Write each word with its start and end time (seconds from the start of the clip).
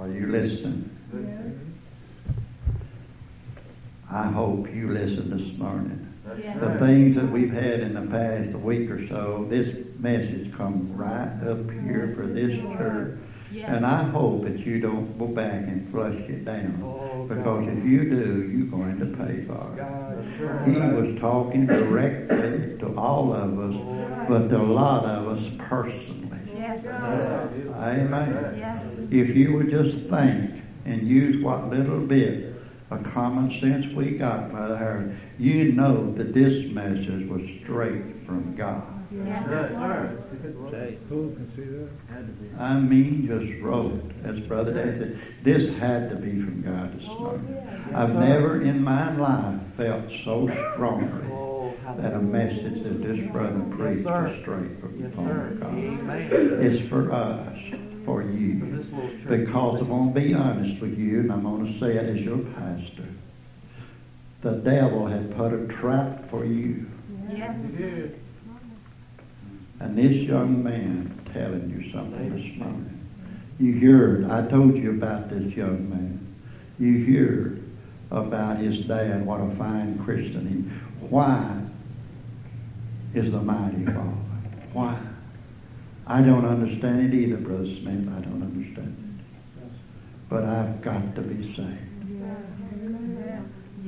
Are 0.00 0.08
you 0.08 0.26
listening? 0.28 0.88
I 4.10 4.26
hope 4.28 4.72
you 4.74 4.90
listen 4.90 5.28
this 5.30 5.52
morning. 5.58 6.06
The 6.24 6.78
things 6.78 7.16
that 7.16 7.28
we've 7.30 7.52
had 7.52 7.80
in 7.80 7.92
the 7.94 8.06
past 8.10 8.54
week 8.54 8.90
or 8.90 9.06
so, 9.06 9.46
this 9.50 9.76
message 9.98 10.52
come 10.54 10.96
right 10.96 11.30
up 11.46 11.70
here 11.70 12.14
for 12.16 12.26
this 12.26 12.56
church. 12.78 13.18
And 13.66 13.84
I 13.84 14.04
hope 14.04 14.44
that 14.44 14.60
you 14.60 14.80
don't 14.80 15.18
go 15.18 15.26
back 15.26 15.64
and 15.68 15.86
flush 15.90 16.14
it 16.14 16.44
down. 16.44 16.80
Oh, 16.82 17.26
Because 17.28 17.66
if 17.66 17.84
you 17.84 18.08
do, 18.08 18.48
you're 18.48 18.68
going 18.68 18.98
to 19.00 19.06
pay 19.06 19.44
for 19.44 19.76
it. 19.76 20.68
He 20.72 20.80
was 20.80 21.18
talking 21.20 21.66
directly 21.66 22.78
to 22.78 22.94
all 22.96 23.32
of 23.34 23.58
us, 23.58 24.28
but 24.28 24.48
to 24.48 24.60
a 24.60 24.62
lot 24.62 25.04
of 25.04 25.28
us 25.28 25.50
personally. 25.58 26.38
Amen. 27.74 28.54
If 29.10 29.36
you 29.36 29.52
would 29.54 29.70
just 29.70 30.02
think 30.02 30.62
and 30.84 31.06
use 31.06 31.42
what 31.42 31.68
little 31.68 32.00
bit 32.00 32.54
of 32.90 33.02
common 33.02 33.58
sense 33.60 33.86
we 33.94 34.12
got, 34.12 34.52
Mother 34.52 34.76
Harris, 34.76 35.16
you 35.38 35.72
know 35.72 36.12
that 36.14 36.32
this 36.32 36.70
message 36.72 37.28
was 37.28 37.42
straight 37.62 38.24
from 38.26 38.54
God. 38.54 38.84
Say, 40.70 40.98
who 41.08 41.34
can 41.34 41.50
see 41.56 41.64
that? 41.64 42.62
I 42.62 42.78
mean, 42.78 43.26
just 43.26 43.60
wrote, 43.60 44.00
as 44.22 44.38
Brother 44.40 44.72
Dad 44.72 44.96
said, 44.96 45.18
this 45.42 45.76
had 45.78 46.10
to 46.10 46.16
be 46.16 46.40
from 46.40 46.62
God 46.62 46.92
oh, 46.94 46.96
this 46.96 47.06
morning. 47.08 47.92
I've 47.92 48.14
never 48.14 48.62
in 48.62 48.84
my 48.84 49.12
life 49.16 49.60
felt 49.76 50.08
so 50.24 50.46
strongly 50.74 51.28
Oh, 51.32 51.74
that 51.96 52.14
a 52.14 52.20
message 52.20 52.84
that 52.84 53.02
this 53.02 53.28
brother 53.32 53.60
preached 53.70 54.04
was 54.04 54.40
straight 54.42 54.78
from 54.80 54.96
the 54.96 55.08
Yes, 55.08 55.14
throne 55.14 55.30
of 55.30 55.60
God. 55.60 55.74
Amen. 55.74 56.58
It's 56.60 56.88
for 56.88 57.10
us, 57.10 57.58
for 58.10 58.22
you. 58.22 58.58
This 58.58 58.92
little 58.92 59.10
church. 59.10 59.28
Because 59.28 59.80
I'm 59.80 59.88
going 59.88 60.14
to 60.14 60.20
be 60.20 60.34
honest 60.34 60.80
with 60.80 60.98
you, 60.98 61.20
and 61.20 61.32
I'm 61.32 61.42
going 61.42 61.72
to 61.72 61.78
say 61.78 61.96
it 61.96 62.16
as 62.16 62.20
your 62.20 62.38
pastor. 62.38 63.04
The 64.40 64.52
devil 64.52 65.06
had 65.06 65.36
put 65.36 65.52
a 65.52 65.66
trap 65.68 66.28
for 66.28 66.44
you. 66.44 66.86
Yes, 67.30 67.60
he 67.62 67.76
did. 67.76 68.18
And 69.78 69.96
this 69.96 70.16
young 70.16 70.64
man 70.64 71.20
telling 71.32 71.70
you 71.70 71.90
something 71.92 72.30
this 72.34 72.56
morning. 72.58 72.98
You 73.60 73.78
heard, 73.78 74.24
I 74.30 74.48
told 74.48 74.74
you 74.76 74.90
about 74.90 75.30
this 75.30 75.54
young 75.54 75.88
man. 75.88 76.34
You 76.78 77.04
heard 77.14 77.62
about 78.10 78.56
his 78.56 78.78
dad, 78.78 79.24
what 79.24 79.40
a 79.40 79.50
fine 79.50 79.98
Christian 79.98 80.48
he 80.48 81.06
Why 81.06 81.62
is 83.14 83.30
the 83.30 83.40
mighty 83.40 83.84
Father? 83.84 84.16
Why? 84.72 84.98
I 86.10 86.22
don't 86.22 86.44
understand 86.44 87.02
it 87.06 87.16
either, 87.16 87.36
Brother 87.36 87.66
Smith. 87.66 88.08
I 88.08 88.20
don't 88.20 88.42
understand 88.42 88.96
it. 88.98 89.62
But 90.28 90.42
I've 90.44 90.82
got 90.82 91.14
to 91.14 91.22
be 91.22 91.54
saved. 91.54 91.86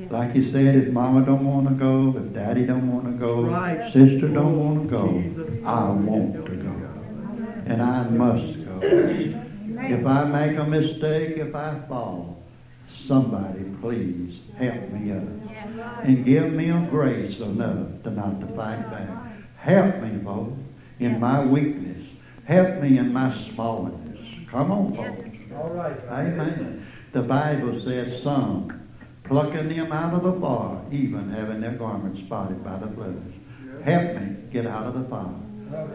Like 0.09 0.35
you 0.37 0.45
said, 0.45 0.77
if 0.77 0.93
mama 0.93 1.27
don't 1.27 1.45
want 1.45 1.69
to 1.69 1.75
go, 1.75 2.15
if 2.17 2.33
daddy 2.33 2.65
don't 2.65 2.93
want 2.93 3.07
to 3.07 3.13
go, 3.13 3.43
Right. 3.43 3.93
sister 3.93 4.29
don't 4.29 4.57
want 4.57 4.83
to 4.85 4.89
go, 4.89 5.67
I 5.67 5.91
want 5.91 6.47
to 6.47 6.57
go. 6.57 6.73
And 7.67 7.83
I 7.83 8.05
must 8.09 8.65
go. 8.65 8.79
If 8.83 10.07
I 10.07 10.25
make 10.25 10.59
a 10.59 10.65
mistake, 10.65 11.39
if 11.39 11.55
I 11.57 11.81
fall, 11.89 12.43
somebody 12.89 13.65
please 13.81 14.39
help 14.59 14.91
me 14.91 15.13
up. 15.13 15.25
And 16.05 16.25
give 16.25 16.53
me 16.53 16.71
a 16.71 16.87
grace 16.89 17.39
enough 17.41 18.03
to 18.05 18.11
not 18.11 18.41
to 18.41 18.47
fight 18.55 18.89
back. 18.93 19.09
Help 19.57 20.03
me, 20.03 20.23
folks, 20.23 20.61
in 21.01 21.19
my 21.19 21.45
weakness. 21.45 22.02
Help 22.45 22.81
me 22.81 22.99
in 22.99 23.13
my 23.13 23.37
smallness. 23.51 24.21
Come 24.51 24.73
on, 24.73 24.97
folks. 24.97 25.29
All 25.57 25.71
right. 25.71 26.03
Amen. 26.05 26.87
The 27.13 27.23
Bible 27.23 27.79
says 27.79 28.23
some 28.23 28.89
plucking 29.25 29.69
them 29.69 29.93
out 29.93 30.15
of 30.15 30.25
the 30.25 30.41
fire, 30.41 30.81
even 30.91 31.31
having 31.31 31.61
their 31.61 31.73
garments 31.73 32.21
spotted 32.21 32.63
by 32.65 32.77
the 32.79 32.87
blood. 32.87 33.33
Help 33.85 34.17
me 34.17 34.37
get 34.51 34.67
out 34.67 34.87
of 34.87 34.95
the 34.95 35.05
fire. 35.09 35.35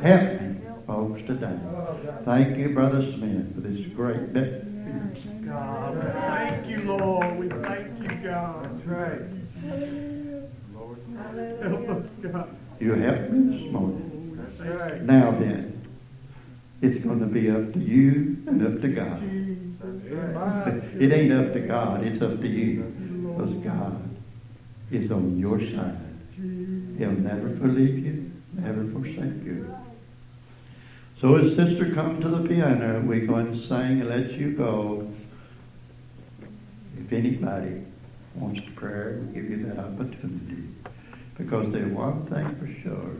Help 0.01 0.41
me, 0.41 0.55
folks, 0.85 1.21
today. 1.23 1.59
Thank 2.23 2.57
you, 2.57 2.69
Brother 2.69 3.01
Smith, 3.13 3.53
for 3.53 3.61
this 3.61 3.85
great 3.93 4.33
day. 4.33 4.63
God, 5.45 6.01
thank 6.01 6.67
you, 6.67 6.81
Lord. 6.81 7.39
We 7.39 7.47
thank 7.49 8.01
you, 8.01 8.15
God. 8.29 8.63
That's 8.65 8.85
right. 8.85 9.21
Lord, 10.73 10.97
help 11.61 11.89
us, 11.89 12.09
God. 12.21 12.57
You 12.79 12.93
helped 12.93 13.31
me 13.31 13.57
this 13.57 13.71
morning. 13.71 14.53
That's 14.57 14.69
right. 14.69 15.01
Now 15.01 15.31
then, 15.31 15.76
it's 16.81 16.97
going 16.97 17.19
to 17.19 17.25
be 17.25 17.49
up 17.49 17.73
to 17.73 17.79
you 17.79 18.37
and 18.47 18.65
up 18.65 18.81
to 18.81 18.87
God. 18.87 19.21
It 20.99 21.11
ain't 21.11 21.33
up 21.33 21.53
to 21.53 21.59
God, 21.59 22.05
it's 22.05 22.21
up 22.21 22.39
to 22.39 22.47
you. 22.47 22.83
Because 23.35 23.53
God 23.55 24.17
is 24.91 25.11
on 25.11 25.37
your 25.37 25.59
side. 25.59 25.97
He'll 26.97 27.11
never 27.11 27.49
leave 27.67 28.05
you, 28.05 28.31
never 28.53 28.83
forsake 28.85 29.43
you. 29.43 29.75
So 31.17 31.35
his 31.35 31.55
sister 31.55 31.91
come 31.93 32.21
to 32.21 32.29
the 32.29 32.47
piano, 32.47 33.01
we're 33.01 33.25
going 33.25 33.51
to 33.51 33.67
sing 33.67 34.01
and 34.01 34.09
let 34.09 34.31
you 34.33 34.51
go. 34.51 35.11
If 36.99 37.11
anybody 37.11 37.81
wants 38.35 38.61
to 38.61 38.71
pray, 38.71 39.15
we'll 39.15 39.33
give 39.33 39.49
you 39.49 39.65
that 39.65 39.79
opportunity. 39.79 40.63
Because 41.37 41.71
there's 41.71 41.91
one 41.91 42.25
thing 42.27 42.47
for 42.55 42.67
sure. 42.81 43.15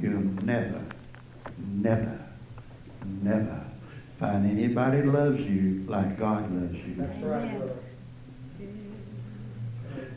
You'll 0.00 0.44
never, 0.44 0.82
never, 1.58 2.18
never 3.22 3.64
find 4.18 4.46
anybody 4.50 5.02
loves 5.02 5.40
you 5.42 5.84
like 5.86 6.18
God 6.18 6.50
loves 6.52 6.74
you. 6.74 6.94
That's 6.96 7.22
right. 7.22 7.60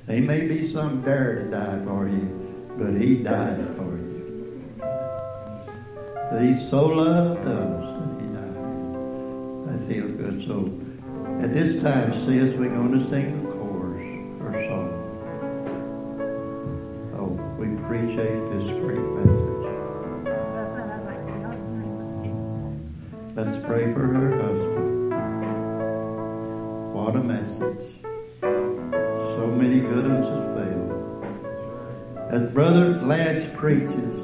There 0.05 0.21
may 0.21 0.47
be 0.47 0.67
some 0.71 1.01
dare 1.03 1.43
to 1.43 1.51
die 1.51 1.79
for 1.85 2.07
you, 2.07 2.27
but 2.77 2.95
he 2.95 3.15
died 3.15 3.75
for 3.75 3.83
you. 3.83 4.09
He 6.39 6.69
so 6.69 6.85
loved 6.87 7.45
us 7.45 7.99
that 7.99 8.21
he 8.21 8.27
died. 8.33 8.55
That 9.67 9.79
feels 9.87 10.11
good. 10.17 10.43
So 10.47 10.71
at 11.43 11.53
this 11.53 11.75
time, 11.81 12.13
sis, 12.25 12.55
we're 12.55 12.69
going 12.69 12.91
to 12.99 13.09
sing 13.09 13.43
the 13.43 13.51
chorus 13.51 14.09
or 14.41 14.53
song. 14.67 14.91
Oh, 17.17 17.31
we 17.59 17.75
appreciate 17.75 18.48
preaches, 33.59 34.18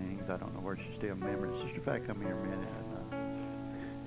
Fat 0.00 0.08
sings. 0.08 0.30
I 0.30 0.36
don't 0.36 0.54
know 0.54 0.60
where 0.60 0.76
she 0.76 0.92
still 0.96 1.14
remembers. 1.14 1.62
Sister 1.62 1.80
Fat, 1.80 2.06
come 2.06 2.20
here 2.20 2.36
a 2.36 2.44
minute. 2.44 2.68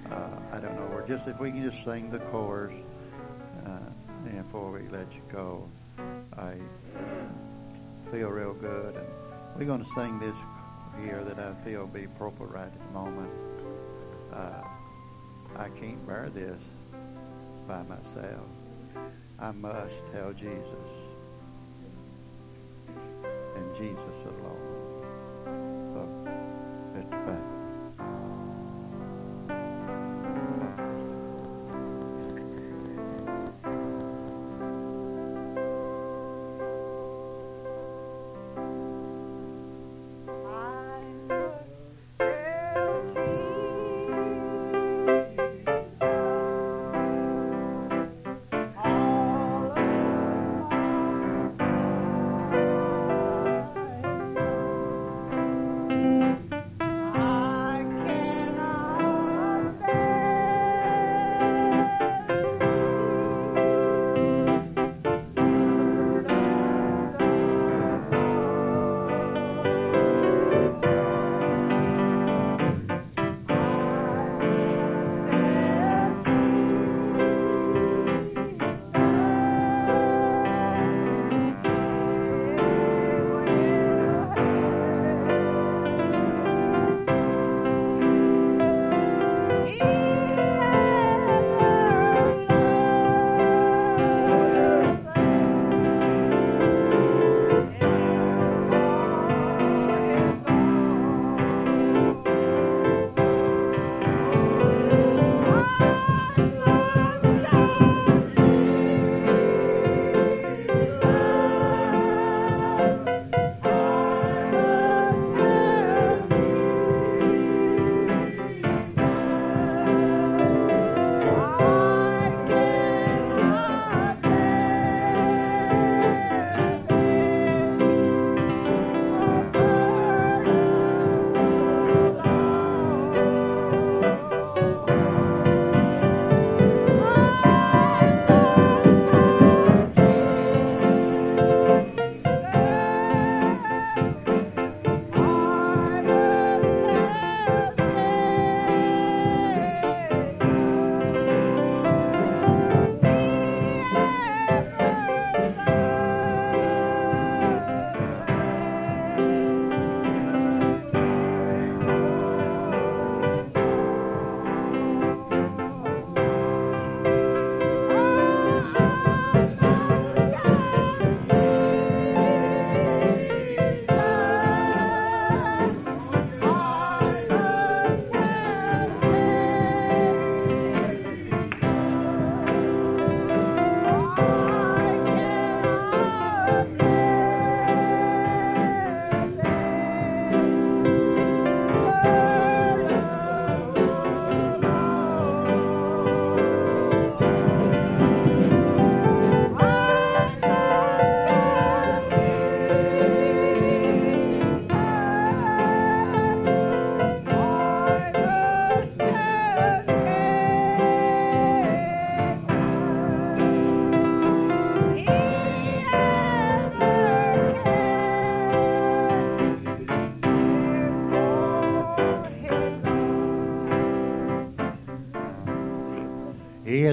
Uh, 0.10 0.16
uh, 0.16 0.40
I 0.52 0.60
don't 0.60 0.76
know 0.76 0.88
where. 0.88 1.06
Just 1.08 1.28
if 1.28 1.40
we 1.40 1.52
can 1.52 1.70
just 1.70 1.84
sing 1.84 2.10
the 2.10 2.20
chorus 2.20 2.74
uh, 3.66 3.80
before 4.30 4.72
we 4.72 4.88
let 4.90 5.12
you 5.14 5.22
go. 5.32 5.68
I 6.38 6.56
feel 8.12 8.30
real 8.30 8.54
good, 8.54 8.96
and 8.96 9.08
we're 9.58 9.66
going 9.66 9.84
to 9.84 9.92
sing 9.96 10.20
this 10.20 10.36
here 11.04 11.24
that 11.24 11.40
I 11.40 11.54
feel 11.64 11.88
be 11.88 12.06
appropriate 12.06 12.52
right 12.52 12.68
at 12.68 12.88
the 12.88 12.94
moment. 12.94 13.32
Uh, 14.32 14.62
I 15.56 15.70
can't 15.70 16.06
bear 16.08 16.30
this 16.30 16.60
by 17.68 17.84
myself. 17.84 18.48
I 19.40 19.52
must 19.52 19.94
tell 20.12 20.34
Jesus 20.34 20.64
and 23.56 23.76
Jesus 23.76 24.16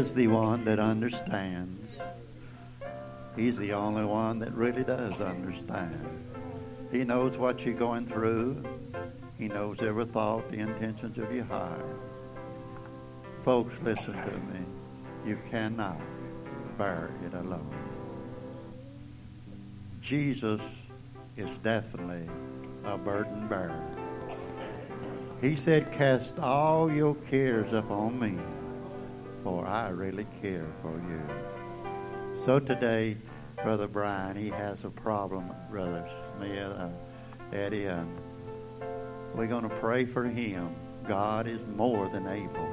is 0.01 0.15
the 0.15 0.29
one 0.29 0.65
that 0.65 0.79
understands. 0.79 1.79
He's 3.37 3.59
the 3.59 3.75
only 3.75 4.07
one 4.07 4.39
that 4.39 4.51
really 4.55 4.83
does 4.83 5.21
understand. 5.21 6.07
He 6.91 7.05
knows 7.05 7.37
what 7.37 7.67
you're 7.67 7.75
going 7.75 8.07
through. 8.07 8.65
He 9.37 9.49
knows 9.49 9.83
every 9.83 10.07
thought, 10.07 10.51
the 10.51 10.57
intentions 10.57 11.19
of 11.19 11.31
your 11.35 11.45
heart. 11.45 11.85
Folks, 13.45 13.75
listen 13.83 14.15
to 14.15 14.37
me. 14.51 14.65
You 15.27 15.39
cannot 15.51 16.01
bear 16.79 17.11
it 17.27 17.35
alone. 17.35 17.71
Jesus 20.01 20.63
is 21.37 21.51
definitely 21.63 22.27
a 22.87 22.97
burden 22.97 23.47
bearer. 23.49 23.85
He 25.43 25.57
said, 25.57 25.93
Cast 25.93 26.39
all 26.39 26.91
your 26.91 27.17
cares 27.29 27.71
upon 27.75 28.19
me 28.19 28.39
for 29.43 29.67
I 29.67 29.89
really 29.89 30.27
care 30.43 30.67
for 30.83 30.93
you. 30.93 31.21
So 32.45 32.59
today, 32.59 33.17
Brother 33.63 33.89
Brian, 33.89 34.37
he 34.37 34.49
has 34.49 34.83
a 34.85 34.91
problem, 34.91 35.51
Brother 35.71 36.09
Smith, 36.37 36.59
uh, 36.59 36.89
Eddie, 37.53 37.87
and 37.87 38.09
we're 39.35 39.47
going 39.47 39.69
to 39.69 39.75
pray 39.77 40.05
for 40.05 40.25
him. 40.25 40.75
God 41.07 41.47
is 41.47 41.61
more 41.77 42.09
than 42.09 42.27
able 42.27 42.69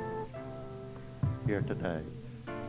here 1.45 1.61
today. 1.61 2.01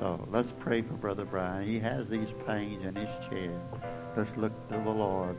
So 0.01 0.25
let's 0.31 0.53
pray 0.59 0.83
for 0.83 0.95
Brother 0.95 1.25
Brian. 1.25 1.67
He 1.67 1.79
has 1.81 2.09
these 2.09 2.29
pains 2.47 2.85
in 2.85 2.95
his 2.95 3.09
chest. 3.29 3.85
Let's 4.17 4.37
look 4.37 4.53
to 4.69 4.79
the 4.79 4.91
Lord 4.91 5.37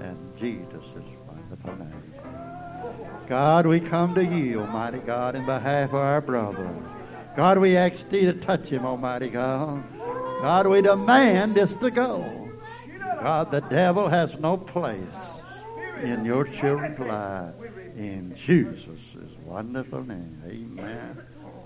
and 0.00 0.16
Jesus' 0.38 0.84
is 0.84 1.04
wonderful 1.26 1.76
name. 1.76 2.14
God, 3.26 3.66
we 3.66 3.80
come 3.80 4.14
to 4.14 4.24
you, 4.24 4.60
Almighty 4.60 4.98
God, 4.98 5.34
in 5.34 5.44
behalf 5.44 5.90
of 5.90 5.96
our 5.96 6.20
brother. 6.20 6.68
God, 7.36 7.58
we 7.58 7.76
ask 7.76 8.08
thee 8.08 8.24
to 8.24 8.32
touch 8.32 8.68
him, 8.68 8.86
Almighty 8.86 9.28
God. 9.28 9.84
God, 10.40 10.66
we 10.66 10.80
demand 10.80 11.54
this 11.54 11.76
to 11.76 11.90
go. 11.90 12.50
God, 13.20 13.50
the 13.50 13.60
devil 13.60 14.08
has 14.08 14.38
no 14.38 14.56
place 14.56 15.00
in 16.02 16.24
your 16.24 16.44
children's 16.44 16.98
life. 16.98 17.54
In 17.96 18.34
Jesus' 18.34 19.00
wonderful 19.44 20.02
name. 20.04 20.42
Amen 20.46 21.18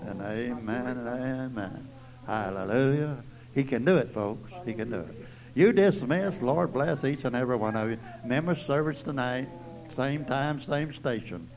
and 0.07 0.21
amen 0.21 0.97
and 0.97 1.07
amen. 1.07 1.87
Hallelujah. 2.25 3.23
He 3.53 3.63
can 3.63 3.83
do 3.85 3.97
it, 3.97 4.11
folks. 4.11 4.51
He 4.65 4.73
can 4.73 4.91
do 4.91 4.99
it. 4.99 5.25
You 5.55 5.73
dismiss. 5.73 6.41
Lord 6.41 6.71
bless 6.71 7.03
each 7.03 7.25
and 7.25 7.35
every 7.35 7.57
one 7.57 7.75
of 7.75 7.89
you. 7.89 7.97
Member 8.23 8.55
service 8.55 9.01
tonight. 9.03 9.47
Same 9.93 10.23
time, 10.23 10.61
same 10.61 10.93
station. 10.93 11.49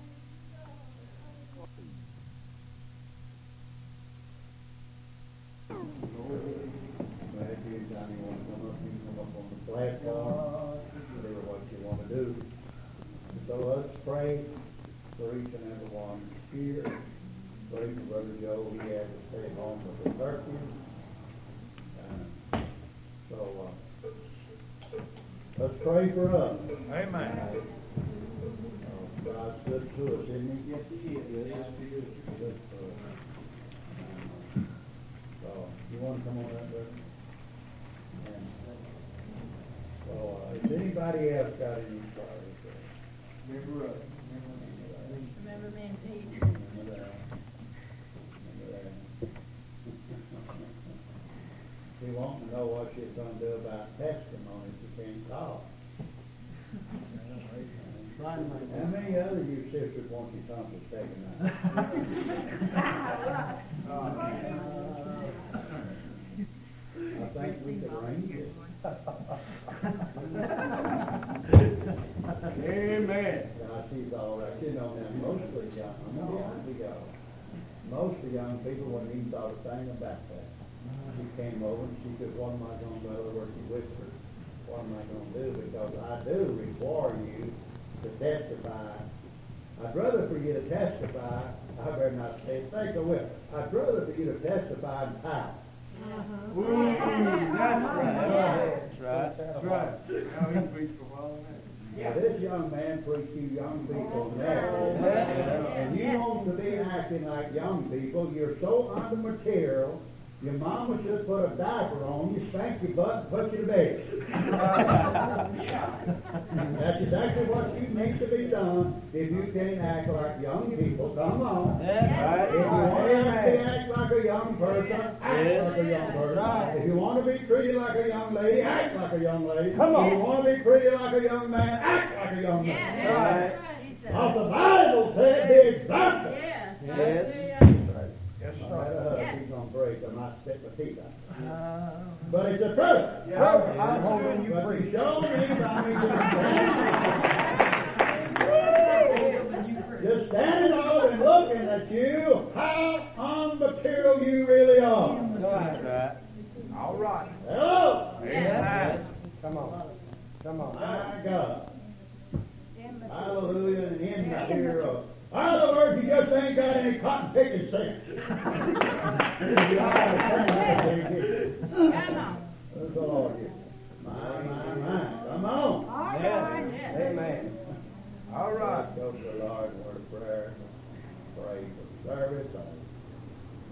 Platform, 7.94 8.38
do 11.22 11.28
what 11.46 11.60
you 11.72 11.78
want 11.86 12.00
to 12.08 12.14
do. 12.14 12.24
So 13.46 13.54
let's 13.56 13.96
pray 14.04 14.44
for 15.16 15.28
each 15.36 15.54
and 15.54 15.72
every 15.72 15.88
one 15.88 16.20
here. 16.52 16.84
Pray 17.72 17.86
for 17.94 18.00
Brother 18.00 18.34
Joe, 18.40 18.66
he 18.72 18.78
had 18.78 19.06
to 19.06 19.18
stay 19.30 19.48
home 19.54 19.80
with 19.86 20.04
the 20.04 20.10
turkey. 20.22 20.58
So, 23.30 23.38
uh, 23.66 23.70
let's 25.58 25.74
pray 25.82 26.10
for 26.12 26.28
us. 26.36 26.56
Amen. 26.92 27.38
Uh, 27.38 27.54
God's 29.24 29.60
good 29.68 29.84
to 29.96 30.02
us, 30.14 30.24
isn't 30.28 30.64
he? 30.64 30.70
Yes, 30.70 30.84
he 30.90 30.96
is. 31.16 31.24
Yes, 31.48 31.68
he 31.80 31.86
is. 31.96 32.04
Good 32.38 32.56
for 32.70 32.82
us. 32.84 32.90
So, 35.42 35.50
you 35.92 35.98
want 35.98 36.16
to 36.18 36.22
come 36.28 36.38
on 36.38 36.44
up, 36.44 36.50
brother? 36.70 36.92
And, 38.26 38.44
So, 40.06 40.14
uh, 41.04 41.12
has 41.12 41.14
anybody 41.16 41.36
else 41.36 41.54
got 41.58 42.03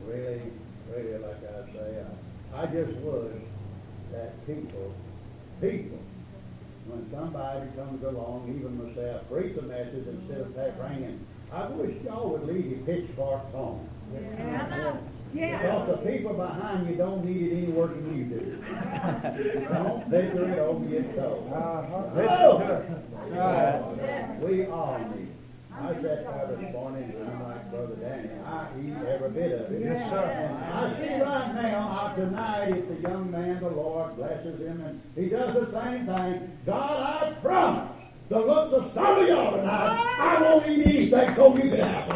really, 0.06 0.42
really, 0.90 1.18
like 1.18 1.36
I 1.36 1.72
say, 1.72 2.04
I, 2.54 2.62
I 2.62 2.66
just 2.66 2.92
wish 2.98 3.42
that 4.12 4.46
people, 4.46 4.94
people, 5.60 5.98
when 6.86 7.08
somebody 7.10 7.68
comes 7.76 8.02
along, 8.04 8.54
even 8.56 8.88
myself, 8.88 9.28
preach 9.30 9.56
a 9.56 9.62
message 9.62 10.06
instead 10.06 10.40
of 10.40 10.54
that 10.54 10.74
ringing, 10.80 11.24
I 11.52 11.66
wish 11.66 12.02
y'all 12.04 12.30
would 12.30 12.46
leave 12.46 12.66
your 12.66 12.80
pitchforks 12.80 13.52
home. 13.52 13.88
Yeah. 14.12 14.96
Yeah. 15.34 15.62
Because 15.62 15.88
the 15.88 16.10
people 16.10 16.34
behind 16.34 16.88
you 16.90 16.96
don't 16.96 17.24
need 17.24 17.52
it 17.52 17.56
any 17.56 17.72
worse 17.72 17.94
than 17.94 18.18
you 18.18 18.24
do. 18.24 18.64
Don't 19.72 20.04
figure 20.10 20.50
it 20.50 20.58
over 20.58 20.84
yourself. 20.84 21.38
Uh-huh. 21.50 22.02
Hello. 22.10 22.58
Listen 23.96 24.38
to 24.40 24.46
We 24.46 24.66
all 24.66 24.98
need 25.16 25.28
it. 25.28 25.28
I 25.72 25.94
sat 25.94 26.02
there 26.02 26.56
this 26.60 26.72
morning 26.72 27.14
and 27.18 27.30
I'm 27.30 27.40
like 27.40 27.41
Brother 27.72 27.96
Danny. 27.96 28.28
I 28.44 28.68
eat 28.84 28.94
every 29.08 29.30
bit 29.30 29.52
of 29.52 29.72
it. 29.72 29.80
Yes, 29.80 30.10
sir. 30.10 30.20
I 30.74 30.94
see 30.98 31.14
right 31.22 31.54
now, 31.54 32.02
I 32.02 32.12
tonight, 32.14 32.68
if 32.68 32.86
the 32.86 32.96
young 33.08 33.30
man, 33.30 33.60
the 33.60 33.70
Lord 33.70 34.14
blesses 34.16 34.60
him, 34.60 34.82
and 34.82 35.00
he 35.16 35.30
does 35.30 35.54
the 35.54 35.72
same 35.72 36.04
thing. 36.04 36.50
God, 36.66 37.00
I 37.00 37.32
promise 37.40 37.88
the 38.28 38.40
look 38.40 38.72
the 38.72 38.92
some 38.92 39.20
of 39.20 39.26
y'all 39.26 39.56
tonight. 39.56 40.18
I 40.20 40.42
won't 40.42 40.68
eat 40.68 40.86
anything 40.86 41.34
so 41.34 41.56
you 41.56 41.70
can 41.70 41.80
have 41.80 42.08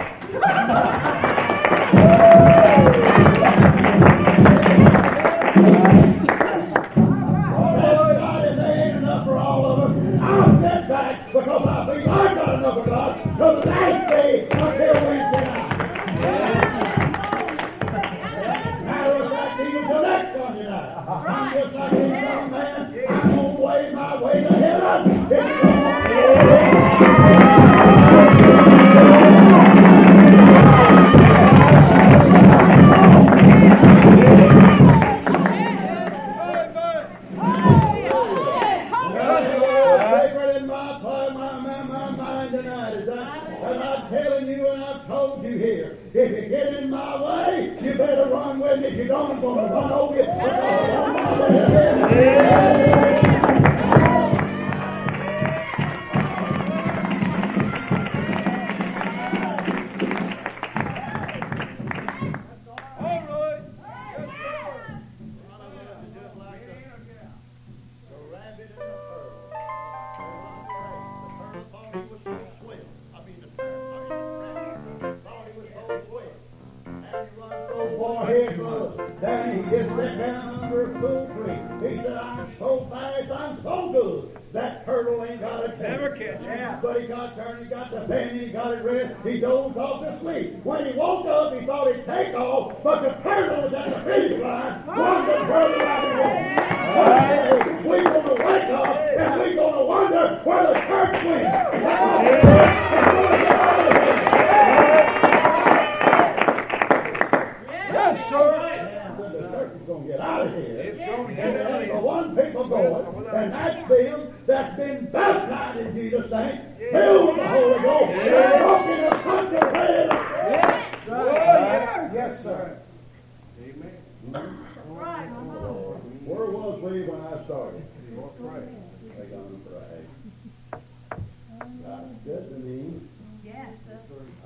sounds 131.86 132.18
good 132.24 132.50
to. 132.50 133.00
Yes. 133.44 133.70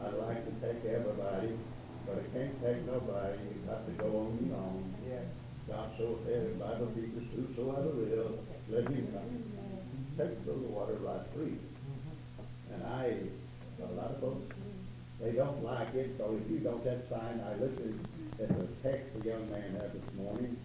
I 0.02 0.08
like 0.28 0.44
to 0.44 0.52
take 0.60 0.84
everybody, 0.84 1.56
but 2.06 2.20
I 2.20 2.36
can't 2.36 2.62
take 2.62 2.84
nobody. 2.86 3.38
You 3.48 3.64
got 3.66 3.86
to 3.86 3.92
go 3.92 4.28
on 4.28 4.38
your 4.44 4.56
own. 4.56 4.94
Yeah. 5.08 5.24
God 5.68 5.90
so 5.96 6.18
said, 6.26 6.52
if 6.54 6.62
I 6.62 6.74
don't 6.76 6.94
be 6.94 7.08
just 7.18 7.32
whosoever 7.32 7.88
will, 7.88 8.38
let 8.68 8.90
me 8.90 9.04
come. 9.12 9.44
Take 10.18 10.44
the 10.44 10.52
water 10.52 10.94
right 11.00 11.20
free. 11.34 11.56
And 12.74 12.82
I, 12.84 13.16
a 13.82 13.92
lot 13.94 14.10
of 14.10 14.20
folks, 14.20 14.54
they 15.20 15.32
don't 15.32 15.64
like 15.64 15.94
it, 15.94 16.16
so 16.18 16.38
if 16.40 16.50
you 16.50 16.58
don't, 16.58 16.84
that's 16.84 17.08
fine. 17.08 17.40
I 17.40 17.54
listened 17.54 18.06
at 18.40 18.48
the 18.48 18.66
text 18.82 19.06
the 19.18 19.28
young 19.28 19.50
man 19.50 19.72
had 19.72 19.92
this 19.92 20.14
morning, 20.16 20.56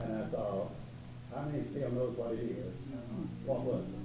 and 0.00 0.22
I 0.22 0.26
thought, 0.28 0.70
how 1.34 1.42
many 1.42 1.64
still 1.70 1.90
knows 1.90 2.16
what 2.16 2.32
it 2.32 2.40
is? 2.40 2.72
Uh-huh. 2.92 3.22
What 3.46 3.60
was 3.60 3.84
it? 3.84 3.95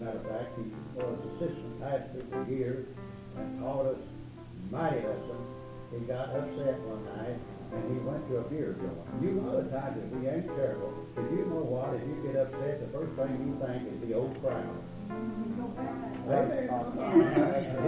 Matter 0.00 0.18
of 0.18 0.26
fact, 0.30 0.54
he 0.56 0.70
was 0.94 1.18
assistant 1.34 1.80
pastor 1.80 2.22
for 2.30 2.44
years 2.50 2.86
and 3.36 3.60
taught 3.60 3.86
us 3.86 3.98
mighty 4.70 5.02
lessons. 5.02 5.46
He 5.90 5.98
got 6.06 6.30
upset 6.30 6.78
one 6.86 7.02
night 7.18 7.38
and 7.74 7.82
he 7.90 7.98
went 8.06 8.22
to 8.28 8.38
a 8.38 8.42
beer 8.46 8.76
joint. 8.78 9.22
You 9.22 9.42
know 9.42 9.60
the 9.60 9.68
times 9.74 9.98
that 9.98 10.08
we 10.14 10.28
ain't 10.28 10.46
terrible, 10.54 10.94
but 11.14 11.26
you 11.34 11.44
know 11.50 11.66
what? 11.66 11.98
If 11.98 12.06
you 12.06 12.14
get 12.30 12.38
upset, 12.38 12.78
the 12.78 12.86
first 12.94 13.12
thing 13.18 13.42
you 13.42 13.58
think 13.58 13.90
is 13.90 13.98
the 14.06 14.14
old 14.14 14.38
crown. 14.38 14.78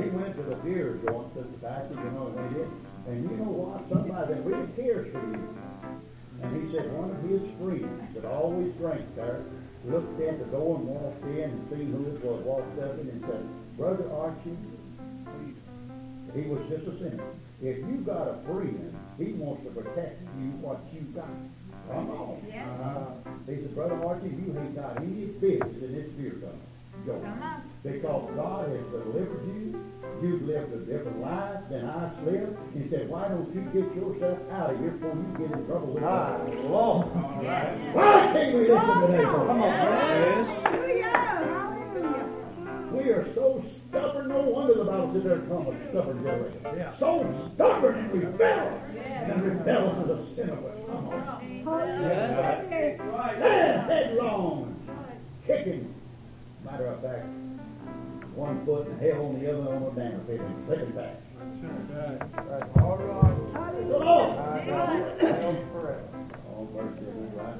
He 0.03 0.09
went 0.11 0.35
to 0.35 0.43
the 0.43 0.57
beer 0.67 0.99
joint 1.07 1.31
to 1.35 1.43
the 1.47 1.59
back, 1.63 1.87
you 1.91 2.11
know, 2.11 2.35
and 2.35 2.37
they 2.37 2.59
did. 2.59 2.71
And 3.07 3.23
you 3.23 3.37
know 3.39 3.55
what? 3.55 3.87
Somebody 3.89 4.35
that 4.35 4.43
we 4.43 4.53
have 4.53 4.75
for 4.75 5.23
you. 5.31 5.47
And 6.43 6.49
he 6.57 6.73
said 6.75 6.91
one 6.93 7.11
of 7.15 7.21
his 7.23 7.45
friends 7.61 8.15
that 8.15 8.25
always 8.25 8.73
drank 8.75 9.05
there 9.15 9.45
looked 9.85 10.21
at 10.21 10.39
the 10.39 10.45
door 10.47 10.77
and 10.77 10.87
walked 10.87 11.25
in 11.25 11.51
and 11.51 11.69
see 11.71 11.85
who 11.85 12.07
it 12.07 12.25
was, 12.25 12.43
walked 12.45 12.79
up 12.81 12.99
in 12.99 13.09
and 13.09 13.21
said, 13.23 13.77
Brother 13.77 14.11
Archie, 14.13 14.57
he 16.35 16.43
was 16.43 16.61
just 16.69 16.87
a 16.87 16.99
sinner. 16.99 17.25
If 17.63 17.79
you 17.79 18.03
got 18.07 18.29
a 18.29 18.39
friend, 18.45 18.97
he 19.19 19.33
wants 19.33 19.65
to 19.65 19.71
protect 19.71 20.21
you 20.39 20.51
what 20.63 20.81
you 20.93 21.01
got. 21.15 21.29
Come 21.91 22.11
on. 22.11 22.43
Yeah. 22.49 22.71
Uh, 22.71 23.31
he 23.47 23.57
said, 23.57 23.75
Brother 23.75 24.03
Archie, 24.05 24.29
you 24.29 24.55
ain't 24.57 24.77
got 24.77 24.97
any 24.99 25.27
business 25.27 25.83
in 25.83 25.93
this 25.95 26.09
beer 26.13 26.31
company. 26.33 26.70
Go. 27.07 27.23
Because 27.83 28.31
God 28.37 28.69
has 28.69 28.87
delivered 28.91 29.47
you. 29.47 29.87
You've 30.23 30.43
lived 30.43 30.73
a 30.75 30.77
different 30.79 31.21
life 31.23 31.61
than 31.71 31.89
I've 31.89 32.23
lived. 32.25 32.59
He 32.75 32.89
said, 32.91 33.09
why 33.09 33.29
don't 33.29 33.55
you 33.55 33.63
get 33.73 33.95
yourself 33.97 34.39
out 34.53 34.75
of 34.75 34.79
here 34.79 34.91
before 34.91 35.17
you 35.17 35.39
get 35.39 35.57
in 35.57 35.67
trouble 35.67 35.95
with 35.95 36.03
God? 36.03 36.55
Lord. 36.65 37.07
Yeah. 37.43 37.75
Why 37.95 38.31
can't 38.33 38.55
we 38.55 38.69
listen 38.69 39.01
today? 39.01 39.25
Come 39.25 39.51
on, 39.51 39.59
man. 39.59 40.45
Hallelujah, 40.45 41.09
hallelujah. 41.09 42.27
We 42.93 43.11
are 43.11 43.35
so 43.35 43.65
stubborn. 43.89 44.29
No 44.29 44.43
wonder 44.43 44.75
the 44.75 44.85
Bible 44.85 45.13
said 45.15 45.23
there 45.23 45.39
come 45.39 45.67
a 45.69 45.89
stubborn 45.89 46.23
generation. 46.23 46.61
Yeah. 46.77 46.93
So 46.99 47.51
stubborn 47.55 47.95
and 47.95 48.13
rebel. 48.13 48.83
Yeah. 48.95 49.31
And 49.31 49.43
rebel 49.43 50.03
is 50.03 50.11
a 50.11 50.35
sin 50.37 50.51
of 50.51 50.59
a 50.59 50.71
come 50.87 51.09
on. 51.09 51.21
Hallelujah. 51.65 52.97
Stand 53.39 53.91
headlong. 53.91 54.77
Kicking. 55.47 55.95
Matter 56.71 56.87
of 56.87 57.03
fact, 57.03 57.27
one 58.35 58.65
foot 58.65 58.87
in 58.87 58.99
hell 58.99 59.27
and 59.27 59.43
the 59.43 59.51
other 59.51 59.75
on 59.75 59.83
the 59.83 59.91
down 60.01 60.21
pit 60.27 60.41
and 60.41 60.67
slipping 60.67 60.93
back. 60.93 61.17
All 62.79 62.97
right. 62.97 63.11
The 63.89 63.99
Lord. 63.99 64.37
Correct. 65.73 66.07
Oh, 66.55 66.63
verse 66.71 66.97
is 67.01 67.35
right. 67.35 67.59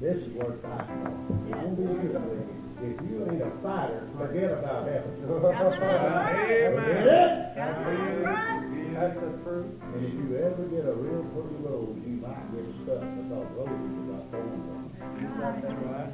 This 0.00 0.16
is 0.16 0.32
where 0.32 0.52
fight 0.64 0.86
comes. 0.88 1.44
It 1.44 1.56
won't 1.56 1.76
be 1.76 1.82
you. 1.84 2.10
If 2.84 2.96
you 3.04 3.16
ain't 3.30 3.42
a 3.42 3.44
fighter, 3.62 4.00
forget 4.16 4.50
about 4.52 4.88
heaven. 4.88 5.12
Forget 5.28 5.60
it. 7.04 7.54
That's 8.94 9.16
the 9.20 9.28
truth. 9.44 9.70
And 9.92 10.00
if 10.06 10.12
you 10.14 10.26
ever 10.40 10.64
get 10.72 10.84
a 10.86 10.92
real 10.94 11.24
pretty 11.36 11.56
rose, 11.60 12.00
you 12.06 12.16
might 12.16 12.48
get 12.54 12.64
stuck 12.84 13.04
because 13.04 13.48
roses 13.54 13.92
are 13.92 14.08
got 14.08 14.24
thorns 14.32 14.66
on 14.72 14.88
them. 14.88 15.20
You 15.20 15.28
got 15.40 15.54
that 15.62 15.76
right. 15.84 16.12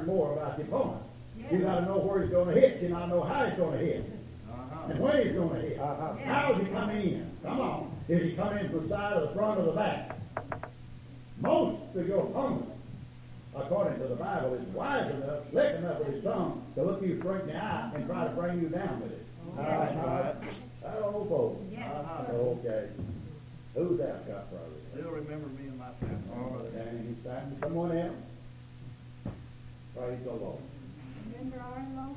Learn 0.00 0.06
more 0.06 0.32
about 0.32 0.56
the 0.56 0.64
opponent. 0.64 1.02
You 1.50 1.58
got 1.58 1.80
to 1.80 1.84
know 1.86 1.98
where 1.98 2.22
he's 2.22 2.30
going 2.30 2.54
to 2.54 2.60
hit. 2.60 2.82
You 2.82 2.88
got 2.88 3.00
to 3.00 3.06
know 3.08 3.22
how 3.22 3.46
he's 3.46 3.56
going 3.56 3.78
to 3.78 3.84
hit. 3.84 4.04
And 4.88 4.98
when 4.98 5.22
he's 5.22 5.32
going 5.32 5.50
to 5.50 5.60
hit. 5.60 5.78
Uh-huh. 5.78 6.14
How's 6.24 6.60
he 6.60 6.66
coming 6.68 6.96
in? 6.96 7.36
Come 7.42 7.60
on. 7.60 7.96
Is 8.08 8.22
he 8.22 8.36
coming 8.36 8.64
in 8.64 8.70
from 8.70 8.88
the 8.88 8.88
side, 8.88 9.16
or 9.16 9.26
the 9.26 9.34
front, 9.34 9.60
or 9.60 9.64
the 9.66 9.72
back? 9.72 10.18
Most 11.40 11.80
of 11.94 12.06
your 12.06 12.24
opponent, 12.24 12.68
according 13.56 13.98
to 14.00 14.08
the 14.08 14.16
Bible, 14.16 14.54
is 14.54 14.66
wise 14.68 15.10
enough, 15.14 15.50
slick 15.50 15.76
enough 15.76 15.98
with 16.00 16.14
his 16.14 16.24
tongue 16.24 16.62
to 16.74 16.82
look 16.82 17.02
you 17.02 17.18
straight 17.20 17.42
in 17.42 17.46
the 17.48 17.56
eye 17.56 17.90
and 17.94 18.06
try 18.06 18.24
to 18.24 18.30
bring 18.30 18.60
you 18.60 18.68
down 18.68 19.00
with 19.00 19.12
it. 19.12 19.26
That's 19.56 19.96
right. 19.96 20.34
I 20.86 20.94
don't 20.94 21.12
know, 21.12 21.26
folks. 21.28 21.62
Yeah. 21.72 22.24
Okay. 22.30 22.88
Who's 23.74 23.98
that 23.98 24.26
got 24.26 24.50
probably? 24.50 24.80
They'll 24.94 25.12
remember 25.12 25.48
me 25.48 25.68
and 25.68 25.78
my 25.78 25.92
family. 26.00 26.16
All 26.34 26.58
right. 26.58 26.86
And 26.86 27.08
he's 27.08 27.18
standing 27.22 27.58
someone 27.60 27.96
else. 27.96 28.14
Praise 30.00 30.24
the 30.24 30.32
Lord. 30.32 30.58
Remember 31.26 31.60
our 31.60 31.78
in-law? 31.80 32.16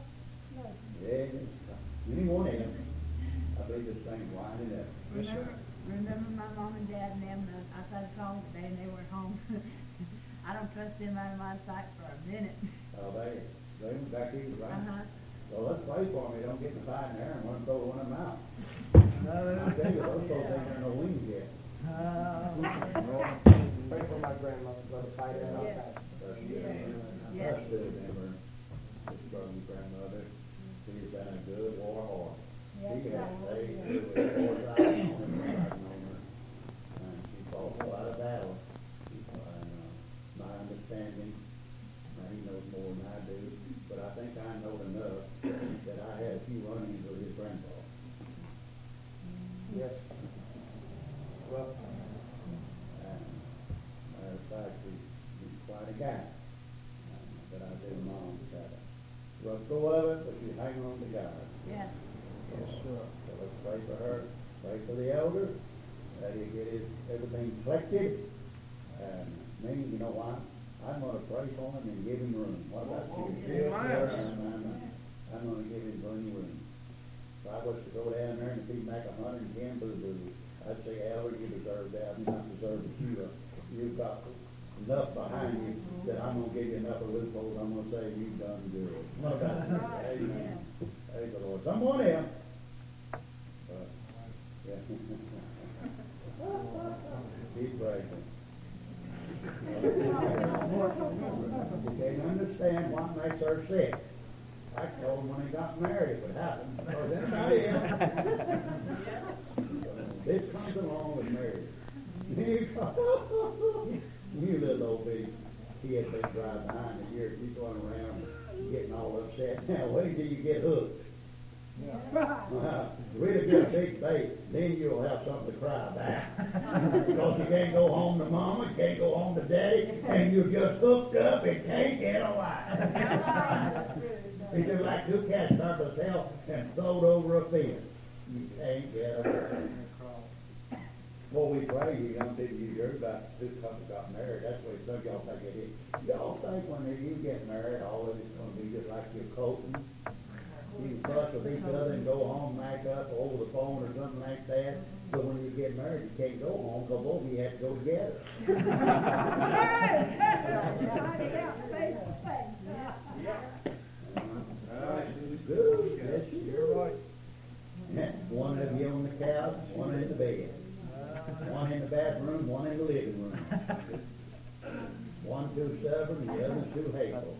Too 175.53 175.77
stubborn, 175.81 176.25
the 176.25 176.33
other 176.33 176.65
too 176.73 176.89
hateful. 176.97 177.37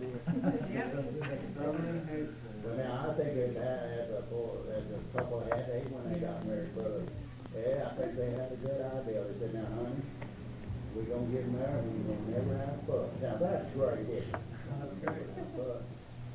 Well, 2.64 2.78
now, 2.78 3.10
I 3.10 3.14
think 3.18 3.34
it 3.34 3.58
had, 3.58 4.14
a, 4.14 4.22
as 4.70 4.86
a 4.86 5.02
couple 5.18 5.42
had, 5.50 5.66
they, 5.66 5.82
when 5.90 6.14
they 6.14 6.20
got 6.22 6.46
married, 6.46 6.76
brother, 6.78 7.02
yeah, 7.58 7.90
I 7.90 7.98
think 7.98 8.14
they 8.16 8.30
had 8.38 8.54
a 8.54 8.60
good 8.62 8.82
idea. 8.86 9.18
They 9.18 9.36
said, 9.42 9.54
now, 9.58 9.66
honey, 9.66 9.98
we 10.94 11.10
gonna 11.10 11.26
get 11.34 11.50
married, 11.58 11.90
and 11.90 12.06
we 12.06 12.14
gonna 12.14 12.38
never 12.38 12.54
have 12.62 12.86
fuss. 12.86 13.10
Now, 13.18 13.36
that's 13.42 13.74
isn't 13.74 14.14
it? 14.14 14.30
But, 15.58 15.82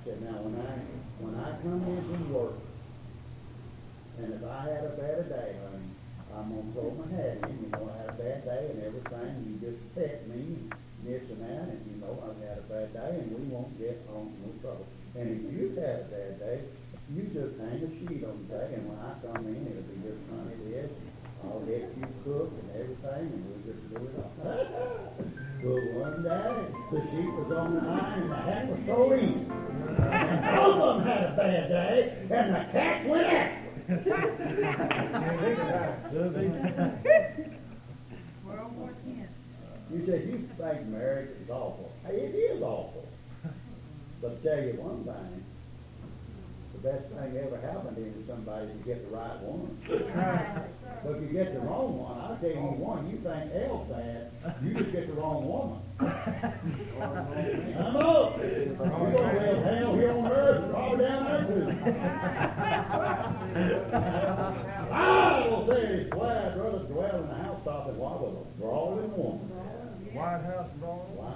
said, 0.04 0.18
now, 0.26 0.42
when 0.42 0.58
I, 0.58 0.82
when 1.22 1.34
I 1.38 1.62
come 1.62 1.78
in 1.78 2.02
from 2.10 2.26
work, 2.34 2.58
and 4.18 4.34
if 4.34 4.42
I 4.42 4.66
had 4.66 4.82
a 4.82 4.98
bad 4.98 5.30
day, 5.30 5.54
honey, 5.62 5.94
I'm 6.34 6.50
gonna 6.50 6.74
throw 6.74 6.90
my 6.98 7.06
hat 7.14 7.38
in, 7.46 7.54
you 7.62 7.70
know, 7.70 7.86
I 7.86 8.02
had 8.02 8.10
a 8.10 8.18
bad 8.18 8.42
day 8.44 8.62
and 8.74 8.82
everything, 8.82 9.46
you 9.46 9.54
just 9.62 9.78
pet 9.94 10.26
me, 10.28 10.58
and 10.58 10.77
this 11.04 11.22
and 11.30 11.40
that, 11.42 11.68
and 11.70 11.80
you 11.86 11.96
know, 12.00 12.18
I've 12.24 12.40
had 12.42 12.58
a 12.58 12.66
bad 12.66 12.92
day, 12.92 13.22
and 13.22 13.30
we 13.32 13.42
won't 13.52 13.78
get 13.78 14.02
on 14.14 14.32
no 14.42 14.50
trouble. 14.60 14.86
And 15.14 15.26
if 15.30 15.40
you've 15.52 15.76
had 15.76 16.06
a 16.06 16.08
bad 16.10 16.38
day, 16.38 16.58
you 17.10 17.22
just 17.32 17.58
hang 17.58 17.80
a 17.82 17.90
sheet 17.98 18.24
on 18.24 18.36
the 18.44 18.54
day, 18.54 18.74
and 18.74 18.88
when 18.88 18.98
I 18.98 19.16
come 19.22 19.46
in, 19.46 19.66
it'll 19.66 19.88
be 19.88 19.96
just 20.04 20.22
honey 20.28 20.56
this, 20.68 20.90
I'll 21.44 21.62
let 21.64 21.88
you 21.96 22.06
cook 22.24 22.50
and 22.50 22.68
everything, 22.74 23.24
and 23.32 23.40
we'll 23.46 23.62
just 23.64 23.82
do 23.90 23.98
it 24.02 24.14
all. 24.18 24.32
But 25.58 25.74
one 25.98 26.22
day, 26.22 26.54
the 26.92 27.00
sheet 27.10 27.32
was 27.34 27.50
on 27.50 27.74
the 27.74 27.80
iron, 27.80 28.22
and 28.22 28.30
the 28.30 28.36
hat 28.36 28.68
was 28.68 28.78
so 28.86 29.10
in. 29.10 29.50
And 29.98 30.56
both 30.56 30.76
of 30.76 30.98
them 30.98 31.06
had 31.06 31.24
a 31.24 31.36
bad 31.36 31.68
day, 31.68 32.14
and 32.30 32.54
the 32.54 32.64
cat 32.70 33.06
went 33.08 33.26
after 33.26 33.68
World 38.44 38.76
War 38.76 38.92
Ten. 39.04 39.27
You 39.92 40.04
said 40.04 40.26
you 40.26 40.48
think 40.58 40.86
marriage 40.88 41.30
is 41.42 41.48
awful. 41.50 41.90
Hey, 42.06 42.16
it 42.16 42.34
is 42.34 42.62
awful. 42.62 43.06
But 44.20 44.42
tell 44.42 44.58
you 44.58 44.72
one 44.74 45.04
thing, 45.04 45.44
the 46.74 46.80
best 46.90 47.08
thing 47.08 47.36
ever 47.38 47.56
happened 47.60 47.96
is 47.98 48.26
somebody 48.26 48.66
to 48.66 48.74
get 48.84 49.08
the 49.08 49.16
right 49.16 49.38
one. 49.40 49.78
But 49.88 51.12
if 51.16 51.22
you 51.22 51.28
get 51.28 51.54
the 51.54 51.60
wrong 51.60 51.98
one, 51.98 52.18
I'll 52.18 52.36
tell 52.36 52.50
you 52.50 52.56
one, 52.56 53.08
you 53.08 53.16
think 53.18 53.52
L's 53.54 53.88
bad, 53.88 54.30
you 54.62 54.74
just 54.74 54.92
get 54.92 55.06
the 55.06 55.14
wrong 55.14 55.46
woman. 55.46 55.78
I'm 56.00 57.96
up. 57.96 58.38
You're 58.38 58.74
gonna 58.76 59.40
have 59.40 59.62
hell 59.64 59.94
here 59.94 60.12
on 60.12 60.26
earth, 60.26 60.70
probably 60.70 61.04
down 61.04 61.24
there 61.24 61.44
too. 61.46 61.70
I 64.92 64.92
will 65.48 65.66
say 65.68 66.04
glad 66.10 66.52
I'd 66.52 66.58
rather 66.58 66.78
dwell 66.80 67.16
in 67.22 67.28
the 67.28 67.34
housetop 67.34 67.86
than 67.86 67.98
lie 67.98 68.16
with 68.16 68.34
a 68.34 68.60
brawling 68.60 69.16
woman. 69.16 69.50
White 70.14 70.42
House 70.44 70.70
brawl. 70.80 71.08
Why? 71.14 71.34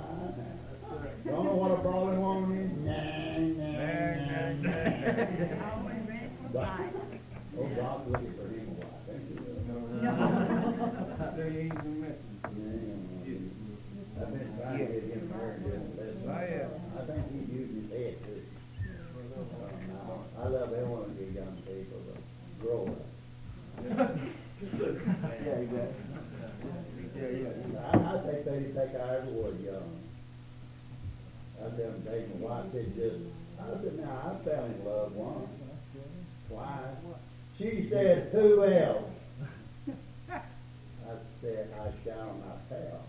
Don't 1.25 1.45
know 1.45 1.55
what 1.55 1.71
a 1.73 1.77
brawling 1.83 2.21
woman 2.21 2.53
is? 2.59 2.73
Nah, 2.83 2.93
nah, 3.59 3.79
nah, 4.23 4.59
nah. 4.61 5.73
Always 5.73 6.03
ready 6.09 6.29
for 6.37 6.47
a 6.49 6.67
fight. 6.67 6.93
Oh, 7.59 7.69
God's 7.77 8.05
looking 8.11 8.33
for 8.33 8.49
him 8.49 8.67
a 8.69 8.81
wife, 8.81 9.09
ain't 9.13 9.29
he? 9.29 9.37
There 11.37 11.49
you 11.49 11.61
ain't 11.61 11.75
even 11.75 12.01
mentioned. 12.01 12.41
Yeah. 13.25 14.23
I've 14.23 14.31
been 14.33 14.51
trying 14.57 14.79
to 14.79 14.85
get 14.85 15.03
him 15.15 15.25
married, 15.31 15.63
but 15.97 16.33
I. 16.33 16.69
I 16.93 17.05
think 17.05 17.23
he's 17.33 17.49
using 17.49 17.83
his 17.83 17.91
head 17.91 18.15
too. 18.25 18.41
I 20.39 20.49
love 20.49 20.73
every 20.73 20.85
one 20.85 21.03
of 21.03 21.15
you 21.19 21.27
young 21.35 21.57
people, 21.67 22.01
but 22.09 22.21
grow 22.61 22.89
up. 22.89 24.11
Yeah, 24.63 25.59
exactly. 25.59 26.07
Yeah, 27.17 27.31
yeah. 27.35 27.83
I, 27.83 28.15
I 28.15 28.17
think 28.23 28.45
they 28.45 28.59
take 28.71 28.95
our 29.01 29.17
every 29.17 29.33
word 29.33 29.59
young. 29.61 29.91
I 31.73 31.77
tell 31.77 31.91
them, 31.91 32.03
take 32.05 32.41
my 32.41 32.49
wife, 32.49 32.65
said 32.73 32.95
just, 32.97 33.17
I 33.59 33.83
said, 33.83 33.99
now, 33.99 34.13
I 34.29 34.45
fell 34.45 34.65
in 34.65 34.85
love 34.85 35.13
once, 35.15 35.49
twice. 36.49 36.97
She 37.57 37.89
said, 37.89 38.29
who 38.33 38.65
else? 38.65 39.11
I 39.89 41.15
said, 41.41 41.71
I 41.81 41.93
shall 42.05 42.35
not 42.45 42.69
tell. 42.69 43.05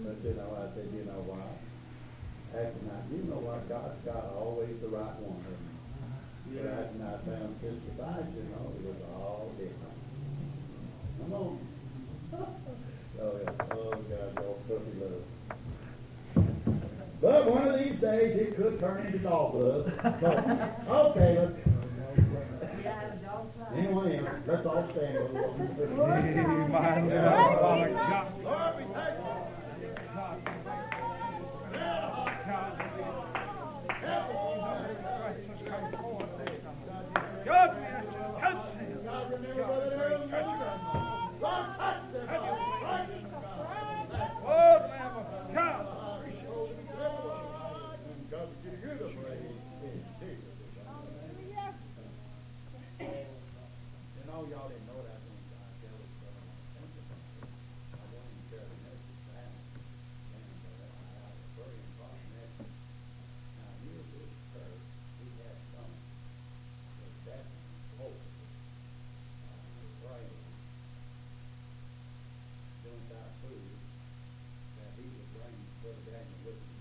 But 0.00 0.16
you 0.24 0.34
know, 0.34 0.56
I 0.56 0.74
said, 0.74 0.88
you 0.94 1.04
know 1.04 1.20
what? 1.28 1.52
After 2.54 2.80
night, 2.86 3.04
you 3.12 3.22
know 3.28 3.40
what, 3.44 3.68
God's 3.68 4.00
got 4.04 4.24
always 4.36 4.80
the 4.80 4.88
right 4.88 5.20
one. 5.20 5.44
Yeah. 6.50 6.62
After 6.62 7.04
I 7.04 7.16
found 7.28 7.60
Sister 7.60 7.92
Vice, 7.98 8.32
you 8.34 8.44
know, 8.50 8.72
it 8.72 8.84
was 8.88 9.02
all 9.14 9.52
different. 9.58 9.98
Come 11.20 11.32
on. 11.34 11.58
Oh, 13.22 13.38
yeah, 13.44 13.52
oh, 13.72 13.90
God, 13.90 14.38
all 14.38 14.58
puppy 14.66 14.92
love. 14.98 15.24
But 17.20 17.39
one 17.50 17.68
of 17.68 17.78
these 17.78 18.00
days, 18.00 18.36
it 18.40 18.56
could 18.56 18.78
turn 18.80 19.06
into 19.06 19.18
dog 19.18 19.54
love. 19.54 19.92
So, 20.20 21.06
okay, 21.10 21.38
let's, 21.38 21.58
Yeah, 22.82 23.10
the 23.10 23.26
dog 23.26 23.44
fight. 23.58 23.78
anyone 23.78 24.12
else, 24.12 24.28
let's 24.46 24.66
all 24.66 24.88
stand. 24.90 25.16
a 25.16 25.18
little. 25.24 25.54
My 26.68 27.00
God. 27.08 28.26
Lord, 28.44 28.76
we 28.76 28.84
thank 28.94 29.18
you. 29.18 29.24
God, 37.44 37.70
touch 38.40 38.66
him. 38.74 38.98
God, 39.04 39.32
remember 39.32 39.54
Brother 39.64 39.92
Earl 39.94 40.28
Young. 40.28 41.40
Lord, 41.40 41.66
touch 41.76 42.02
them. 42.12 42.26
Oh, 44.42 44.76
Lamb 44.90 45.16
of 45.16 45.54
God. 45.54 45.84
God, 48.30 48.48
give 48.62 48.80
you 48.80 48.94
the 48.98 49.08
praise. 49.20 49.58
In 49.82 49.98
Jesus' 50.20 50.58
name. 53.00 53.26
And 54.20 54.26
all 54.32 54.44
y'all 54.48 54.68
didn't 54.68 54.86
know 54.86 55.00
that 55.02 55.18
when 55.20 55.36
I 55.50 55.68
tell 55.80 55.98
you, 55.98 56.08
but 56.20 56.30
I 56.30 56.40
want 56.40 56.54
to 56.54 56.70
thank 56.78 56.90
you. 56.94 57.42
I 57.90 58.04
want 58.14 58.28
you 58.30 58.38
to 58.38 58.54
tell 58.54 58.66
the 58.70 58.78
next 58.86 59.10
time. 59.26 59.54
And 60.30 60.46
uh, 60.62 60.86
I 60.86 61.18
have 61.20 61.34
a 61.34 61.50
very 61.58 61.78
important 61.90 62.30
message. 62.38 62.70
Now, 63.58 63.70
here's 63.82 64.08
this 64.14 64.30
church, 64.54 64.82
we 65.18 65.26
have 65.42 65.58
some, 65.74 65.92
but 67.00 67.12
that 67.26 67.44
hope, 67.98 68.20
uh, 68.22 69.58
praying, 70.06 70.38
doing 72.86 73.06
our 73.10 73.30
food, 73.42 73.74
that 74.78 74.92
he 75.00 75.08
would 75.82 76.04
bring 76.04 76.14
Brother 76.42 76.79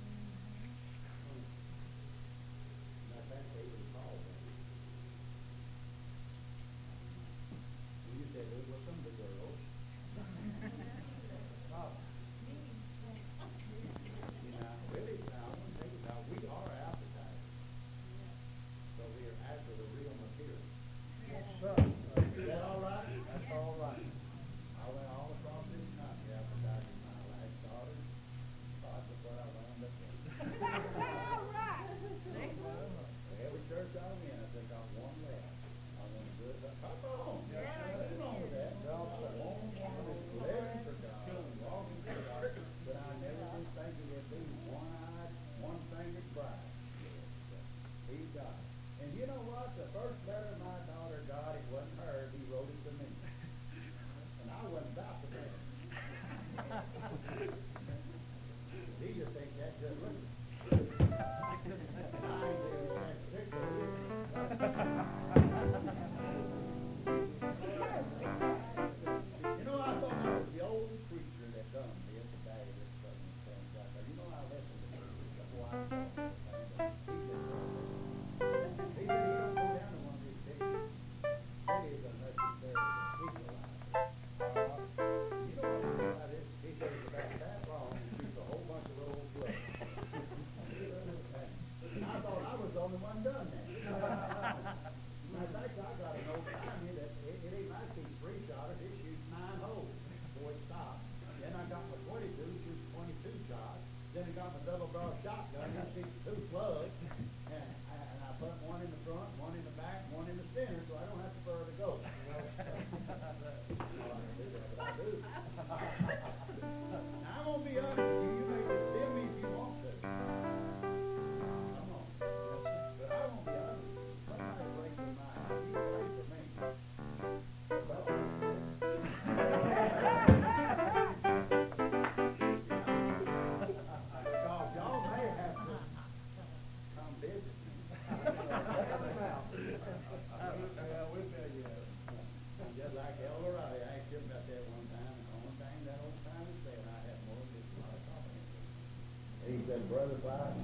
said, 149.80 149.90
brother, 149.90 150.16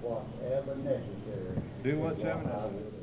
whatever 0.02 0.76
necessary. 0.78 1.62
Do 1.84 2.00
what's 2.00 2.20
What 2.20 2.28
I 2.28 2.32
ever 2.32 2.44
necessary. 2.44 2.95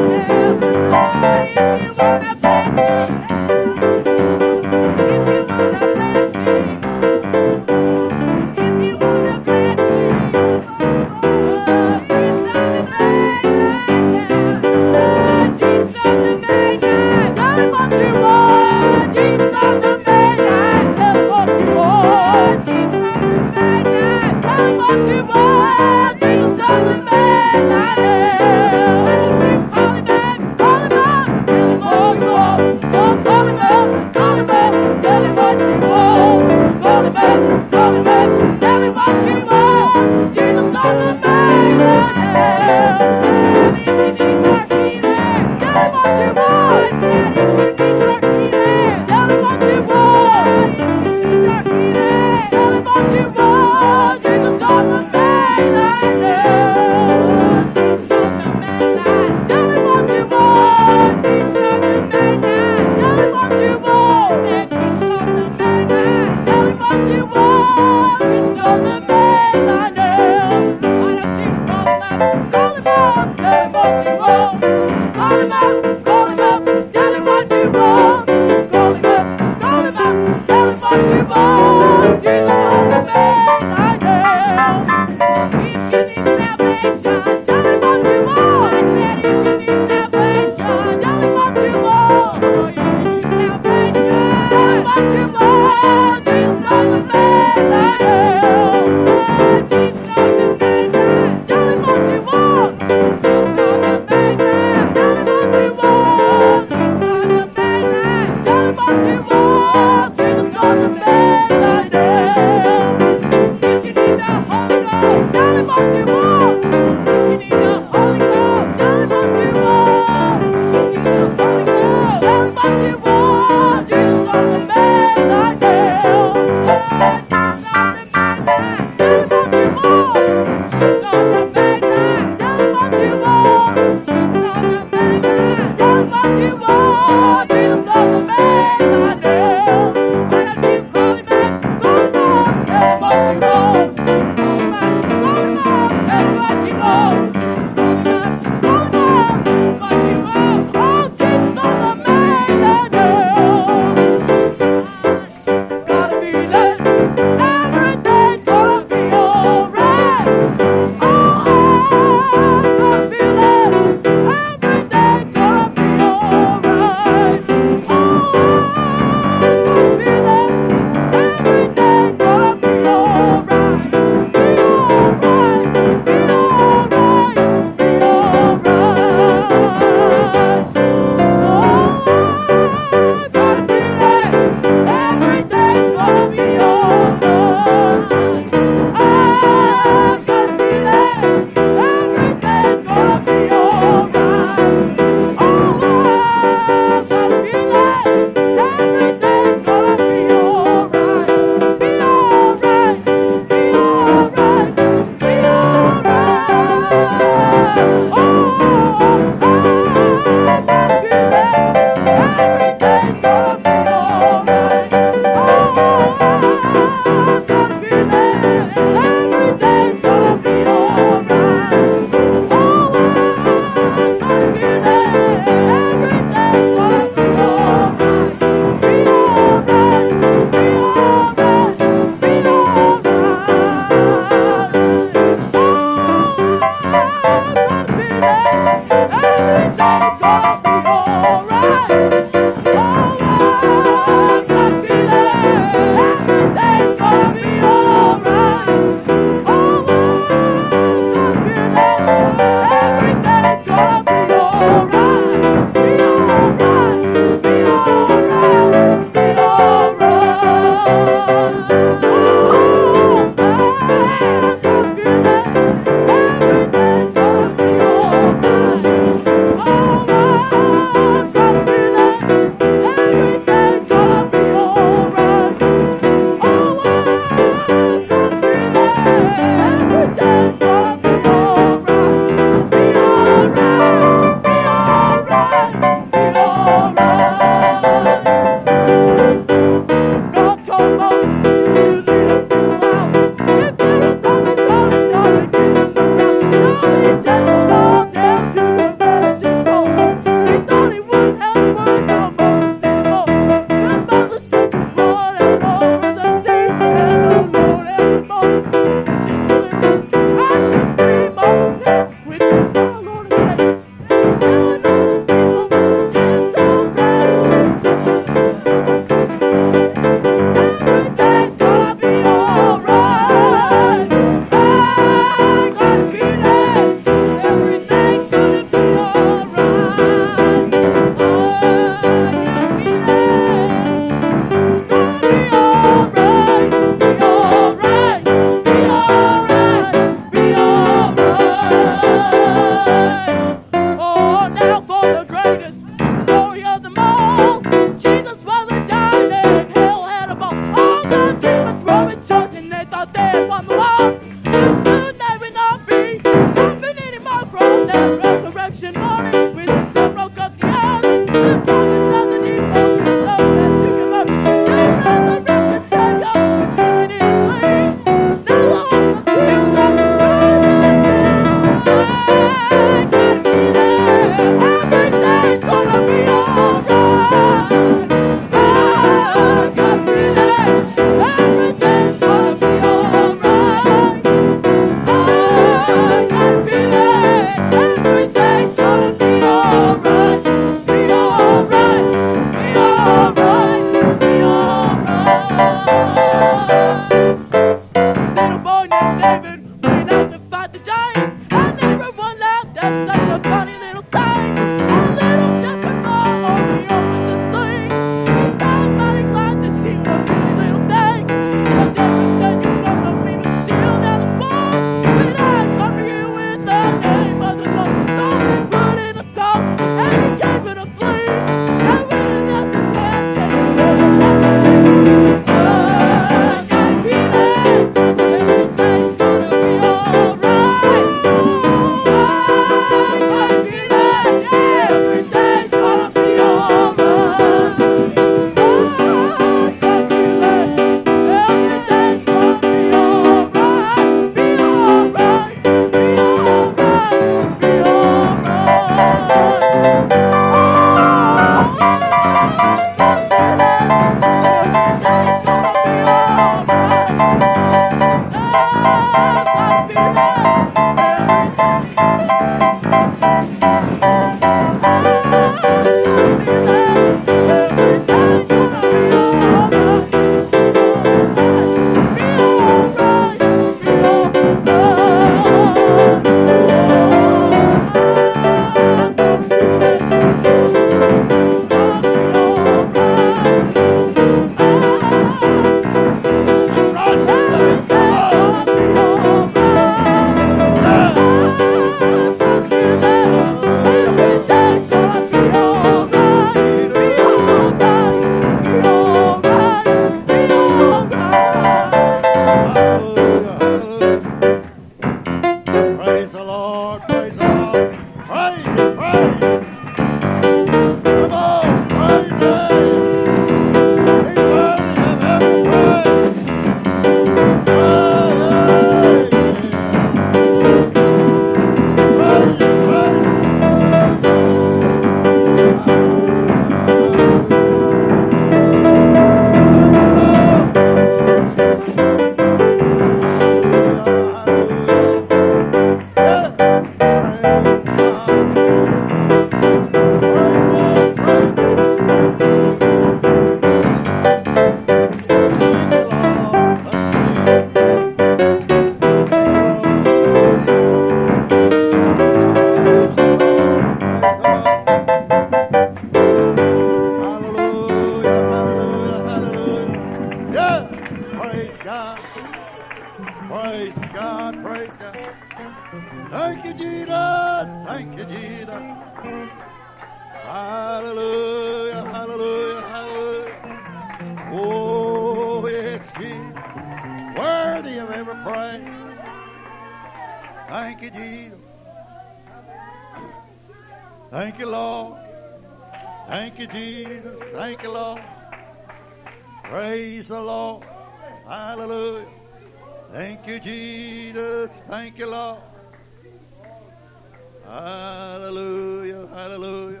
Hallelujah. 597.68 599.26
Hallelujah. 599.26 600.00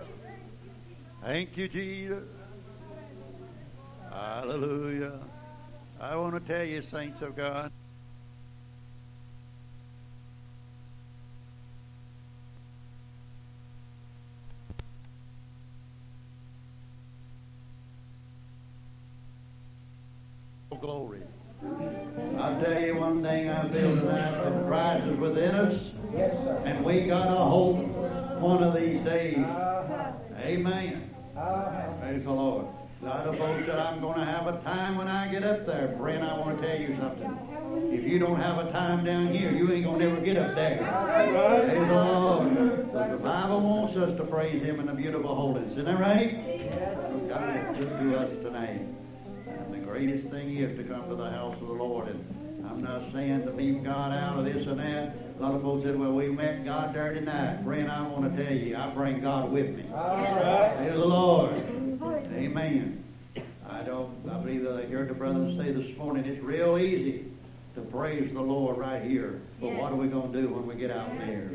Thank 1.22 1.56
you, 1.58 1.68
Jesus. 1.68 2.24
Hallelujah. 4.10 5.20
I 6.00 6.16
want 6.16 6.34
to 6.34 6.40
tell 6.40 6.64
you, 6.64 6.80
saints 6.80 7.20
of 7.20 7.36
God. 7.36 7.70
Glory. 20.80 21.20
I'll 22.38 22.62
tell 22.62 22.80
you 22.80 22.96
one 22.96 23.20
thing 23.22 23.50
I 23.50 23.68
feel 23.70 23.96
tonight 23.96 24.42
that 24.42 24.66
Christ 24.66 25.06
is 25.06 25.18
within 25.18 25.54
us, 25.56 25.90
And 26.14 26.84
we 26.84 27.02
got 27.06 27.28
a 27.28 27.44
hope 27.44 27.76
one 28.40 28.62
of 28.62 28.74
these 28.74 29.04
days. 29.04 29.38
Amen. 30.38 31.10
Praise 32.00 32.24
the 32.24 32.32
Lord. 32.32 32.66
A 33.00 33.04
lot 33.04 33.26
of 33.26 33.38
folks 33.38 33.66
said, 33.66 33.78
I'm 33.78 34.00
going 34.00 34.18
to 34.18 34.24
have 34.24 34.46
a 34.48 34.58
time 34.62 34.96
when 34.96 35.06
I 35.06 35.28
get 35.28 35.44
up 35.44 35.66
there. 35.66 35.94
Friend, 35.98 36.24
I 36.24 36.36
want 36.38 36.60
to 36.60 36.66
tell 36.66 36.80
you 36.80 36.96
something. 36.98 37.92
If 37.92 38.04
you 38.04 38.18
don't 38.18 38.40
have 38.40 38.58
a 38.58 38.72
time 38.72 39.04
down 39.04 39.28
here, 39.28 39.52
you 39.52 39.70
ain't 39.70 39.84
going 39.84 40.00
to 40.00 40.08
never 40.08 40.20
get 40.20 40.36
up 40.36 40.54
there. 40.54 40.78
Praise 40.78 41.88
the 41.88 41.94
Lord. 41.94 42.92
But 42.92 43.10
the 43.10 43.18
Bible 43.18 43.60
wants 43.60 43.96
us 43.96 44.16
to 44.16 44.24
praise 44.24 44.62
Him 44.62 44.80
in 44.80 44.86
the 44.86 44.94
beautiful 44.94 45.34
holiness. 45.34 45.72
Isn't 45.72 45.84
that 45.84 46.00
right? 46.00 47.28
God 47.28 47.56
is 47.56 47.78
good 47.78 47.98
to 48.00 48.18
us 48.18 48.30
tonight. 48.42 48.80
And 49.46 49.74
the 49.74 49.78
greatest 49.78 50.28
thing 50.28 50.56
is 50.56 50.76
to 50.78 50.84
come 50.84 51.08
to 51.08 51.14
the 51.14 51.30
house 51.30 51.54
of 51.60 51.68
the 51.68 51.74
Lord. 51.74 52.08
And 52.08 52.66
I'm 52.66 52.82
not 52.82 53.12
saying 53.12 53.44
to 53.44 53.52
leave 53.52 53.84
God 53.84 54.12
out 54.12 54.38
of 54.38 54.44
this 54.44 54.66
and 54.66 54.80
that. 54.80 55.27
A 55.38 55.40
lot 55.40 55.54
of 55.54 55.62
folks 55.62 55.84
said, 55.84 55.96
well, 55.96 56.10
we 56.10 56.26
met 56.30 56.64
God 56.64 56.92
there 56.92 57.14
tonight. 57.14 57.62
Friend, 57.62 57.88
I 57.88 58.02
want 58.08 58.36
to 58.36 58.44
tell 58.44 58.52
you, 58.52 58.76
I 58.76 58.90
bring 58.90 59.20
God 59.20 59.52
with 59.52 59.68
me. 59.68 59.84
Praise 59.84 60.92
the 60.94 60.98
Lord. 60.98 61.54
Amen. 62.34 63.04
I 63.70 63.82
don't, 63.82 64.10
I 64.28 64.38
believe 64.38 64.64
that 64.64 64.74
I 64.74 64.86
heard 64.86 65.08
the 65.08 65.14
brothers 65.14 65.56
say 65.56 65.70
this 65.70 65.96
morning, 65.96 66.24
it's 66.24 66.42
real 66.42 66.76
easy 66.76 67.26
to 67.76 67.82
praise 67.82 68.32
the 68.32 68.40
Lord 68.40 68.78
right 68.78 69.00
here. 69.00 69.40
But 69.60 69.74
what 69.74 69.92
are 69.92 69.94
we 69.94 70.08
going 70.08 70.32
to 70.32 70.42
do 70.42 70.48
when 70.48 70.66
we 70.66 70.74
get 70.74 70.90
out 70.90 71.16
there? 71.20 71.48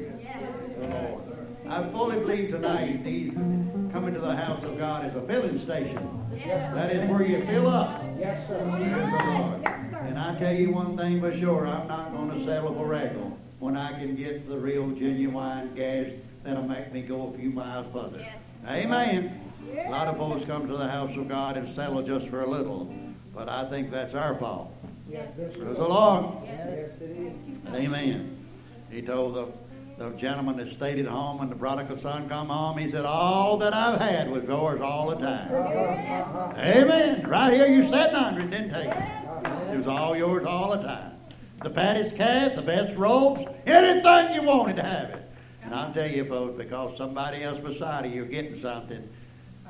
The 0.80 0.88
Lord. 0.88 1.24
I 1.68 1.90
fully 1.92 2.20
believe 2.20 2.52
tonight 2.52 3.04
these 3.04 3.34
coming 3.34 4.14
to 4.14 4.22
the 4.22 4.34
house 4.34 4.64
of 4.64 4.78
God 4.78 5.06
is 5.08 5.16
a 5.18 5.28
filling 5.28 5.60
station. 5.60 6.26
That 6.46 6.90
is 6.96 7.10
where 7.10 7.24
you 7.24 7.46
fill 7.48 7.68
up. 7.68 8.02
Yes, 8.18 8.48
sir. 8.48 8.60
Praise 8.72 9.12
the 9.12 9.26
Lord. 9.30 9.68
And 10.08 10.18
I 10.18 10.40
tell 10.40 10.56
you 10.56 10.72
one 10.72 10.96
thing 10.96 11.20
for 11.20 11.38
sure, 11.38 11.68
I'm 11.68 11.90
not 11.90 12.14
going 12.14 12.30
to 12.30 12.46
settle 12.46 12.74
for 12.76 12.86
regular 12.86 13.33
when 13.64 13.78
I 13.78 13.94
can 13.94 14.14
get 14.14 14.50
the 14.50 14.58
real 14.58 14.90
genuine 14.90 15.74
gas 15.74 16.08
that'll 16.44 16.68
make 16.68 16.92
me 16.92 17.02
go 17.02 17.34
a 17.34 17.38
few 17.38 17.50
miles 17.50 17.88
further. 17.94 18.28
Amen. 18.68 19.40
A 19.74 19.90
lot 19.90 20.10
of 20.10 20.18
folks 20.18 20.46
come 20.46 20.68
to 20.68 20.76
the 20.76 20.90
house 20.90 21.16
of 21.16 21.30
God 21.30 21.56
and 21.56 21.74
settle 21.74 22.02
just 22.02 22.28
for 22.28 22.42
a 22.42 22.50
little, 22.50 22.94
but 23.34 23.48
I 23.48 23.70
think 23.70 23.90
that's 23.90 24.14
our 24.16 24.36
fault. 24.38 24.76
Yes, 25.10 25.30
this 25.38 25.56
Praise 25.56 25.78
the 25.78 25.88
Lord. 25.88 26.44
Yes, 26.44 26.92
it 27.00 27.04
is. 27.04 27.74
Amen. 27.74 28.38
He 28.92 29.02
told 29.02 29.36
the, 29.36 29.48
the 29.98 30.10
gentleman 30.18 30.58
that 30.58 30.74
stayed 30.74 31.00
at 31.00 31.06
home 31.06 31.38
when 31.38 31.50
the 31.50 31.56
prodigal 31.56 31.98
son 31.98 32.28
come 32.28 32.50
home, 32.50 32.78
he 32.78 32.92
said, 32.92 33.06
all 33.06 33.56
that 33.60 33.74
I've 33.74 34.02
had 34.02 34.30
was 34.30 34.44
yours 34.44 34.82
all 34.82 35.10
the 35.10 35.16
time. 35.16 35.50
Amen. 36.58 37.26
Right 37.30 37.54
here 37.54 37.68
you 37.68 37.90
sat 37.90 38.14
under 38.14 38.42
it, 38.42 38.50
didn't 38.52 38.72
take 38.72 38.90
it. 38.90 39.74
It 39.74 39.78
was 39.78 39.88
all 39.88 40.18
yours 40.18 40.46
all 40.46 40.76
the 40.76 40.84
time. 40.84 41.13
The 41.64 41.70
fattest 41.70 42.16
calf, 42.18 42.56
the 42.56 42.62
best 42.62 42.98
robes, 42.98 43.46
anything 43.66 44.34
you 44.34 44.42
wanted 44.44 44.76
to 44.76 44.84
have 44.84 45.10
it. 45.12 45.30
And 45.64 45.74
I'll 45.74 45.94
tell 45.94 46.10
you, 46.10 46.26
folks, 46.26 46.58
because 46.58 46.98
somebody 46.98 47.42
else 47.42 47.58
beside 47.60 48.06
you, 48.06 48.12
you're 48.12 48.26
getting 48.26 48.62
something, 48.62 49.08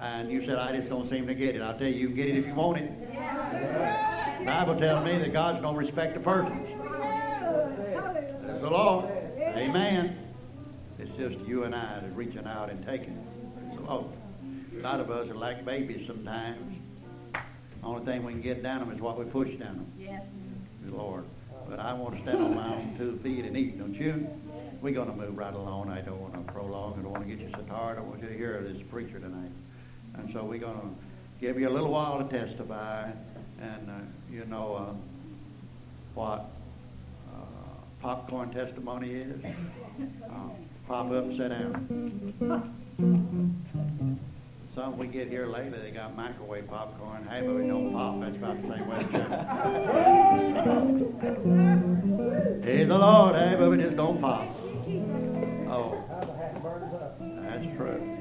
and 0.01 0.31
you 0.31 0.43
said, 0.43 0.57
I 0.57 0.75
just 0.75 0.89
don't 0.89 1.07
seem 1.07 1.27
to 1.27 1.35
get 1.35 1.55
it. 1.55 1.61
I'll 1.61 1.77
tell 1.77 1.87
you, 1.87 1.93
you 1.93 2.07
can 2.07 2.15
get 2.15 2.29
it 2.29 2.37
if 2.37 2.47
you 2.47 2.55
want 2.55 2.79
it. 2.79 2.91
The 4.39 4.45
Bible 4.45 4.75
tells 4.79 5.05
me 5.05 5.19
that 5.19 5.31
God's 5.31 5.61
going 5.61 5.75
to 5.75 5.79
respect 5.79 6.15
the 6.15 6.19
persons. 6.19 6.67
That's 8.41 8.61
the 8.61 8.71
Lord. 8.71 9.05
Amen. 9.39 10.17
It's 10.97 11.15
just 11.15 11.37
you 11.47 11.63
and 11.63 11.75
I 11.75 11.99
that's 12.01 12.15
reaching 12.15 12.47
out 12.47 12.71
and 12.71 12.83
taking. 12.85 13.23
It's 13.67 13.77
the 13.77 13.83
Lord. 13.83 14.07
A 14.77 14.81
lot 14.81 14.99
of 14.99 15.11
us 15.11 15.29
are 15.29 15.35
like 15.35 15.63
babies 15.63 16.07
sometimes. 16.07 16.75
Only 17.83 18.03
thing 18.03 18.23
we 18.23 18.31
can 18.31 18.41
get 18.41 18.63
down 18.63 18.79
them 18.79 18.91
is 18.91 18.99
what 18.99 19.19
we 19.19 19.25
push 19.25 19.51
down 19.51 19.75
them. 19.75 19.91
Yes. 19.99 20.23
The 20.85 20.95
Lord. 20.95 21.23
But 21.69 21.79
I 21.79 21.93
want 21.93 22.15
to 22.15 22.21
stand 22.21 22.43
on 22.43 22.55
my 22.55 22.75
own 22.75 22.95
two 22.97 23.17
feet 23.23 23.45
and 23.45 23.57
eat, 23.57 23.79
don't 23.79 23.95
you? 23.95 24.27
We're 24.81 24.93
going 24.93 25.09
to 25.09 25.15
move 25.15 25.37
right 25.37 25.53
along. 25.53 25.89
I 25.89 26.01
don't 26.01 26.19
want 26.19 26.33
to 26.33 26.51
prolong. 26.51 26.99
I 26.99 27.01
don't 27.01 27.11
want 27.11 27.27
to 27.27 27.33
get 27.33 27.39
you 27.39 27.49
so 27.55 27.61
tired. 27.63 27.97
I 27.97 28.01
want 28.01 28.21
you 28.21 28.27
to 28.27 28.37
hear 28.37 28.61
this 28.61 28.81
preacher 28.91 29.19
tonight. 29.19 29.51
And 30.15 30.31
so 30.33 30.43
we're 30.43 30.59
going 30.59 30.79
to 30.79 30.87
give 31.39 31.59
you 31.59 31.67
a 31.67 31.71
little 31.71 31.91
while 31.91 32.23
to 32.23 32.29
testify. 32.29 33.09
And, 33.61 33.89
uh, 33.89 33.93
you 34.31 34.45
know 34.45 34.75
uh, 34.75 34.93
what 36.15 36.49
uh, 37.33 37.37
popcorn 38.01 38.51
testimony 38.51 39.11
is? 39.11 39.43
Uh, 39.43 40.49
pop 40.87 41.11
up 41.11 41.23
and 41.23 41.37
sit 41.37 41.49
down. 41.49 44.19
Some 44.75 44.97
we 44.97 45.05
get 45.05 45.27
here 45.27 45.45
lately, 45.45 45.79
they 45.79 45.91
got 45.91 46.15
microwave 46.15 46.67
popcorn. 46.67 47.27
Hey, 47.29 47.41
but 47.45 47.55
we 47.55 47.67
don't 47.67 47.93
pop. 47.93 48.19
That's 48.19 48.35
about 48.35 48.59
the 48.61 48.75
same 48.75 48.87
way 48.87 49.05
Praise 52.83 52.99
the 52.99 52.99
Lord. 52.99 53.35
Hey, 53.35 53.55
but 53.57 53.69
we 53.71 53.77
just 53.77 53.95
don't 53.95 54.19
pop. 54.19 54.41
Oh, 54.41 56.03
How 56.09 56.19
the 56.19 56.33
hat 56.35 56.61
burns 56.61 56.93
up. 56.93 57.17
that's 57.17 57.77
true. 57.77 58.19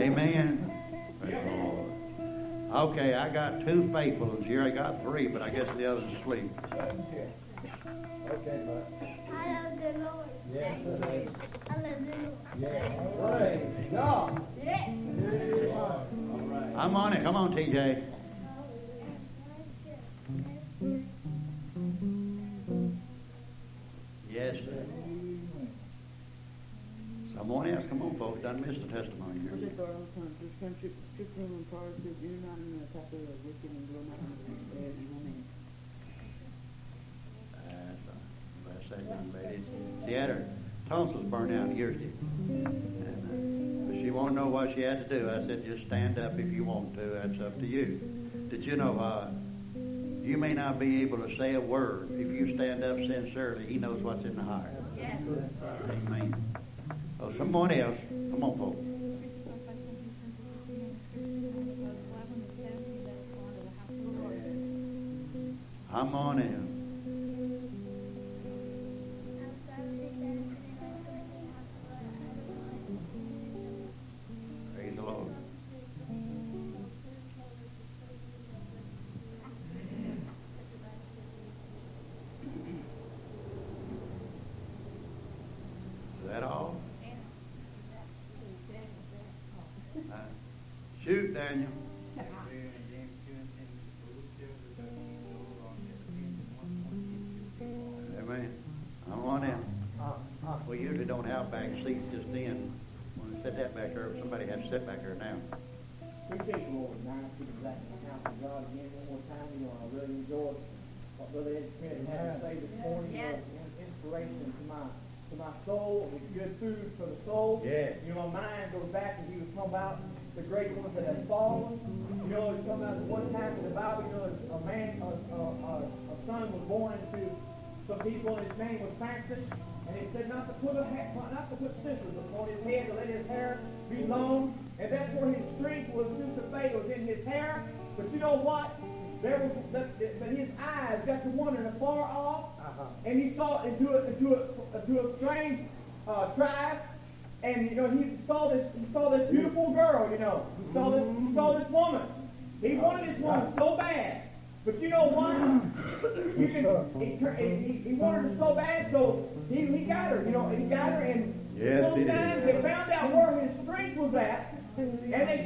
Amen. 0.00 0.72
Praise 1.20 1.34
the 1.44 1.50
Lord. 1.50 2.92
Okay, 2.92 3.12
I 3.12 3.28
got 3.28 3.60
two 3.66 3.92
faithfuls 3.92 4.42
here. 4.46 4.62
I 4.62 4.70
got 4.70 5.02
three, 5.02 5.26
but 5.26 5.42
I 5.42 5.50
guess 5.50 5.66
the 5.76 5.84
others 5.84 6.04
asleep. 6.18 6.50
Okay, 6.72 7.28
bud. 8.64 8.86
I 9.30 9.52
love 9.52 9.78
the 9.78 9.98
Lord. 9.98 10.30
Yes, 10.50 10.80
it 10.80 11.04
is. 11.04 11.28
I 11.68 11.74
love 11.74 12.06
the 12.06 12.16
Lord. 12.22 12.38
Yes. 12.58 12.88
Praise 13.20 13.92
God. 13.92 14.46
Yes. 14.64 14.88
All 15.76 16.40
right. 16.46 16.72
I'm 16.74 16.96
on 16.96 17.12
it. 17.12 17.22
Come 17.22 17.36
on, 17.36 17.52
TJ. 17.54 18.13
She 44.74 44.82
had 44.82 45.08
to 45.08 45.18
do. 45.18 45.30
I 45.30 45.46
said, 45.46 45.64
just 45.64 45.86
stand 45.86 46.18
up 46.18 46.38
if 46.38 46.52
you 46.52 46.64
want 46.64 46.94
to. 46.94 47.00
That's 47.00 47.40
up 47.40 47.58
to 47.60 47.66
you. 47.66 48.00
Did 48.48 48.64
you 48.64 48.76
know, 48.76 48.98
uh, 48.98 49.30
you 50.22 50.36
may 50.36 50.54
not 50.54 50.78
be 50.78 51.02
able 51.02 51.18
to 51.18 51.36
say 51.36 51.54
a 51.54 51.60
word. 51.60 52.10
If 52.12 52.28
you 52.28 52.54
stand 52.54 52.82
up 52.82 52.96
sincerely, 52.98 53.66
he 53.66 53.78
knows 53.78 54.02
what's 54.02 54.24
in 54.24 54.36
the 54.36 54.42
heart. 54.42 54.70
Yes. 54.96 55.20
Amen. 55.90 56.34
Oh, 57.20 57.32
someone 57.32 57.70
else. 57.70 57.98
Come 58.30 58.42
on, 58.42 58.58
folks. 58.58 58.78
I'm 65.92 66.14
on 66.14 66.38
in. 66.40 66.63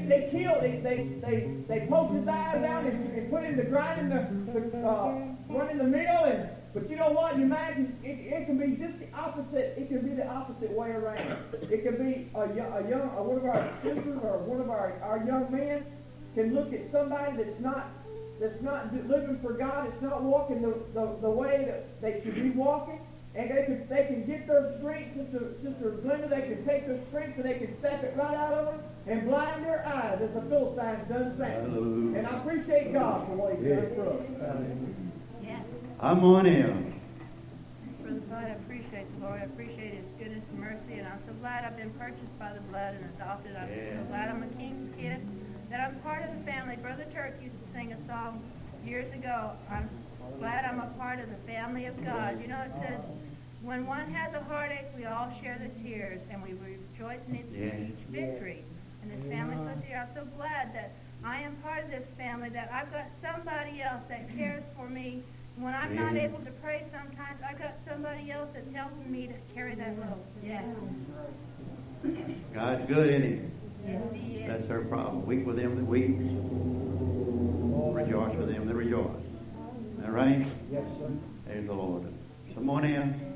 They, 0.08 0.28
killed, 0.30 0.62
they, 0.62 0.80
they, 0.82 1.08
they, 1.20 1.54
they 1.68 1.86
poked 1.86 2.14
his 2.14 2.28
eyes 2.28 2.62
out 2.64 2.84
and, 2.84 3.14
and 3.14 3.30
put 3.30 3.44
him 3.44 3.56
to 3.56 3.64
grind 3.64 4.00
in 4.00 4.08
the, 4.08 4.60
the 4.60 4.86
uh, 4.86 5.14
run 5.48 5.70
in 5.70 5.78
the 5.78 5.84
mill, 5.84 6.24
and 6.24 6.48
but 6.74 6.88
you 6.90 6.96
know 6.96 7.10
what? 7.10 7.36
You 7.36 7.44
imagine 7.44 7.96
it, 8.04 8.08
it 8.08 8.46
can 8.46 8.58
be 8.58 8.76
just 8.76 8.98
the 8.98 9.08
opposite. 9.16 9.74
It 9.78 9.88
can 9.88 10.00
be 10.00 10.14
the 10.14 10.28
opposite 10.28 10.70
way 10.70 10.90
around. 10.90 11.36
It 11.70 11.82
can 11.82 11.96
be 11.96 12.28
a, 12.34 12.42
a 12.42 12.88
young, 12.88 13.10
uh, 13.16 13.22
one 13.22 13.38
of 13.38 13.44
our 13.46 13.72
sisters 13.82 14.20
or 14.22 14.38
one 14.38 14.60
of 14.60 14.70
our, 14.70 14.92
our 15.02 15.24
young 15.26 15.50
men 15.50 15.84
can 16.34 16.54
look 16.54 16.72
at 16.72 16.90
somebody 16.90 17.36
that's 17.36 17.58
not 17.60 17.88
that's 18.38 18.60
not 18.62 18.94
living 19.08 19.38
for 19.40 19.54
God. 19.54 19.88
It's 19.88 20.02
not 20.02 20.22
walking 20.22 20.62
the, 20.62 20.78
the, 20.94 21.16
the 21.20 21.30
way 21.30 21.64
that 21.66 22.00
they 22.00 22.20
should 22.22 22.36
be 22.36 22.50
walking. 22.50 23.00
And 23.34 23.50
they 23.50 23.64
can, 23.64 23.88
they 23.88 24.04
can 24.06 24.24
get 24.26 24.46
their 24.46 24.76
strength, 24.78 25.16
Sister, 25.16 25.52
Sister 25.62 25.98
Glenda, 26.04 26.30
they 26.30 26.42
can 26.42 26.64
take 26.64 26.86
their 26.86 26.98
strength 27.08 27.36
and 27.36 27.44
they 27.44 27.58
can 27.58 27.80
sap 27.80 28.02
it 28.02 28.16
right 28.16 28.34
out 28.34 28.52
of 28.52 28.66
them 28.66 28.80
and 29.08 29.26
blind 29.26 29.64
their 29.64 29.86
eyes 29.86 30.20
as 30.20 30.32
the 30.34 30.42
Philistines 30.42 31.08
done 31.08 31.36
Samson. 31.36 31.72
Hallelujah. 31.72 32.18
And 32.18 32.26
I 32.26 32.38
appreciate 32.38 32.92
God 32.92 33.26
for 33.26 33.34
what 33.34 33.56
he's 33.56 33.64
done 33.68 33.94
for 33.94 34.08
us. 34.10 35.42
Yes. 35.42 35.64
I'm 36.00 36.22
on 36.24 36.44
him. 36.44 36.94
Brother 38.02 38.20
Bud, 38.20 38.44
I 38.44 38.48
appreciate 38.50 39.06
the 39.18 39.24
Lord. 39.26 39.40
I 39.40 39.44
appreciate 39.44 39.94
His 39.94 40.04
goodness 40.18 40.44
and 40.50 40.60
mercy, 40.60 40.98
and 40.98 41.06
I'm 41.08 41.20
so 41.26 41.32
glad 41.40 41.64
I've 41.64 41.76
been 41.76 41.90
purchased 41.90 42.38
by 42.38 42.52
the 42.52 42.60
blood 42.72 42.94
and 42.94 43.04
adopted. 43.16 43.56
I'm 43.56 43.68
Yeah. 43.68 43.96
so 43.98 44.04
glad 44.08 44.28
I'm 44.28 44.42
a 44.42 44.46
king's 44.60 44.94
kid, 44.96 45.20
that 45.70 45.80
I'm 45.80 45.96
part 46.00 46.22
of 46.22 46.30
the 46.36 46.42
family. 46.50 46.76
Brother 46.76 47.04
Turk 47.12 47.34
used 47.42 47.56
to 47.64 47.72
sing 47.72 47.92
a 47.92 47.98
song 48.06 48.40
years 48.84 49.10
ago. 49.12 49.52
I'm 49.70 49.88
glad 50.38 50.64
I'm 50.64 50.80
a 50.80 50.86
part 50.98 51.18
of 51.20 51.28
the 51.28 51.36
family 51.50 51.86
of 51.86 52.02
God. 52.04 52.40
You 52.40 52.48
know, 52.48 52.60
it 52.60 52.72
says, 52.86 53.00
when 53.62 53.86
one 53.86 54.08
has 54.12 54.32
a 54.34 54.40
heartache, 54.44 54.86
we 54.96 55.04
all 55.04 55.30
share 55.42 55.58
the 55.60 55.68
tears, 55.82 56.20
and 56.30 56.42
we 56.42 56.52
rejoice 56.54 57.20
in 57.28 57.36
each, 57.36 57.44
Yes. 57.52 57.74
each 57.90 58.04
victory. 58.08 58.62
And 59.18 59.30
this 59.30 59.38
family 59.38 59.56
so 59.56 59.80
dear. 59.86 60.08
I'm 60.08 60.14
so 60.14 60.24
glad 60.36 60.74
that 60.74 60.92
I 61.24 61.40
am 61.40 61.56
part 61.56 61.84
of 61.84 61.90
this 61.90 62.06
family, 62.16 62.48
that 62.50 62.70
I've 62.72 62.92
got 62.92 63.06
somebody 63.22 63.82
else 63.82 64.02
that 64.08 64.28
cares 64.36 64.62
for 64.76 64.88
me. 64.88 65.22
When 65.56 65.74
I'm 65.74 65.96
not 65.96 66.16
able 66.16 66.38
to 66.38 66.50
pray 66.62 66.84
sometimes, 66.92 67.40
I've 67.44 67.58
got 67.58 67.74
somebody 67.86 68.30
else 68.30 68.50
that's 68.54 68.72
helping 68.72 69.10
me 69.10 69.26
to 69.26 69.34
carry 69.54 69.74
that 69.74 69.98
load. 69.98 70.22
Yeah. 70.44 70.62
God's 72.54 72.86
good, 72.86 73.08
isn't 73.08 73.22
he? 73.22 73.40
Yes, 73.90 74.02
he 74.14 74.36
is. 74.36 74.48
That's 74.48 74.70
our 74.70 74.82
problem. 74.82 75.26
Weep 75.26 75.44
with 75.44 75.56
them 75.56 75.74
that 75.76 75.84
weep. 75.84 76.16
Rejoice 77.96 78.36
with 78.36 78.48
them 78.52 78.66
that 78.66 78.74
rejoice. 78.74 79.10
All 80.04 80.10
right? 80.10 80.46
Yes, 80.70 80.84
sir. 80.98 81.10
Praise 81.46 81.66
the 81.66 81.74
Lord. 81.74 82.04
Someone 82.54 82.84
in? 82.84 83.27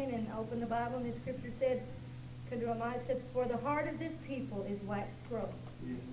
Praying 0.00 0.14
and 0.14 0.28
opened 0.38 0.62
the 0.62 0.66
Bible 0.66 0.98
and 0.98 1.12
the 1.12 1.18
scripture 1.20 1.52
said, 1.58 1.82
could 2.48 2.62
remind 2.62 3.00
said, 3.06 3.22
for 3.32 3.44
the 3.44 3.56
heart 3.58 3.88
of 3.88 3.98
this 3.98 4.12
people 4.26 4.66
is 4.68 4.82
waxed 4.82 5.12
gross, 5.28 5.46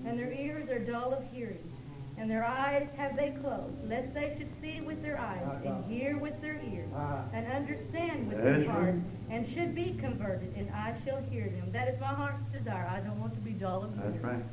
and 0.06 0.20
their 0.20 0.32
ears 0.32 0.70
are 0.70 0.80
dull 0.80 1.14
of 1.14 1.24
hearing, 1.32 1.60
and 2.18 2.30
their 2.30 2.46
eyes 2.46 2.88
have 2.96 3.16
they 3.16 3.32
closed, 3.42 3.74
lest 3.90 4.14
they 4.14 4.36
should 4.38 4.50
see 4.62 4.82
with 4.82 5.02
their 5.02 5.20
eyes, 5.20 5.66
and 5.66 5.84
hear 5.86 6.18
with 6.18 6.40
their 6.42 6.60
ears, 6.72 6.90
and 7.34 7.48
understand 7.52 8.28
with 8.28 8.44
their 8.44 8.70
heart, 8.70 8.96
and 9.32 9.48
should 9.48 9.74
be 9.74 9.96
converted, 10.00 10.54
and 10.56 10.70
I 10.72 10.96
shall 11.04 11.22
hear 11.32 11.50
them. 11.50 11.72
That 11.72 11.88
is 11.88 12.00
my 12.00 12.08
heart's 12.08 12.44
desire. 12.54 12.88
I 12.88 13.00
don't 13.00 13.20
want 13.20 13.34
to 13.34 13.42
be 13.42 13.52
dull 13.52 13.84
of 13.84 13.96
hearing. 13.96 14.12
That's 14.12 14.24
right. 14.24 14.44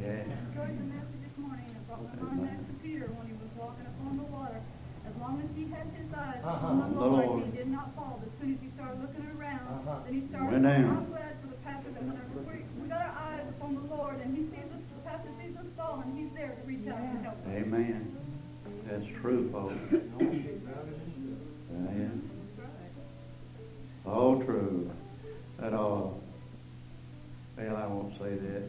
Yeah. 0.00 0.08
enjoyed 0.08 0.78
the 0.78 0.88
message 0.96 1.20
this 1.20 1.36
morning 1.36 1.76
about 1.84 2.00
my 2.22 2.34
Master 2.40 2.72
Peter 2.82 3.04
when 3.20 3.26
he 3.26 3.34
was 3.34 3.50
walking 3.58 3.84
upon 3.84 4.16
the 4.16 4.24
water. 4.32 4.62
As 5.10 5.20
long 5.20 5.42
as 5.42 5.50
he 5.56 5.66
had 5.66 5.86
his 5.98 6.06
eyes 6.14 6.29
Uh-huh. 6.42 6.66
on 6.66 6.78
the 6.80 6.98
The 6.98 7.06
Lord, 7.06 7.26
Lord. 7.26 7.44
he 7.44 7.50
did 7.52 7.68
not 7.68 7.94
fall. 7.94 8.20
As 8.24 8.32
soon 8.40 8.54
as 8.54 8.60
he 8.60 8.68
started 8.76 9.00
looking 9.00 9.26
around, 9.38 9.60
Uh-huh. 9.60 9.98
then 10.04 10.14
he 10.14 10.22
started. 10.28 10.50
Went 10.52 10.64
down. 10.64 10.96
I'm 10.96 11.06
glad 11.12 11.34
for 11.42 11.48
the 11.48 11.60
pastor 11.64 11.90
that 11.92 12.02
whenever 12.02 12.40
we, 12.48 12.64
we 12.80 12.88
got 12.88 13.00
our 13.02 13.14
eyes 13.28 13.44
upon 13.56 13.74
the 13.74 13.86
Lord 13.94 14.16
and 14.24 14.36
he 14.36 14.42
sees 14.48 14.64
us, 14.72 14.82
the 14.96 15.02
pastor 15.08 15.28
sees 15.40 15.56
us 15.56 15.66
fall 15.76 16.00
and 16.04 16.16
he's 16.16 16.32
there 16.32 16.48
to 16.56 16.62
reach 16.66 16.86
out 16.88 16.98
and 16.98 17.22
help. 17.24 17.36
us. 17.36 17.52
Amen. 17.52 18.16
That's 18.88 19.06
true, 19.20 19.48
folks. 19.52 19.76
Yeah. 21.70 22.08
All 24.06 24.42
true. 24.42 24.90
At 25.62 25.74
all. 25.74 26.20
Well, 27.56 27.76
I 27.76 27.86
won't 27.86 28.16
say 28.18 28.34
that. 28.34 28.62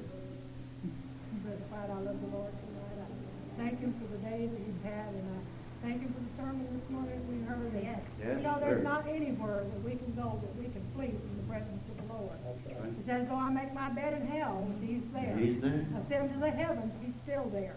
Brother 1.44 1.62
Clyde, 1.70 1.90
I 1.90 2.00
love 2.04 2.20
the 2.22 2.28
Lord 2.36 2.52
tonight. 2.52 3.08
I 3.08 3.62
thank 3.64 3.80
him 3.80 3.94
for 3.94 4.08
the 4.12 4.18
day 4.30 4.48
that 4.52 4.60
you've 4.60 4.84
had, 4.84 5.08
and 5.16 5.24
I 5.32 5.41
thank 5.82 6.02
you 6.02 6.08
for 6.08 6.22
the 6.22 6.34
sermon 6.38 6.68
this 6.74 6.90
morning 6.90 7.20
we 7.30 7.46
heard. 7.46 7.72
Yes. 7.74 8.00
Yes, 8.20 8.38
You 8.38 8.44
know, 8.44 8.58
there's 8.60 8.84
not 8.84 9.08
anywhere 9.08 9.64
that 9.64 9.84
we 9.84 9.92
can 9.96 10.14
go 10.16 10.40
that 10.42 10.56
we 10.58 10.70
can 10.70 10.84
flee 10.96 11.08
from 11.10 11.34
the 11.38 11.44
presence 11.50 11.84
of 11.90 11.98
the 12.08 12.14
Lord. 12.14 12.38
right. 12.46 12.90
It 13.00 13.06
says, 13.06 13.28
though 13.28 13.36
I 13.36 13.50
make 13.50 13.74
my 13.74 13.90
bed 13.90 14.14
in 14.22 14.28
hell, 14.28 14.68
he's 14.86 15.08
there. 15.14 15.36
He's 15.36 15.62
there. 15.62 15.86
Ascend 15.98 16.32
to 16.34 16.40
the 16.40 16.52
heavens, 16.52 16.94
he's 17.04 17.16
still 17.16 17.50
there. 17.54 17.76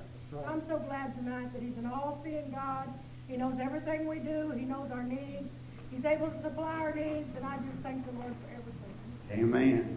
I'm 0.49 0.67
so 0.67 0.79
glad 0.79 1.15
tonight 1.15 1.53
that 1.53 1.63
he's 1.63 1.79
an 1.79 1.87
all-seeing 1.87 2.51
God. 2.51 2.89
He 3.29 3.37
knows 3.37 3.61
everything 3.61 4.07
we 4.09 4.19
do. 4.19 4.51
He 4.51 4.65
knows 4.65 4.91
our 4.91 5.05
needs. 5.05 5.49
He's 5.93 6.05
able 6.05 6.29
to 6.29 6.43
supply 6.43 6.75
our 6.81 6.93
needs, 6.93 7.37
and 7.37 7.47
I 7.47 7.57
just 7.59 7.79
thank 7.85 8.05
the 8.05 8.13
Lord 8.19 8.35
for 8.43 8.51
everything. 8.51 9.45
Amen. 9.45 9.97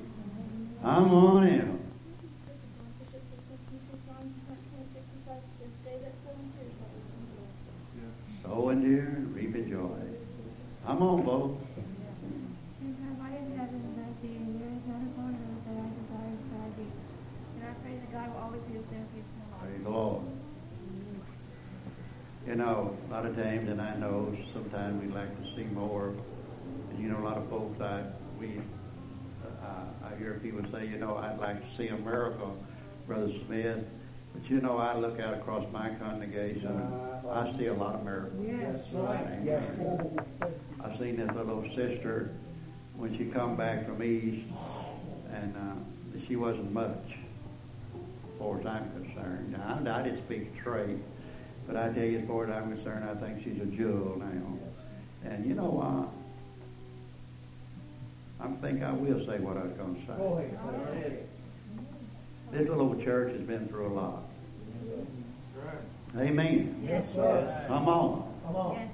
I'm 0.84 1.12
on 1.12 1.44
him. 1.44 1.80
Sow 8.78 8.84
and 8.84 9.18
and 9.18 9.36
reap 9.36 9.56
in 9.56 9.70
joy. 9.70 9.90
I'm 10.86 11.02
on 11.02 11.24
both. 11.24 11.58
And 12.82 12.96
I 17.64 17.74
pray 17.82 17.96
that 17.98 18.12
God 18.12 18.30
will 18.34 18.42
always 18.42 18.62
be 18.64 18.78
a 18.78 18.82
centerpiece 18.84 19.24
in 19.24 19.40
my 19.40 19.58
life. 19.58 19.62
Praise 19.64 19.84
the 19.84 19.90
Lord. 19.90 20.22
You 22.46 22.56
know, 22.56 22.96
a 23.10 23.12
lot 23.12 23.26
of 23.26 23.36
times, 23.36 23.70
and 23.70 23.82
I 23.82 23.96
know 23.98 24.38
sometimes 24.54 25.02
we'd 25.02 25.14
like 25.14 25.36
to 25.44 25.56
see 25.56 25.64
more. 25.64 26.14
And 26.92 27.00
you 27.00 27.10
know, 27.10 27.18
a 27.18 27.26
lot 27.26 27.38
of 27.38 27.50
folks, 27.50 27.82
I 27.82 28.04
we, 28.40 28.62
uh, 29.44 29.86
I 30.06 30.16
hear 30.18 30.40
people 30.42 30.62
say, 30.72 30.88
you 30.88 30.98
know, 30.98 31.18
I'd 31.18 31.40
like 31.40 31.68
to 31.68 31.78
see 31.78 31.88
a 31.88 31.98
miracle, 31.98 32.56
Brother 33.08 33.32
Smith. 33.46 33.84
But 34.38 34.50
you 34.52 34.62
know, 34.62 34.78
I 34.78 34.96
look 34.96 35.20
out 35.20 35.34
across 35.34 35.66
my 35.72 35.90
congregation, 35.96 36.68
and 36.68 37.30
I 37.30 37.52
see 37.58 37.66
a 37.68 37.74
lot 37.74 37.96
of 37.96 38.04
miracles. 38.06 38.46
Yes. 38.46 38.82
Amen. 38.94 39.44
Yes. 39.44 39.64
I 40.84 40.96
seen 40.98 41.18
this 41.18 41.36
little 41.36 41.64
sister 41.76 42.30
when 42.96 43.18
she 43.18 43.26
come 43.26 43.56
back 43.56 43.86
from 43.88 44.04
East, 44.04 44.46
and 45.34 45.56
uh, 45.58 46.20
she 46.28 46.36
wasn't 46.36 46.72
much, 46.72 46.98
as 47.10 48.40
far 48.40 48.60
as 48.60 48.66
I'm 48.68 48.92
concerned. 48.92 49.56
I, 49.58 50.00
I 50.00 50.04
didn't 50.04 50.24
speak 50.24 50.52
straight, 50.60 50.98
But 51.66 51.76
I 51.76 51.92
tell 51.92 52.06
you, 52.06 52.20
as 52.20 52.28
far 52.28 52.46
as 52.46 52.56
I'm 52.56 52.76
concerned, 52.76 53.10
I 53.10 53.16
think 53.16 53.44
she's 53.44 53.60
a 53.60 53.66
jewel 53.66 54.20
now. 54.20 55.30
And 55.32 55.46
you 55.48 55.56
know 55.56 55.72
what? 55.72 56.10
I 58.40 58.54
think 58.62 58.84
I 58.84 58.92
will 58.94 59.26
say 59.26 59.40
what 59.40 59.58
I 59.58 59.64
was 59.64 59.74
going 59.74 59.96
to 59.96 60.02
say. 60.06 60.14
This 62.52 62.70
little 62.70 62.82
old 62.82 63.04
church 63.04 63.32
has 63.32 63.42
been 63.42 63.68
through 63.68 63.88
a 63.88 63.94
lot. 63.94 64.27
Amen. 66.18 66.84
Yes, 66.88 67.06
sir. 67.14 67.66
Come 67.68 67.88
on. 67.88 68.34
Come 68.46 68.56
on. 68.56 68.90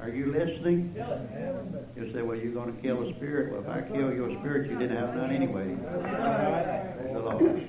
Are 0.00 0.08
you 0.08 0.26
listening? 0.26 0.94
You 1.96 2.12
say, 2.12 2.22
well, 2.22 2.38
you're 2.38 2.52
going 2.52 2.74
to 2.74 2.80
kill 2.80 3.02
a 3.02 3.12
spirit. 3.14 3.52
Well, 3.52 3.60
if 3.62 3.68
I 3.68 3.82
kill 3.82 4.14
your 4.14 4.30
spirit, 4.38 4.70
you 4.70 4.78
didn't 4.78 4.96
have 4.96 5.14
none 5.16 5.30
anyway. 5.30 5.76
Praise 5.76 7.12
the 7.12 7.20
Lord. 7.20 7.68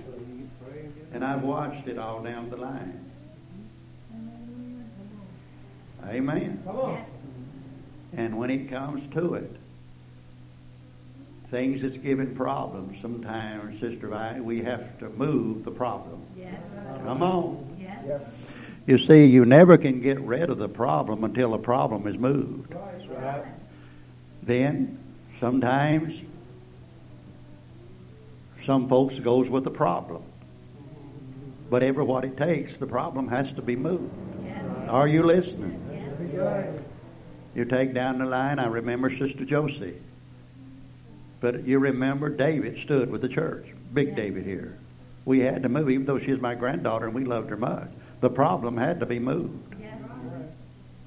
And 1.12 1.26
I've 1.26 1.42
watched 1.42 1.88
it 1.88 1.98
all 1.98 2.22
down 2.22 2.50
the 2.52 2.58
line. 2.58 3.06
Amen. 6.06 6.62
Come 6.64 6.76
on. 6.76 7.06
And 8.16 8.38
when 8.38 8.50
it 8.50 8.70
comes 8.70 9.08
to 9.08 9.34
it, 9.34 9.56
things 11.50 11.82
that's 11.82 11.98
giving 11.98 12.36
problems, 12.36 13.00
sometimes, 13.00 13.80
Sister 13.80 14.08
Vi, 14.08 14.40
we 14.40 14.62
have 14.62 15.00
to 15.00 15.10
move 15.10 15.66
the 15.66 15.72
problem. 15.72 16.19
Yes. 16.40 16.62
Come 17.04 17.22
on. 17.22 17.78
Yes. 17.80 18.04
Yes. 18.08 18.22
You 18.88 18.98
see, 18.98 19.26
you 19.26 19.46
never 19.46 19.78
can 19.78 20.00
get 20.00 20.20
rid 20.22 20.50
of 20.50 20.58
the 20.58 20.70
problem 20.70 21.24
until 21.24 21.52
the 21.52 21.60
problem 21.60 22.08
is 22.08 22.18
moved. 22.18 22.74
Right. 22.74 23.44
Then, 24.42 24.98
sometimes, 25.40 26.24
some 28.64 28.88
folks 28.88 29.20
goes 29.20 29.50
with 29.50 29.64
the 29.64 29.72
problem. 29.72 30.24
But 31.70 31.84
ever 31.84 32.04
what 32.04 32.26
it 32.26 32.38
takes, 32.38 32.78
the 32.78 32.88
problem 32.88 33.28
has 33.28 33.54
to 33.54 33.62
be 33.62 33.76
moved. 33.76 34.12
Are 34.88 35.08
you 35.08 35.22
listening? 35.22 35.86
You 37.54 37.66
take 37.66 37.94
down 37.94 38.20
the 38.20 38.26
line, 38.26 38.58
I 38.58 38.68
remember 38.68 39.10
Sister 39.10 39.46
Josie. 39.46 39.98
But 41.42 41.68
you 41.68 41.80
remember 41.80 42.30
David 42.30 42.80
stood 42.80 43.12
with 43.12 43.22
the 43.22 43.30
church, 43.30 43.68
Big 43.94 44.16
David 44.16 44.46
here. 44.46 44.78
We 45.26 45.42
had 45.42 45.64
to 45.64 45.70
move, 45.70 45.90
even 45.90 46.06
though 46.06 46.20
she's 46.20 46.40
my 46.40 46.56
granddaughter 46.56 47.06
and 47.06 47.16
we 47.16 47.24
loved 47.24 47.50
her 47.50 47.58
much. 47.58 47.90
The 48.22 48.30
problem 48.30 48.78
had 48.78 49.00
to 49.00 49.06
be 49.06 49.20
moved. 49.20 49.76
Yes. 49.80 49.96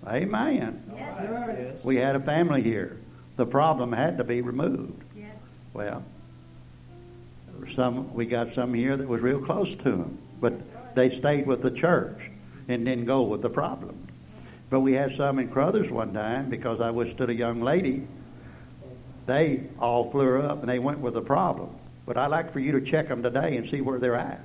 Amen. 0.06 0.82
Yes. 0.94 1.84
We 1.84 1.96
had 1.96 2.16
a 2.16 2.20
family 2.20 2.62
here. 2.62 2.98
The 3.36 3.46
problem 3.46 3.92
had 3.92 4.18
to 4.18 4.24
be 4.24 4.40
removed. 4.40 5.02
Yes. 5.16 5.34
Well, 5.74 6.04
some 7.70 8.12
we 8.14 8.26
got 8.26 8.52
some 8.52 8.74
here 8.74 8.96
that 8.96 9.08
was 9.08 9.20
real 9.20 9.40
close 9.40 9.74
to 9.76 9.90
them, 9.90 10.18
but 10.40 10.54
they 10.94 11.08
stayed 11.10 11.46
with 11.46 11.62
the 11.62 11.70
church 11.70 12.30
and 12.68 12.84
didn't 12.84 13.06
go 13.06 13.22
with 13.22 13.42
the 13.42 13.50
problem. 13.50 14.08
But 14.70 14.80
we 14.80 14.94
had 14.94 15.12
some 15.12 15.38
in 15.38 15.48
Crothers 15.48 15.90
one 15.90 16.14
time 16.14 16.48
because 16.48 16.80
I 16.80 16.90
was 16.90 17.08
withstood 17.08 17.30
a 17.30 17.34
young 17.34 17.60
lady. 17.60 18.06
They 19.26 19.64
all 19.78 20.10
flew 20.10 20.40
up 20.40 20.60
and 20.60 20.68
they 20.68 20.78
went 20.78 21.00
with 21.00 21.14
the 21.14 21.22
problem. 21.22 21.76
But 22.05 22.16
I'd 22.16 22.26
like 22.26 22.53
for 22.53 22.59
you 22.59 22.72
to 22.72 22.80
check 22.80 23.09
them 23.09 23.22
today 23.22 23.57
and 23.57 23.66
see 23.66 23.80
where 23.80 23.98
they're 23.98 24.16
at. 24.16 24.40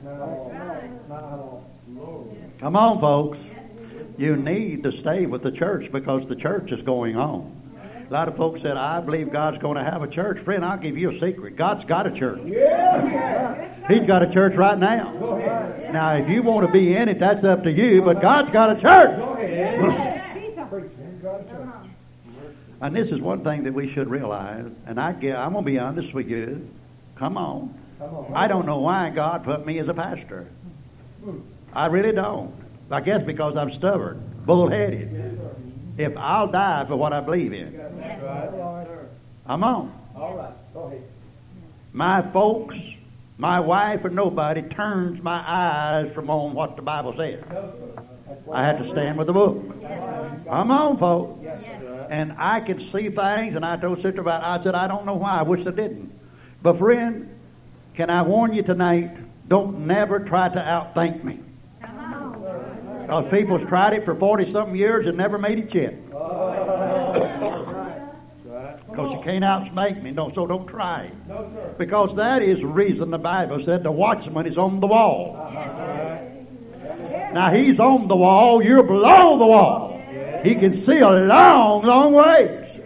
Come 2.60 2.76
on, 2.76 3.00
folks. 3.00 3.54
You 4.18 4.36
need 4.36 4.84
to 4.84 4.92
stay 4.92 5.26
with 5.26 5.44
the 5.44 5.52
church 5.52 5.92
because 5.92 6.28
the 6.28 6.36
church 6.36 6.72
is 6.72 6.82
going 6.82 7.16
on. 7.16 7.54
A 8.10 8.14
lot 8.14 8.28
of 8.28 8.38
folks 8.38 8.62
said, 8.62 8.78
I 8.78 9.02
believe 9.02 9.32
God's 9.32 9.58
going 9.58 9.76
to 9.76 9.84
have 9.84 10.02
a 10.02 10.08
church. 10.08 10.40
Friend, 10.40 10.64
I'll 10.64 10.78
give 10.78 10.98
you 10.98 11.12
a 11.12 11.20
secret. 11.20 11.56
God's 11.56 11.84
got 11.84 12.08
a 12.08 12.12
church. 12.12 12.42
He's 13.88 14.06
got 14.06 14.24
a 14.24 14.30
church 14.30 14.56
right 14.56 14.78
now. 14.78 15.14
Now, 15.92 16.14
if 16.14 16.30
you 16.30 16.42
want 16.42 16.66
to 16.66 16.72
be 16.72 16.96
in 16.96 17.10
it, 17.10 17.20
that's 17.20 17.44
up 17.44 17.64
to 17.64 17.72
you, 17.72 18.02
but 18.02 18.22
God's 18.22 18.50
got 18.50 18.70
a 18.72 18.76
church. 18.76 19.22
And 22.80 22.96
this 22.96 23.12
is 23.12 23.20
one 23.20 23.44
thing 23.44 23.64
that 23.64 23.74
we 23.74 23.88
should 23.88 24.08
realize, 24.08 24.70
and 24.86 25.00
I 25.00 25.12
get, 25.12 25.36
I'm 25.36 25.54
going 25.54 25.66
to 25.66 25.72
be 25.72 25.80
honest 25.80 26.14
with 26.14 26.30
you. 26.30 26.70
Come 27.18 27.38
on. 27.38 27.74
Come 27.98 28.16
on. 28.16 28.32
I 28.36 28.48
don't 28.48 28.66
know 28.66 28.78
why 28.78 29.10
God 29.10 29.44
put 29.44 29.66
me 29.66 29.80
as 29.80 29.88
a 29.88 29.94
pastor. 29.94 30.48
I 31.74 31.88
really 31.88 32.12
don't. 32.12 32.54
I 32.90 33.02
guess 33.02 33.24
because 33.24 33.58
I'm 33.58 33.72
stubborn, 33.72 34.22
bullheaded. 34.46 35.40
If 35.98 36.16
I'll 36.16 36.48
die 36.48 36.86
for 36.86 36.96
what 36.96 37.12
I 37.12 37.22
believe 37.22 37.54
in, 37.54 37.76
That's 37.76 38.22
right. 38.24 38.88
I'm 39.48 39.64
on. 39.64 39.92
All 40.16 40.38
right. 40.38 40.54
Go 40.74 40.84
ahead. 40.84 41.04
My 41.92 42.22
folks, 42.22 42.80
my 43.38 43.60
wife, 43.60 44.06
or 44.06 44.10
nobody 44.10 44.62
turns 44.62 45.24
my 45.24 45.44
eyes 45.46 46.12
from 46.12 46.30
on 46.30 46.54
what 46.54 46.76
the 46.76 46.82
Bible 46.84 47.14
says. 47.14 47.44
No, 47.50 47.56
sir. 47.56 48.04
That's 48.28 48.46
what 48.46 48.58
I 48.58 48.64
had 48.64 48.78
to 48.78 48.84
stand 48.84 49.18
with 49.18 49.28
the 49.28 49.34
book. 49.34 49.58
I'm 50.50 50.70
on, 50.72 50.98
folks. 50.98 51.46
And 52.10 52.34
I 52.38 52.62
can 52.62 52.80
see 52.80 53.10
things, 53.10 53.56
and 53.56 53.66
I 53.66 53.76
told 53.78 53.98
Sister 53.98 54.22
about. 54.22 54.44
I 54.44 54.64
said, 54.64 54.76
I 54.76 54.88
don't 54.88 55.06
know 55.06 55.16
why. 55.16 55.40
I 55.40 55.44
wish 55.44 55.66
I 55.66 55.72
didn't. 55.72 56.17
But 56.68 56.80
friend, 56.80 57.30
can 57.94 58.10
I 58.10 58.24
warn 58.24 58.54
you 58.54 58.62
tonight? 58.62 59.16
Don't 59.48 59.88
never 59.88 60.20
try 60.20 60.50
to 60.50 60.60
outthink 60.60 61.24
me. 61.24 61.40
Because 61.80 63.26
people's 63.32 63.64
tried 63.64 63.94
it 63.94 64.04
for 64.04 64.14
40 64.14 64.52
something 64.52 64.76
years 64.76 65.08
and 65.08 65.18
never 65.18 65.38
made 65.38 65.60
it 65.60 65.74
yet. 65.74 65.96
Because 68.86 69.14
you 69.14 69.22
can't 69.22 69.46
outsmake 69.46 70.04
me, 70.04 70.12
no, 70.12 70.30
so 70.30 70.46
don't 70.46 70.68
try. 70.68 71.10
Because 71.78 72.14
that 72.18 72.42
is 72.42 72.60
the 72.60 72.68
reason 72.68 73.12
the 73.12 73.18
Bible 73.18 73.62
said 73.62 73.86
the 73.86 73.92
watchman 73.94 74.46
is 74.46 74.58
on 74.58 74.82
the 74.82 74.88
wall. 74.88 75.36
Now 77.32 77.50
he's 77.50 77.80
on 77.80 78.10
the 78.10 78.18
wall, 78.18 78.62
you're 78.62 78.84
below 78.84 79.38
the 79.38 79.48
wall. 79.48 80.02
He 80.44 80.54
can 80.56 80.74
see 80.74 81.00
a 81.00 81.12
long, 81.12 81.86
long 81.86 82.12
ways. 82.12 82.82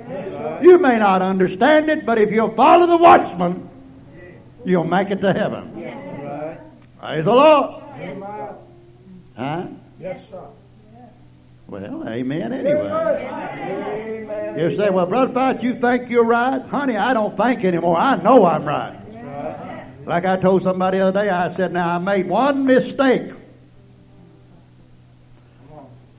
You 0.62 0.78
may 0.78 1.00
not 1.00 1.24
understand 1.24 1.90
it, 1.90 2.06
but 2.06 2.20
if 2.20 2.32
you'll 2.32 2.54
follow 2.54 2.86
the 2.86 2.98
watchman, 2.98 3.71
you'll 4.66 4.84
make 4.84 5.10
it 5.10 5.22
to 5.22 5.34
heaven. 5.34 5.72
Praise 7.00 7.26
the 7.26 7.34
Lord. 7.34 7.84
Huh? 9.36 9.68
Yes, 10.00 10.20
sir. 10.30 10.44
Well, 11.68 12.08
amen 12.08 12.54
anyway. 12.54 12.90
Amen. 12.90 14.60
You 14.60 14.76
say, 14.76 14.90
well, 14.90 15.06
Brother 15.06 15.34
Fight, 15.34 15.64
you 15.64 15.74
think 15.74 16.10
you're 16.10 16.26
right? 16.26 16.62
Honey, 16.62 16.98
I 16.98 17.14
don't 17.14 17.36
think 17.38 17.64
anymore. 17.64 17.98
I 17.98 18.18
know 18.18 18.46
I'm 18.46 18.66
right. 18.66 18.98
Like 20.06 20.26
I 20.26 20.36
told 20.36 20.64
somebody 20.64 20.98
the 20.98 21.06
other 21.06 21.24
day, 21.24 21.30
I 21.30 21.48
said, 21.50 21.72
now 21.72 21.96
I 21.96 21.98
made 22.00 22.28
one 22.28 22.66
mistake 22.66 23.32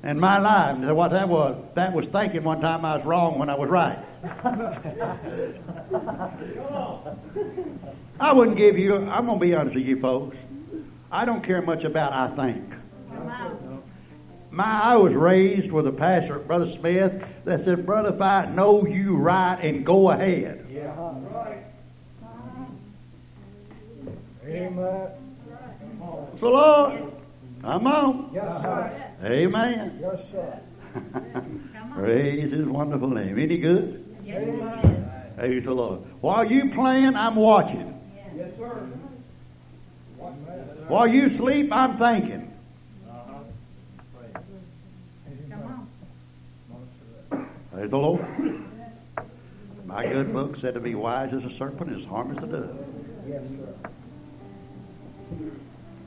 in 0.02 0.18
my 0.18 0.38
life. 0.38 0.76
And 0.76 0.96
what 0.96 1.10
that 1.10 1.28
was, 1.28 1.56
that 1.74 1.92
was 1.92 2.08
thinking 2.08 2.44
one 2.44 2.60
time 2.60 2.84
I 2.84 2.96
was 2.96 3.04
wrong 3.04 3.38
when 3.38 3.50
I 3.50 3.54
was 3.54 3.68
right. 3.68 3.98
I 8.22 8.32
wouldn't 8.32 8.56
give 8.56 8.78
you, 8.78 8.96
I'm 8.96 9.26
going 9.26 9.40
to 9.40 9.44
be 9.44 9.52
honest 9.52 9.74
with 9.74 9.84
you 9.84 9.98
folks. 9.98 10.36
I 11.10 11.24
don't 11.24 11.42
care 11.42 11.60
much 11.60 11.82
about 11.82 12.12
I 12.12 12.28
think. 12.28 12.64
My, 14.52 14.82
I 14.82 14.96
was 14.96 15.12
raised 15.14 15.72
with 15.72 15.88
a 15.88 15.92
pastor, 15.92 16.38
Brother 16.38 16.68
Smith, 16.68 17.26
that 17.44 17.60
said, 17.62 17.84
Brother, 17.84 18.14
if 18.14 18.20
I 18.20 18.46
know 18.46 18.86
you 18.86 19.16
right 19.16 19.58
and 19.60 19.84
go 19.84 20.10
ahead. 20.10 20.66
Yeah. 20.70 20.94
Right. 21.32 21.64
Amen. 24.46 25.08
So, 26.36 26.50
Lord, 26.50 27.12
come 27.62 27.86
on. 27.88 28.30
Yes, 28.32 28.62
sir. 28.62 29.12
Amen. 29.24 29.98
Yes, 30.00 30.20
sir. 30.30 30.60
Praise 31.94 32.52
his 32.52 32.68
wonderful 32.68 33.08
name. 33.08 33.38
Any 33.38 33.58
good? 33.58 34.04
Amen. 34.28 35.10
Praise 35.36 35.64
the 35.64 35.74
Lord. 35.74 36.02
While 36.20 36.44
you 36.44 36.70
playing, 36.70 37.16
I'm 37.16 37.34
watching. 37.34 38.01
Yes, 38.36 38.50
sir. 38.56 38.88
While 40.88 41.06
you 41.06 41.28
sleep, 41.28 41.72
I'm 41.72 41.96
thinking. 41.96 42.48
Praise 47.72 47.90
the 47.90 47.98
Lord. 47.98 48.24
My 49.86 50.06
good 50.06 50.32
book 50.32 50.56
said 50.56 50.74
to 50.74 50.80
be 50.80 50.94
wise 50.94 51.34
as 51.34 51.44
a 51.44 51.50
serpent, 51.50 51.96
as 51.96 52.04
harmless 52.04 52.38
as 52.38 52.44
a 52.44 52.46
dove. 52.46 52.86
Yes, 53.26 53.42
sir. 53.42 53.90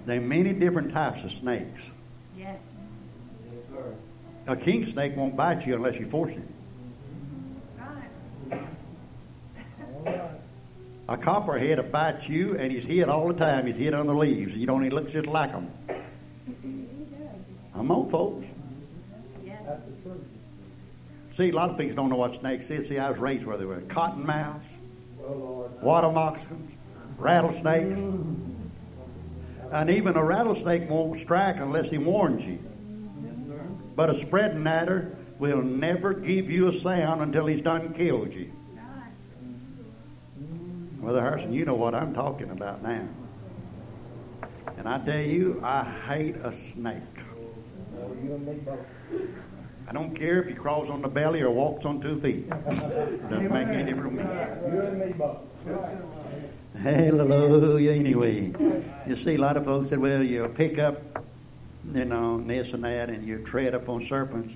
There 0.05 0.17
are 0.19 0.21
many 0.21 0.53
different 0.53 0.93
types 0.93 1.23
of 1.23 1.31
snakes. 1.31 1.81
Yes. 2.37 2.59
Yes. 3.73 3.83
A 4.47 4.55
king 4.55 4.85
snake 4.85 5.15
won't 5.15 5.35
bite 5.35 5.65
you 5.65 5.75
unless 5.75 5.99
you 5.99 6.05
force 6.05 6.33
him. 6.33 6.47
Right. 10.05 10.29
A 11.07 11.17
copperhead 11.17 11.77
will 11.77 11.85
bite 11.85 12.27
you, 12.27 12.57
and 12.57 12.71
he's 12.71 12.85
hid 12.85 13.09
all 13.09 13.27
the 13.27 13.33
time. 13.33 13.67
He's 13.67 13.77
hid 13.77 13.93
on 13.93 14.07
the 14.07 14.13
leaves, 14.15 14.55
you 14.55 14.65
don't 14.65 14.83
even 14.83 14.95
look 14.95 15.09
just 15.09 15.27
like 15.27 15.51
him. 15.51 15.69
I'm 17.75 17.91
on, 17.91 18.09
folks. 18.09 18.47
See, 21.31 21.49
a 21.49 21.53
lot 21.53 21.69
of 21.69 21.77
people 21.77 21.95
don't 21.97 22.09
know 22.09 22.15
what 22.15 22.35
snakes 22.35 22.69
is. 22.69 22.87
See, 22.87 22.97
I 22.97 23.09
was 23.09 23.19
raised 23.19 23.45
where 23.45 23.57
they 23.57 23.65
were 23.65 23.81
cottonmouths, 23.81 24.61
water 25.81 26.09
moccasins, 26.09 26.71
rattlesnakes. 27.17 27.99
And 29.71 29.89
even 29.89 30.15
a 30.15 30.23
rattlesnake 30.23 30.89
won't 30.89 31.19
strike 31.19 31.59
unless 31.59 31.91
he 31.91 31.97
warns 31.97 32.45
you. 32.45 32.59
But 33.95 34.09
a 34.09 34.13
spreading 34.13 34.65
adder 34.65 35.15
will 35.37 35.61
never 35.61 36.13
give 36.13 36.49
you 36.49 36.69
a 36.69 36.73
sound 36.73 37.21
until 37.21 37.45
he's 37.45 37.61
done 37.61 37.93
killed 37.93 38.33
you. 38.33 38.51
Brother 41.05 41.21
Harrison, 41.21 41.53
you 41.53 41.65
know 41.65 41.75
what 41.75 41.93
I'm 41.93 42.15
talking 42.15 42.49
about 42.49 42.81
now. 42.81 43.07
And 44.75 44.89
I 44.89 44.97
tell 45.05 45.21
you, 45.21 45.61
I 45.63 45.83
hate 45.83 46.35
a 46.37 46.51
snake. 46.51 46.95
I 49.87 49.93
don't 49.93 50.15
care 50.15 50.41
if 50.41 50.47
he 50.47 50.55
crawls 50.55 50.89
on 50.89 51.03
the 51.03 51.07
belly 51.07 51.43
or 51.43 51.51
walks 51.51 51.85
on 51.85 52.01
two 52.01 52.19
feet. 52.19 52.49
Doesn't 52.49 53.53
make 53.53 53.67
any 53.67 53.83
difference 53.83 54.17
to 54.17 54.23
me. 54.23 55.13
Hallelujah. 56.81 57.91
Anyway, 57.91 58.51
you 59.05 59.15
see, 59.15 59.35
a 59.35 59.37
lot 59.37 59.57
of 59.57 59.65
folks 59.65 59.89
said, 59.89 59.99
well, 59.99 60.23
you 60.23 60.47
pick 60.55 60.79
up, 60.79 61.03
you 61.93 62.05
know, 62.05 62.41
this 62.41 62.73
and 62.73 62.83
that, 62.83 63.11
and 63.11 63.27
you 63.27 63.43
tread 63.45 63.75
upon 63.75 64.07
serpents. 64.07 64.55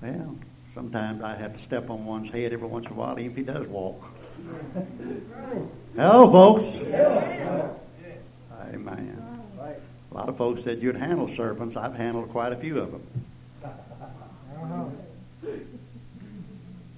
Well, 0.00 0.34
sometimes 0.72 1.22
I 1.22 1.36
have 1.36 1.52
to 1.52 1.62
step 1.62 1.90
on 1.90 2.06
one's 2.06 2.30
head 2.30 2.54
every 2.54 2.68
once 2.68 2.86
in 2.86 2.92
a 2.92 2.94
while, 2.94 3.20
even 3.20 3.32
if 3.32 3.36
he 3.36 3.42
does 3.42 3.66
walk. 3.66 4.12
Hello, 5.96 6.30
folks. 6.30 6.76
Amen. 8.74 9.22
A 10.10 10.14
lot 10.14 10.28
of 10.28 10.36
folks 10.36 10.64
said 10.64 10.80
you'd 10.80 10.96
handle 10.96 11.28
serpents. 11.28 11.76
I've 11.76 11.94
handled 11.94 12.30
quite 12.30 12.52
a 12.52 12.56
few 12.56 12.78
of 12.78 12.92
them. 12.92 13.02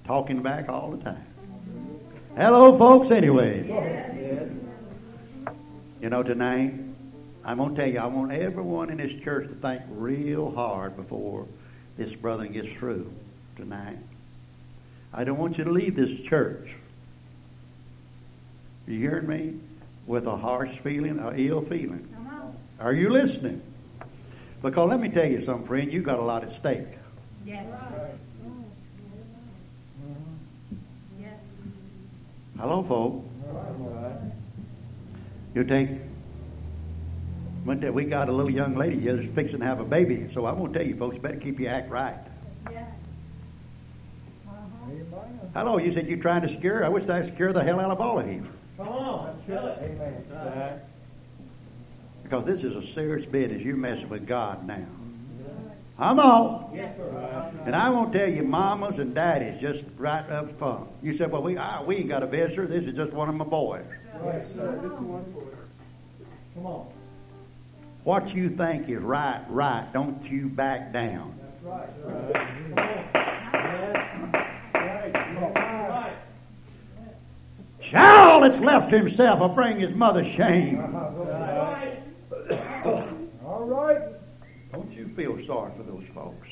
Talking 0.05 0.41
back 0.41 0.69
all 0.69 0.91
the 0.91 1.03
time. 1.03 1.25
Hello, 2.35 2.77
folks, 2.77 3.11
anyway. 3.11 3.65
You 6.01 6.09
know, 6.09 6.21
tonight, 6.21 6.73
I'm 7.43 7.57
going 7.57 7.75
to 7.75 7.81
tell 7.81 7.89
you, 7.91 7.99
I 7.99 8.07
want 8.07 8.31
everyone 8.31 8.89
in 8.89 8.97
this 8.97 9.13
church 9.23 9.47
to 9.47 9.55
think 9.55 9.81
real 9.89 10.51
hard 10.51 10.95
before 10.95 11.47
this 11.97 12.13
brother 12.15 12.45
gets 12.47 12.71
through 12.73 13.11
tonight. 13.55 13.97
I 15.13 15.23
don't 15.23 15.37
want 15.37 15.57
you 15.57 15.63
to 15.63 15.71
leave 15.71 15.95
this 15.95 16.19
church. 16.21 16.75
You 18.87 18.99
hearing 18.99 19.27
me? 19.27 19.53
With 20.05 20.27
a 20.27 20.35
harsh 20.35 20.77
feeling, 20.79 21.17
a 21.19 21.33
ill 21.35 21.61
feeling. 21.61 22.07
Are 22.79 22.93
you 22.93 23.09
listening? 23.09 23.61
Because 24.61 24.89
let 24.89 24.99
me 24.99 25.09
tell 25.09 25.25
you 25.25 25.41
something, 25.41 25.65
friend, 25.65 25.91
you 25.91 26.01
got 26.01 26.19
a 26.19 26.21
lot 26.21 26.43
at 26.43 26.51
stake. 26.51 26.87
Yes. 27.45 27.65
Yes. 31.19 31.33
Hello, 32.59 32.83
folks. 32.83 33.25
You 35.55 35.63
take. 35.63 35.89
One 37.63 37.79
day 37.79 37.89
we 37.89 38.05
got 38.05 38.29
a 38.29 38.31
little 38.31 38.51
young 38.51 38.75
lady 38.75 38.99
here 38.99 39.15
that's 39.15 39.33
fixing 39.33 39.61
to 39.61 39.65
have 39.65 39.79
a 39.79 39.85
baby, 39.85 40.27
so 40.31 40.45
I'm 40.45 40.57
going 40.57 40.73
to 40.73 40.79
tell 40.79 40.87
you, 40.87 40.95
folks, 40.95 41.15
you 41.15 41.21
better 41.21 41.37
keep 41.37 41.59
your 41.59 41.71
act 41.71 41.89
right. 41.89 42.13
Yes. 42.71 42.83
Uh-huh. 44.47 45.21
Hello, 45.55 45.77
you 45.77 45.91
said 45.91 46.07
you're 46.07 46.19
trying 46.19 46.41
to 46.41 46.49
scare. 46.49 46.79
her. 46.79 46.85
I 46.85 46.89
wish 46.89 47.09
I'd 47.09 47.25
scare 47.25 47.53
the 47.53 47.63
hell 47.63 47.79
out 47.79 47.89
of 47.89 47.99
all 47.99 48.19
of 48.19 48.27
you. 48.29 48.43
Come 48.77 48.87
on. 48.87 49.41
Amen. 49.49 50.81
Because 52.23 52.45
this 52.45 52.63
is 52.63 52.75
a 52.75 52.81
serious 52.81 53.25
business. 53.25 53.61
You're 53.61 53.77
messing 53.77 54.09
with 54.09 54.27
God 54.27 54.65
now. 54.67 54.85
Come 55.97 56.19
on. 56.19 56.77
And 57.65 57.75
I 57.75 57.89
won't 57.89 58.11
tell 58.11 58.27
you, 58.27 58.43
mamas 58.43 58.99
and 58.99 59.15
daddies, 59.15 59.61
just 59.61 59.85
right 59.97 60.29
up 60.29 60.57
front. 60.57 60.89
You 61.01 61.13
said, 61.13 61.31
well, 61.31 61.43
we, 61.43 61.55
ah, 61.57 61.83
we 61.85 61.97
ain't 61.97 62.09
got 62.09 62.23
a 62.23 62.27
visitor. 62.27 62.67
This 62.67 62.85
is 62.85 62.93
just 62.95 63.13
one 63.13 63.29
of 63.29 63.35
my 63.35 63.45
boys. 63.45 63.85
Come 66.53 66.65
on. 66.65 66.87
What 68.03 68.35
you 68.35 68.49
think 68.49 68.89
is 68.89 69.01
right, 69.01 69.41
right. 69.49 69.87
Don't 69.93 70.29
you 70.29 70.47
back 70.47 70.91
down. 70.91 71.33
Right. 71.63 71.89
Right. 72.03 73.31
Child 77.95 78.43
that's 78.43 78.59
left 78.59 78.89
to 78.89 78.97
himself 78.97 79.39
will 79.39 79.47
bring 79.47 79.79
his 79.79 79.93
mother 79.93 80.23
shame. 80.23 80.79
All 83.45 83.65
right. 83.65 84.01
Don't 84.73 84.91
you 84.91 85.07
feel 85.07 85.39
sorry 85.39 85.71
for 85.77 85.83
those 85.83 86.05
folks. 86.09 86.49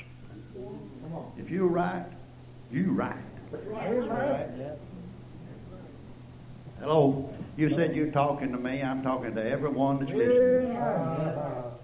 If 1.38 1.50
you're 1.50 1.68
right, 1.68 2.06
you 2.72 2.92
right. 2.92 3.18
Hello. 6.80 7.34
You 7.58 7.70
said 7.70 7.94
you're 7.94 8.12
talking 8.12 8.54
to 8.54 8.58
me. 8.58 8.82
I'm 8.82 9.04
talking 9.04 9.36
to 9.36 9.46
everyone 9.46 10.00
that's 10.00 10.14
listening. 10.14 10.76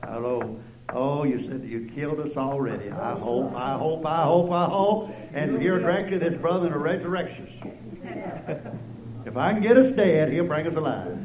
Hello. 0.03 0.57
Oh, 0.93 1.26
you 1.26 1.43
said 1.43 1.66
you 1.66 1.91
killed 1.93 2.22
us 2.22 2.38
already. 2.38 2.91
I 2.91 3.12
hope, 3.12 3.53
I 3.55 3.74
hope, 3.74 4.05
I 4.05 4.24
hope, 4.24 4.51
I 4.51 4.66
hope. 4.66 5.14
And 5.34 5.62
here 5.62 5.80
directly 5.80 6.18
this 6.18 6.36
brother 6.36 6.68
in 6.68 6.74
the 6.74 6.80
resurrection. 6.80 8.86
If 9.26 9.38
I 9.38 9.53
can 9.53 9.61
get 9.61 9.78
us 9.78 9.91
dead, 9.91 10.32
he'll 10.32 10.45
bring 10.45 10.65
us 10.67 10.76
alive. 10.76 11.17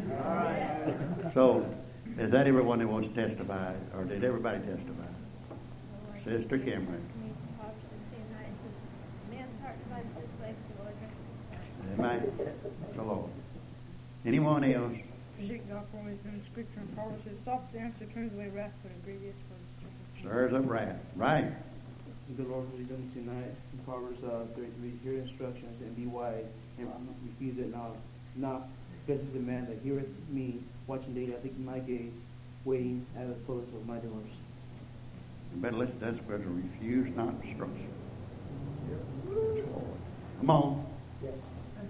So, 1.33 1.67
is 2.19 2.31
that 2.31 2.47
everyone 2.47 2.79
that 2.81 2.89
wants 2.89 3.09
to 3.09 3.15
testify? 3.15 3.75
Or 3.97 4.05
did 4.05 4.23
everybody 4.23 4.59
testify? 4.59 5.03
Sister 6.23 6.59
Cameron. 6.59 7.05
Man's 9.31 9.61
heart 9.61 9.77
divides 9.85 10.15
this 10.15 10.31
way, 10.41 10.55
but 10.55 10.77
the 10.77 10.83
Lord 10.83 10.95
reckons 11.01 11.27
this 11.33 11.49
side. 11.49 11.59
Amen. 11.99 12.55
The 12.95 13.03
Lord. 13.03 13.31
Anyone 14.25 14.65
else? 14.65 14.97
Seek 15.41 15.69
God 15.69 15.85
for 15.93 16.09
his 16.09 16.19
in 16.25 16.41
scripture 16.51 16.81
and 16.81 16.95
Proverbs 16.97 17.25
says, 17.25 17.39
soft 17.45 17.75
answer 17.75 18.07
turns 18.07 18.33
away 18.33 18.49
wrath, 18.49 18.73
but 18.83 18.93
a 18.93 19.05
grievous 19.05 19.37
for 19.49 19.55
his 19.55 20.21
Stirs 20.21 20.55
up 20.55 20.63
wrath. 20.67 20.97
Right. 21.17 21.53
The 22.37 22.45
Lord 22.45 22.73
was 22.73 22.87
doing 22.87 23.11
tonight 23.13 23.53
in 23.73 23.79
Proverbs 23.85 24.23
uh, 24.25 24.47
33, 24.57 24.93
hear 25.03 25.21
instructions 25.21 25.83
and 25.83 25.95
be 25.95 26.07
wise, 26.07 26.47
and 26.79 26.89
refuse 27.25 27.59
it 27.59 27.75
not. 27.75 27.91
Uh, 27.91 27.95
not 28.37 28.63
this 29.07 29.21
is 29.21 29.33
the 29.33 29.39
man 29.39 29.67
that 29.67 29.79
heareth 29.85 30.09
me, 30.31 30.61
watching 30.87 31.15
daily, 31.15 31.35
I 31.35 31.39
think 31.39 31.59
my 31.59 31.79
gaze, 31.79 32.13
waiting 32.65 33.05
at 33.19 33.29
the 33.29 33.35
fullest 33.47 33.69
of 33.69 33.87
my 33.87 33.99
doors. 33.99 34.33
You 35.55 35.61
better 35.61 35.77
listen 35.77 35.99
to 36.01 36.07
that 36.07 36.17
scripture. 36.17 36.49
Refuse 36.49 37.15
not 37.15 37.35
instruction. 37.43 37.89
Come 40.41 40.51
on. 40.51 40.87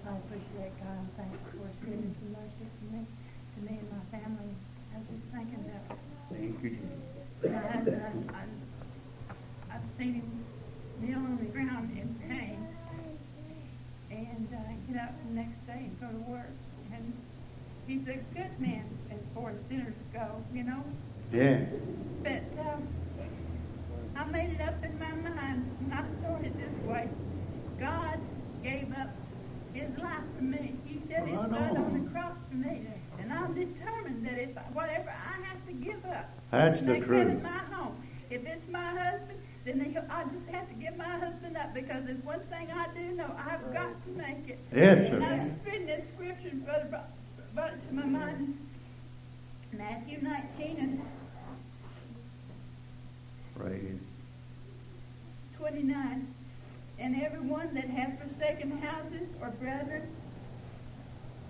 I 0.07 0.17
appreciate 0.17 0.69
God 0.77 1.01
and 1.01 1.09
thank 1.17 1.31
you 1.33 1.59
for 1.59 1.65
his 1.65 1.77
goodness 1.81 2.13
and 2.21 2.31
mercy 2.37 2.69
to 2.69 2.85
me, 2.93 3.05
to 3.55 3.59
me 3.65 3.79
and 3.81 3.89
my 3.89 4.19
family. 4.19 4.53
I 4.93 4.99
was 4.99 5.07
just 5.09 5.25
thinking 5.33 5.65
that 5.65 5.97
Thank 6.29 6.61
you, 6.61 6.69
Jesus. 6.69 7.51
my 7.51 7.57
husband, 7.57 8.01
I, 8.05 8.33
uh, 8.37 8.37
I, 8.37 9.75
I've 9.75 9.89
seen 9.97 10.13
him 10.13 10.45
kneel 11.01 11.17
on 11.17 11.37
the 11.37 11.45
ground 11.45 11.89
in 11.97 12.13
pain 12.29 12.64
and 14.17 14.47
uh, 14.53 14.91
get 14.91 15.01
up 15.01 15.13
the 15.27 15.33
next 15.33 15.65
day 15.67 15.89
and 15.89 15.99
go 15.99 16.07
to 16.07 16.31
work. 16.31 16.49
And 16.93 17.13
he's 17.87 18.07
a 18.07 18.17
good 18.35 18.59
man 18.59 18.85
as 19.11 19.19
far 19.33 19.51
as 19.51 19.57
sinners 19.67 19.95
go, 20.13 20.41
you 20.53 20.63
know. 20.63 20.83
Yeah. 21.33 21.65
But 22.23 22.43
um, 22.59 22.87
I 24.15 24.25
made 24.25 24.51
it 24.51 24.61
up 24.61 24.83
in 24.83 24.97
my 24.99 25.11
mind, 25.11 25.69
and 25.81 25.93
I 25.93 26.03
started 26.21 26.53
this 26.57 26.83
way. 26.85 27.09
God 27.79 28.19
gave 28.63 28.93
up 28.97 29.09
his 29.73 29.97
life 29.97 30.23
for 30.37 30.43
me. 30.43 30.75
He 30.85 30.99
shed 31.07 31.27
his 31.27 31.35
blood 31.35 31.53
on 31.53 31.77
on. 31.77 32.03
the 32.03 32.09
cross 32.11 32.37
for 32.49 32.55
me. 32.55 32.87
And 33.19 33.33
I'm 33.33 33.53
determined 33.53 34.25
that 34.25 34.37
if 34.39 34.55
whatever 34.73 35.09
I 35.09 35.41
have 35.45 35.65
to 35.67 35.73
give 35.73 36.03
up, 36.05 36.29
That's 36.51 36.81
the 36.81 36.99
truth. 36.99 37.27
heaven 37.27 37.43
my 37.43 37.49
home. 37.75 37.95
If 38.29 38.45
it's 38.45 38.67
my 38.69 38.89
husband, 38.91 39.39
then 39.65 39.79
he, 39.81 39.97
I 39.97 40.23
just 40.33 40.47
have 40.51 40.67
to 40.69 40.75
give 40.75 40.95
my 40.97 41.17
husband 41.17 41.57
up 41.57 41.74
because 41.85 42.05
there's 42.05 42.23
one 42.23 42.39
thing 42.41 42.67
I 42.71 42.87
do 42.97 43.15
know. 43.15 43.29
I've 43.37 43.73
got 43.73 43.89
to 44.05 44.09
make 44.17 44.47
it. 44.49 44.59
Yes, 44.73 45.07
And 45.09 45.23
I 45.23 45.37
sir. 45.37 45.43
was 45.43 45.65
reading 45.65 45.87
that 45.87 46.07
scripture, 46.07 46.55
brother 46.65 46.85
brought, 46.89 47.09
brought 47.53 47.73
it 47.73 47.87
to 47.87 47.93
my 47.93 48.05
mind. 48.05 48.57
Matthew 49.73 50.19
19 50.21 50.77
and 50.79 51.01
Praise. 53.57 53.99
29. 55.57 56.27
And 56.97 57.21
everyone 57.21 57.73
that 57.75 57.85
hath 57.89 58.19
forsaken 58.21 58.77
houses, 58.79 59.29
or 59.41 59.49
brethren, 59.49 60.03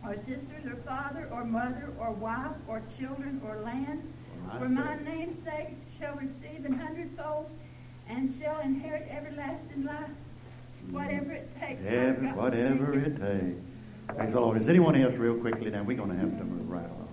or 0.04 0.16
sisters, 0.16 0.66
or 0.66 0.76
father, 0.78 1.28
or 1.32 1.44
mother, 1.44 1.90
or 2.00 2.12
wife, 2.12 2.56
or 2.68 2.82
children, 2.98 3.42
or 3.48 3.58
lands, 3.58 4.06
for 4.60 4.70
my 4.70 4.96
name's 5.04 5.42
sake 5.44 5.70
shall 6.00 6.16
receive 6.16 6.66
an 6.66 6.74
hundredfold, 6.74 7.50
and 8.10 8.34
shall 8.40 8.60
inherit 8.62 9.08
everlasting 9.10 9.86
life. 9.86 10.10
Whatever 10.92 11.34
it 11.34 11.50
takes. 11.60 11.84
Every, 11.86 12.28
whatever 12.30 12.94
it 12.94 13.18
takes. 13.20 13.60
Praise 14.16 14.34
the 14.34 14.40
Lord. 14.40 14.62
Is 14.62 14.70
anyone 14.70 14.96
else 14.96 15.16
real 15.16 15.36
quickly 15.36 15.70
now? 15.72 15.84
We're 15.84 15.98
going 15.98 16.10
to 16.12 16.16
have 16.16 16.38
to 16.38 16.44
move 16.44 16.70
right 16.70 16.86
along. 16.86 17.10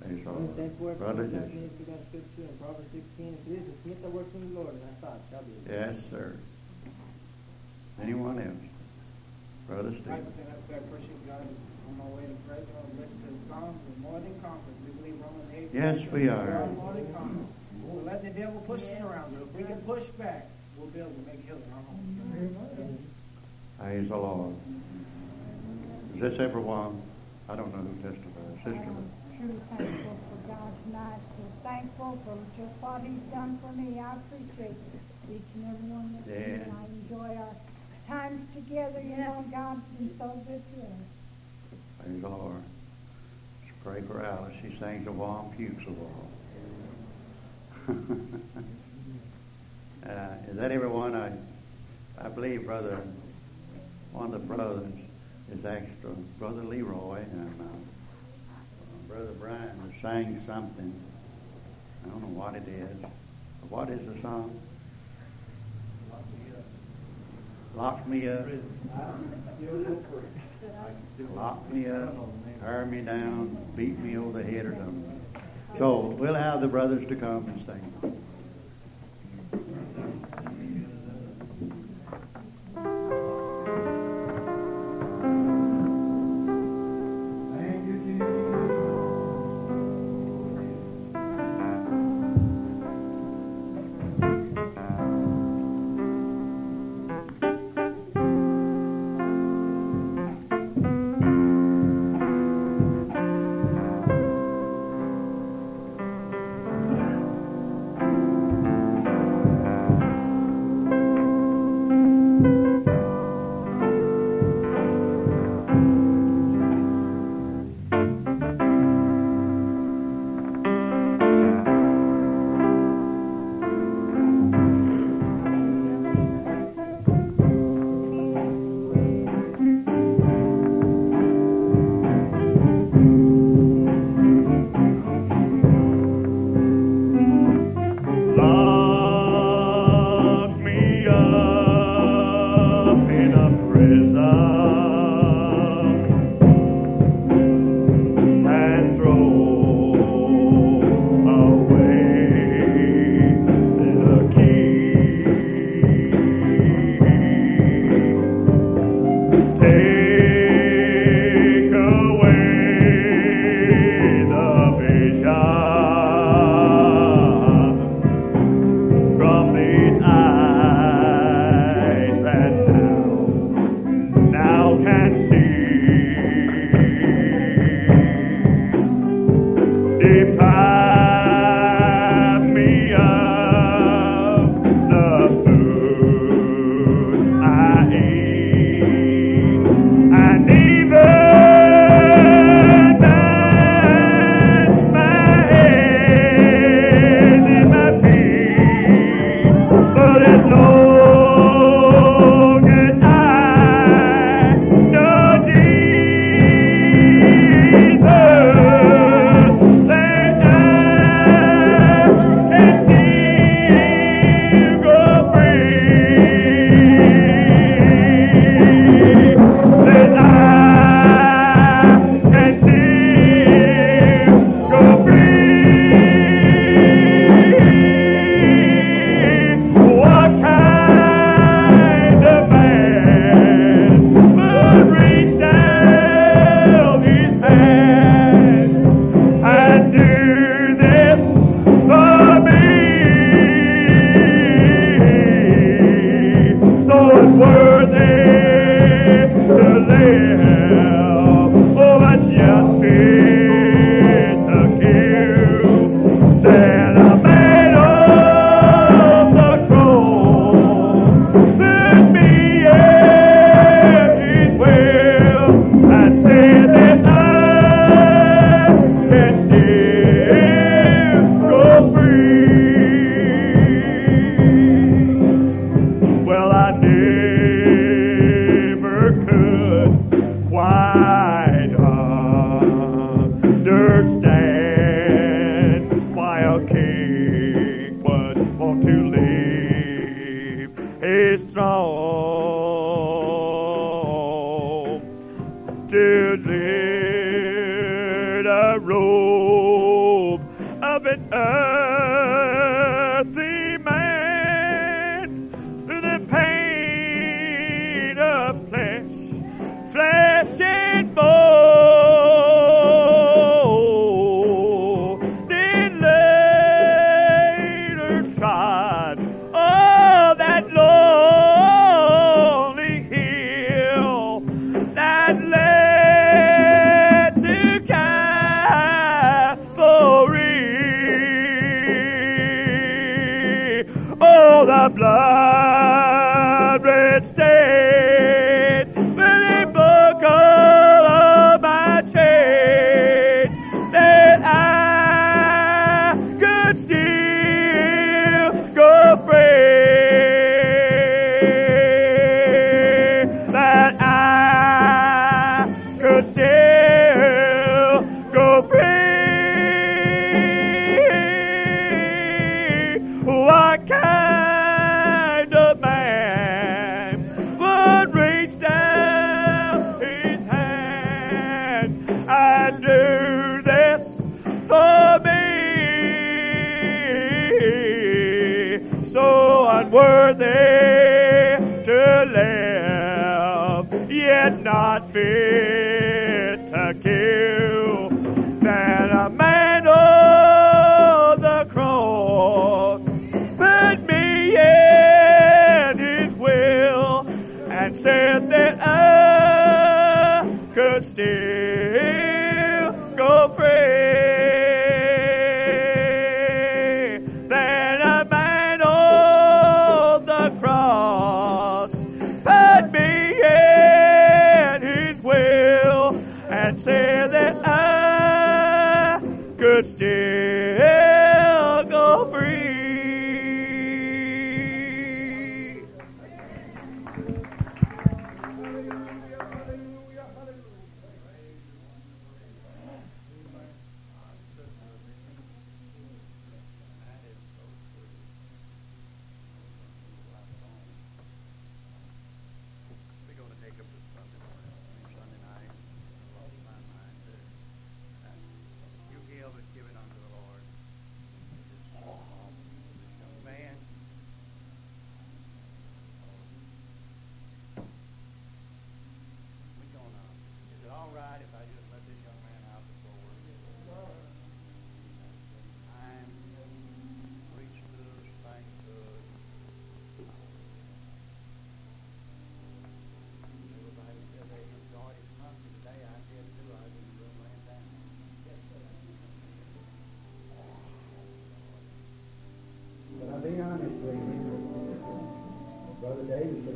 Praise 0.00 0.24
the 0.24 0.30
And 0.30 0.56
thank 0.56 0.80
Lord. 0.80 0.98
Brother, 0.98 1.24
it. 1.24 1.30
yes. 1.32 1.48
We 1.78 1.84
got 1.86 2.00
scripture 2.08 2.42
in 2.50 2.58
Proverbs 2.58 2.88
16. 2.92 3.38
It 3.46 3.52
is, 3.52 3.64
the 3.66 3.76
smith 3.82 4.02
that 4.02 4.10
works 4.10 4.34
in 4.34 4.52
the 4.54 4.60
Lord, 4.60 4.74
and 4.74 4.82
I 4.84 4.94
thought, 5.00 5.20
shall 5.30 5.42
be. 5.42 5.52
Yes, 5.70 5.94
sir. 6.10 6.34
Anyone 8.02 8.38
else? 8.38 8.64
Brother 9.68 9.88
I'd 9.90 10.06
like 10.06 10.24
to 10.24 10.32
Steve. 10.32 10.34
stand 10.34 10.48
up 10.50 10.56
and 10.56 10.66
say, 10.68 10.74
I 10.74 10.78
appreciate 10.78 11.26
God 11.28 11.46
on 11.46 11.94
my 11.98 12.08
way 12.16 12.26
to 12.26 12.36
pray. 12.48 12.58
I 12.58 12.80
was 12.82 12.94
listening 12.98 13.22
to 13.22 13.30
the 13.38 13.42
Psalms, 13.46 13.78
we're 13.86 14.02
more 14.10 14.18
than 14.20 14.34
conquerors. 14.42 14.78
We 14.82 14.90
believe 14.98 15.16
Romans 15.22 15.50
8. 15.54 15.70
Yes, 15.72 15.96
we 16.10 16.28
are. 16.28 16.66
More 16.74 16.92
than 16.94 17.06
conquerors. 17.14 17.54
We'll 17.86 18.04
let 18.04 18.22
the 18.24 18.30
devil 18.30 18.60
push 18.66 18.82
us 18.82 19.00
around. 19.00 19.30
But 19.36 19.46
if 19.46 19.52
we 19.54 19.62
can 19.64 19.80
push 19.82 20.06
back, 20.18 20.48
dead, 20.94 21.06
Praise 23.80 24.10
the 24.10 24.16
Lord. 24.16 24.54
Is 26.12 26.20
this 26.20 26.38
everyone? 26.38 27.00
I 27.48 27.56
don't 27.56 27.74
know 27.74 27.80
who 27.80 27.94
testified. 28.02 28.56
Sister? 28.56 28.76
I'm 28.76 29.10
thankful 29.74 30.18
for 30.28 30.38
God's 30.46 30.84
mercy. 30.92 31.48
Thankful 31.62 32.18
for 32.26 32.36
just 32.60 32.74
what 32.82 33.00
he's 33.00 33.22
done 33.32 33.58
for 33.62 33.72
me. 33.72 33.98
I 33.98 34.16
appreciate 34.16 34.76
each 35.32 35.48
and 35.54 35.64
every 35.64 35.88
one 35.88 36.18
of 36.20 36.28
you, 36.28 36.34
and 36.34 36.72
I 36.76 36.84
enjoy 36.92 37.40
our 37.40 37.54
times 38.06 38.42
together. 38.54 39.00
You 39.00 39.16
know, 39.16 39.44
God's 39.50 39.84
been 39.98 40.14
so 40.18 40.28
good 40.46 40.62
to 40.74 40.80
us. 40.82 42.04
Praise 42.04 42.20
the 42.20 42.28
Lord. 42.28 42.62
Let's 43.62 43.74
pray 43.82 44.02
for 44.02 44.22
Alice. 44.22 44.52
She 44.60 44.76
sings 44.78 45.06
a 45.06 45.12
warm 45.12 45.50
pukes 45.56 45.86
of 45.86 45.96
all. 45.98 46.30
uh, 50.06 50.50
is 50.50 50.56
that 50.58 50.70
everyone? 50.70 51.14
I, 51.14 51.32
I 52.22 52.28
believe 52.28 52.66
Brother 52.66 53.00
one 54.12 54.26
of 54.26 54.32
the 54.32 54.38
brothers 54.38 54.92
is 55.52 55.64
actually 55.64 56.14
Brother 56.38 56.62
Leroy 56.62 57.18
and 57.18 57.60
uh, 57.60 59.08
Brother 59.08 59.32
Brian 59.38 59.94
sang 60.00 60.40
something. 60.46 60.94
I 62.04 62.08
don't 62.08 62.22
know 62.22 62.38
what 62.40 62.54
it 62.54 62.66
is. 62.68 62.96
What 63.68 63.90
is 63.90 64.00
the 64.06 64.20
song? 64.22 64.58
Lock 67.76 68.06
me 68.08 68.28
up. 68.28 68.46
Lock 71.34 71.72
me 71.72 71.86
up. 71.86 72.14
Tear 72.60 72.86
me 72.86 73.00
down. 73.02 73.56
Beat 73.76 73.98
me 73.98 74.16
over 74.16 74.42
the 74.42 74.50
head 74.50 74.66
or 74.66 74.74
something. 74.74 75.20
So 75.78 76.00
we'll 76.00 76.34
have 76.34 76.60
the 76.60 76.68
brothers 76.68 77.06
to 77.06 77.16
come 77.16 77.46
and 77.46 77.64
sing. 77.64 78.19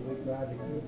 David 0.06 0.24
said 0.26 0.59
we 0.70 0.84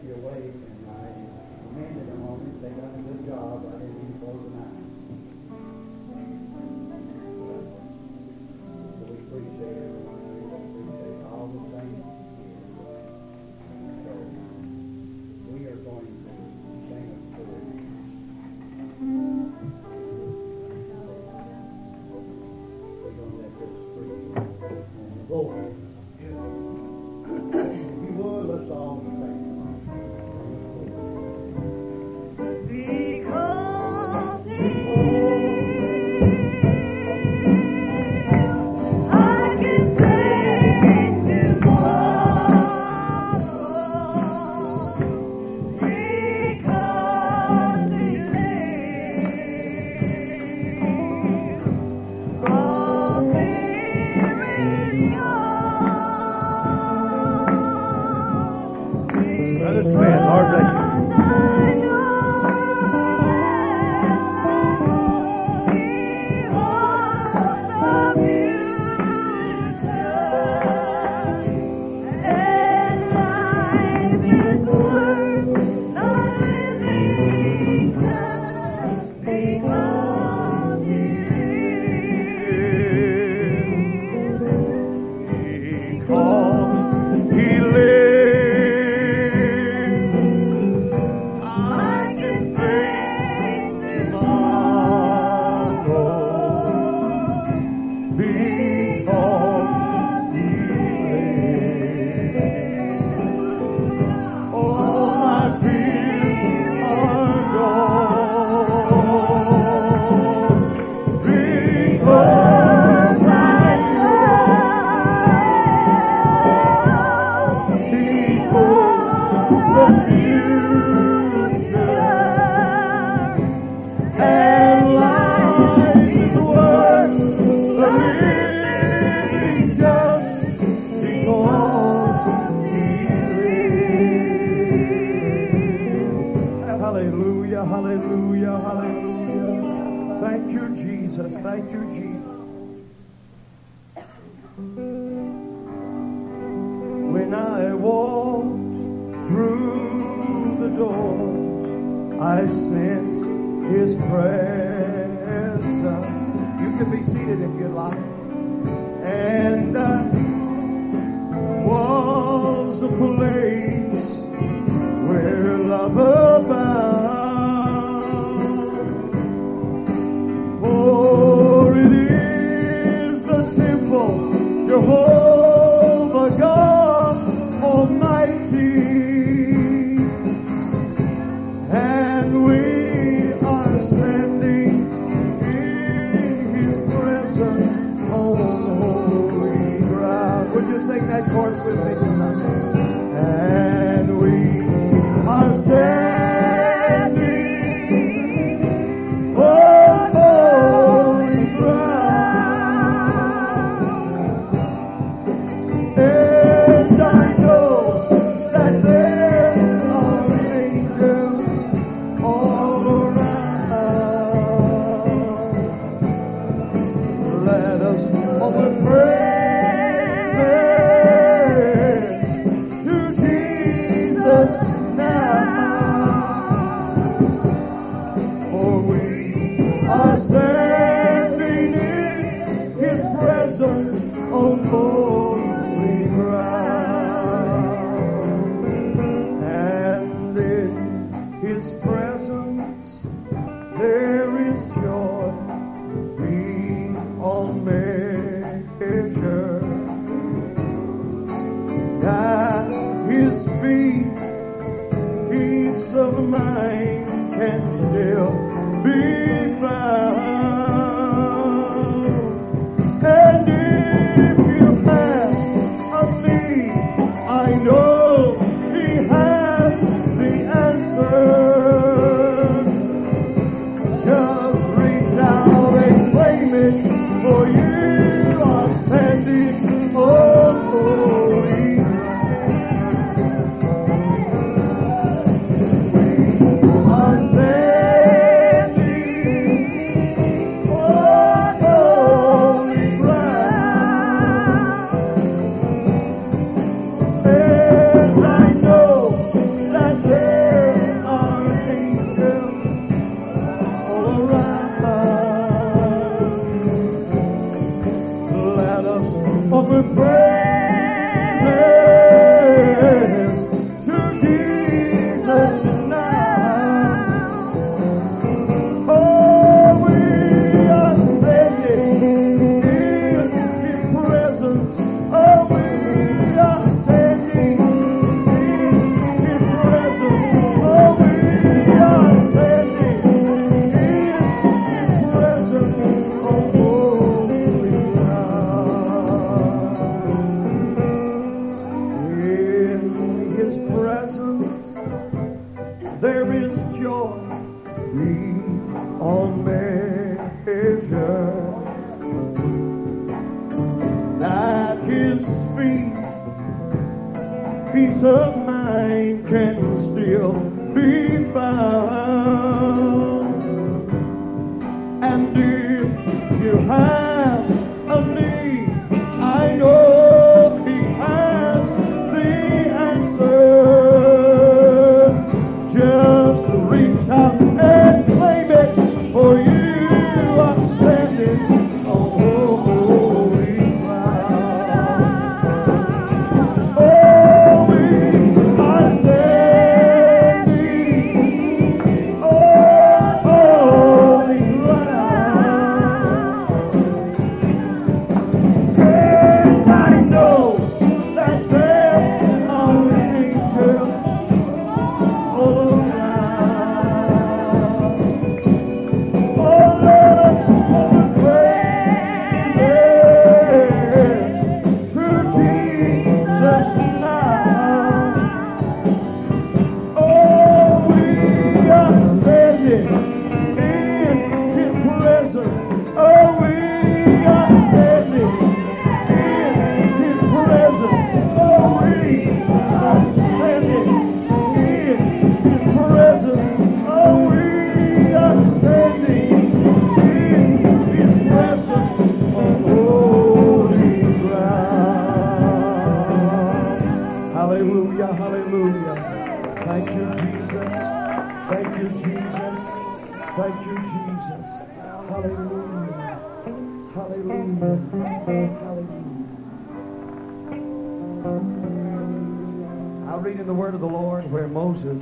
in 463.46 463.54
the 463.54 463.54
word 463.54 463.74
of 463.74 463.80
the 463.80 463.86
Lord 463.86 464.28
where 464.32 464.48
Moses 464.48 465.00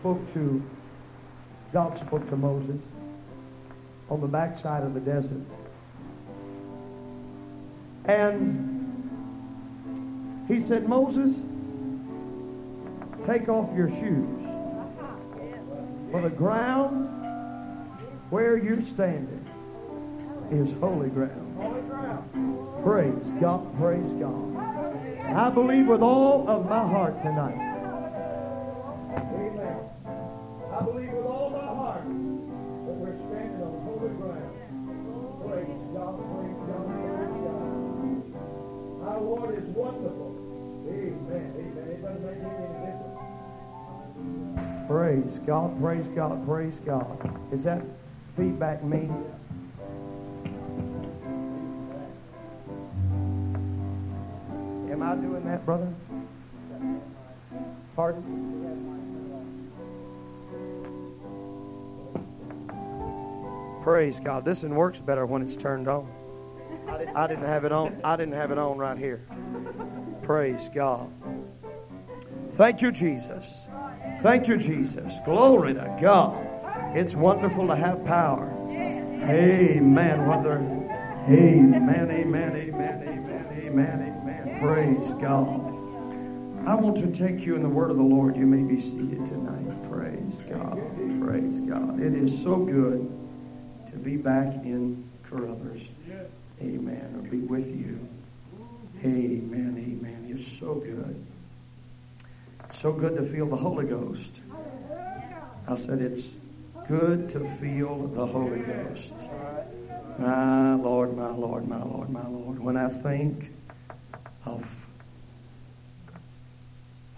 spoke 0.00 0.32
to, 0.32 0.60
God 1.72 1.96
spoke 1.96 2.28
to 2.30 2.36
Moses 2.36 2.80
on 4.10 4.20
the 4.20 4.26
backside 4.26 4.82
of 4.82 4.94
the 4.94 5.00
desert. 5.00 5.44
And 8.06 8.74
he 10.48 10.60
said, 10.60 10.88
Moses, 10.88 11.44
take 13.24 13.48
off 13.48 13.72
your 13.76 13.88
shoes. 13.88 14.26
For 16.10 16.22
the 16.22 16.30
ground 16.30 17.08
where 18.30 18.56
you're 18.56 18.82
standing 18.82 19.46
is 20.50 20.72
holy 20.80 21.10
ground. 21.10 21.44
Praise 22.82 23.32
God, 23.40 23.78
praise 23.78 24.12
God. 24.14 24.57
I 25.28 25.50
believe 25.50 25.86
with 25.86 26.02
all 26.02 26.48
of 26.48 26.68
my 26.68 26.80
heart 26.80 27.20
tonight. 27.20 27.54
Amen. 29.34 29.78
I 30.72 30.82
believe 30.82 31.12
with 31.12 31.26
all 31.26 31.50
my 31.50 31.58
heart 31.58 32.04
that 32.04 32.96
we're 32.96 33.14
standing 33.14 33.62
on 33.62 33.80
holy 33.84 34.08
ground. 34.16 34.54
Praise 35.44 35.84
God, 35.92 36.16
praise 36.32 36.60
God, 36.66 36.86
praise 37.12 38.28
God. 38.32 39.08
Our 39.08 39.20
Lord 39.20 39.54
is 39.58 39.68
wonderful. 39.68 40.34
Amen, 40.88 41.52
amen. 41.58 42.02
Doesn't 42.02 42.24
make 42.24 42.40
any 42.42 42.72
difference. 42.86 43.18
Praise 44.88 45.38
God, 45.46 45.78
praise 45.78 46.08
God, 46.08 46.46
praise 46.46 46.80
God. 46.80 47.18
Is 47.52 47.64
that 47.64 47.82
feedback 48.34 48.82
me? 48.82 49.10
Am 54.98 55.04
I 55.04 55.14
doing 55.14 55.44
that, 55.44 55.64
brother? 55.64 55.86
Pardon? 57.94 58.24
Praise 63.80 64.18
God. 64.18 64.44
This 64.44 64.64
one 64.64 64.74
works 64.74 65.00
better 65.00 65.24
when 65.24 65.42
it's 65.42 65.56
turned 65.56 65.86
on. 65.86 66.10
I 66.88 66.98
didn't, 66.98 67.16
I 67.16 67.26
didn't 67.28 67.44
have 67.44 67.64
it 67.64 67.70
on. 67.70 68.00
I 68.02 68.16
didn't 68.16 68.34
have 68.34 68.50
it 68.50 68.58
on 68.58 68.76
right 68.76 68.98
here. 68.98 69.22
Praise 70.22 70.68
God. 70.74 71.12
Thank 72.50 72.82
you, 72.82 72.90
Jesus. 72.90 73.68
Thank 74.20 74.48
you, 74.48 74.56
Jesus. 74.56 75.20
Glory 75.24 75.74
to 75.74 75.96
God. 76.00 76.44
It's 76.96 77.14
wonderful 77.14 77.68
to 77.68 77.76
have 77.76 78.04
power. 78.04 78.52
Amen. 78.68 80.26
Whether, 80.26 80.56
amen, 81.28 82.10
amen, 82.10 82.10
amen, 82.10 82.56
amen, 82.56 83.02
amen, 83.06 83.62
amen. 83.62 84.07
Praise 84.60 85.12
God. 85.14 85.60
I 86.66 86.74
want 86.74 86.96
to 86.96 87.12
take 87.12 87.46
you 87.46 87.54
in 87.54 87.62
the 87.62 87.68
word 87.68 87.92
of 87.92 87.96
the 87.96 88.02
Lord. 88.02 88.36
You 88.36 88.44
may 88.44 88.62
be 88.62 88.80
seated 88.80 89.24
tonight. 89.24 89.88
Praise 89.88 90.42
God. 90.48 90.80
Praise 91.20 91.60
God. 91.60 92.00
It 92.02 92.12
is 92.12 92.42
so 92.42 92.56
good 92.56 93.08
to 93.86 93.96
be 93.96 94.16
back 94.16 94.52
in 94.64 95.08
Carruthers. 95.22 95.88
Amen. 96.60 97.14
Or 97.16 97.30
be 97.30 97.38
with 97.38 97.68
you. 97.68 98.08
Amen. 99.04 99.76
Amen. 99.78 100.26
It's 100.28 100.48
so 100.48 100.74
good. 100.74 101.24
So 102.72 102.92
good 102.92 103.14
to 103.14 103.22
feel 103.22 103.46
the 103.46 103.56
Holy 103.56 103.86
Ghost. 103.86 104.42
I 105.68 105.76
said 105.76 106.00
it's 106.00 106.34
good 106.88 107.28
to 107.28 107.40
feel 107.40 108.08
the 108.08 108.26
Holy 108.26 108.60
Ghost. 108.60 109.14
My 110.18 110.74
Lord, 110.74 111.16
my 111.16 111.30
Lord, 111.30 111.68
my 111.68 111.80
Lord, 111.80 112.10
my 112.10 112.26
Lord. 112.26 112.58
When 112.58 112.76
I 112.76 112.88
think 112.88 113.52
of 114.48 114.86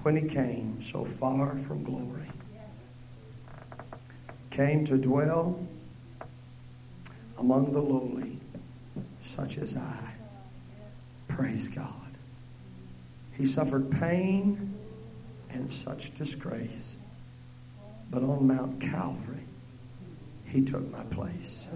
when 0.03 0.17
he 0.17 0.27
came 0.27 0.81
so 0.81 1.05
far 1.05 1.57
from 1.57 1.85
glory, 1.85 2.31
came 4.51 4.85
to 4.87 4.97
dwell 4.97 5.67
among 7.39 7.73
the 7.73 7.81
lowly, 7.81 8.39
such 9.25 9.59
as 9.59 9.77
I. 9.77 10.15
Praise 11.29 11.69
God. 11.69 11.87
He 13.37 13.47
suffered 13.47 13.91
pain 13.91 14.75
and 15.51 15.71
such 15.71 16.15
disgrace. 16.17 16.99
But 18.11 18.23
on 18.23 18.47
Mount 18.47 18.81
Calvary, 18.81 19.45
he 20.47 20.63
took 20.63 20.91
my 20.91 21.05
place. 21.05 21.69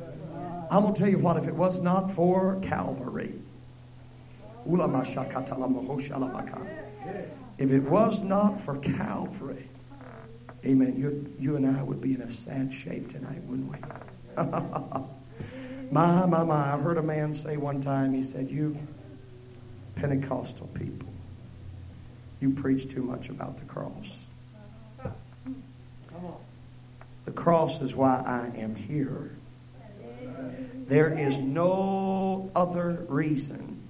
I'm 0.70 0.82
going 0.82 0.94
to 0.94 1.00
tell 1.00 1.10
you 1.10 1.18
what, 1.18 1.36
if 1.36 1.46
it 1.46 1.54
was 1.54 1.80
not 1.80 2.10
for 2.10 2.58
Calvary, 2.60 3.34
if 7.58 7.70
it 7.70 7.82
was 7.82 8.22
not 8.22 8.60
for 8.60 8.76
Calvary, 8.78 9.68
amen, 10.64 10.96
you, 10.98 11.32
you 11.38 11.56
and 11.56 11.66
I 11.66 11.82
would 11.82 12.00
be 12.00 12.14
in 12.14 12.22
a 12.22 12.30
sad 12.30 12.72
shape 12.72 13.08
tonight, 13.08 13.42
wouldn't 13.44 13.70
we? 13.70 13.78
my, 15.92 16.26
my, 16.26 16.42
my. 16.42 16.72
I 16.72 16.78
heard 16.78 16.98
a 16.98 17.02
man 17.02 17.32
say 17.34 17.56
one 17.56 17.80
time, 17.80 18.14
he 18.14 18.22
said, 18.22 18.48
You 18.48 18.76
Pentecostal 19.96 20.66
people, 20.68 21.08
you 22.40 22.50
preach 22.50 22.88
too 22.88 23.02
much 23.02 23.28
about 23.28 23.58
the 23.58 23.64
cross. 23.64 24.24
The 27.24 27.32
cross 27.32 27.80
is 27.80 27.94
why 27.94 28.22
I 28.26 28.58
am 28.58 28.74
here. 28.74 29.30
There 30.86 31.16
is 31.18 31.38
no 31.38 32.50
other 32.54 33.06
reason 33.08 33.83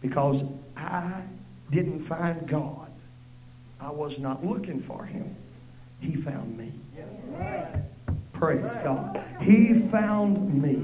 because 0.00 0.44
I 0.76 1.22
didn't 1.70 2.00
find 2.00 2.46
God. 2.46 2.90
I 3.80 3.90
was 3.90 4.18
not 4.18 4.44
looking 4.44 4.80
for 4.80 5.04
him. 5.04 5.34
He 6.00 6.14
found 6.14 6.56
me. 6.56 6.72
Praise 8.32 8.76
God. 8.76 9.22
He 9.40 9.74
found 9.74 10.62
me. 10.62 10.82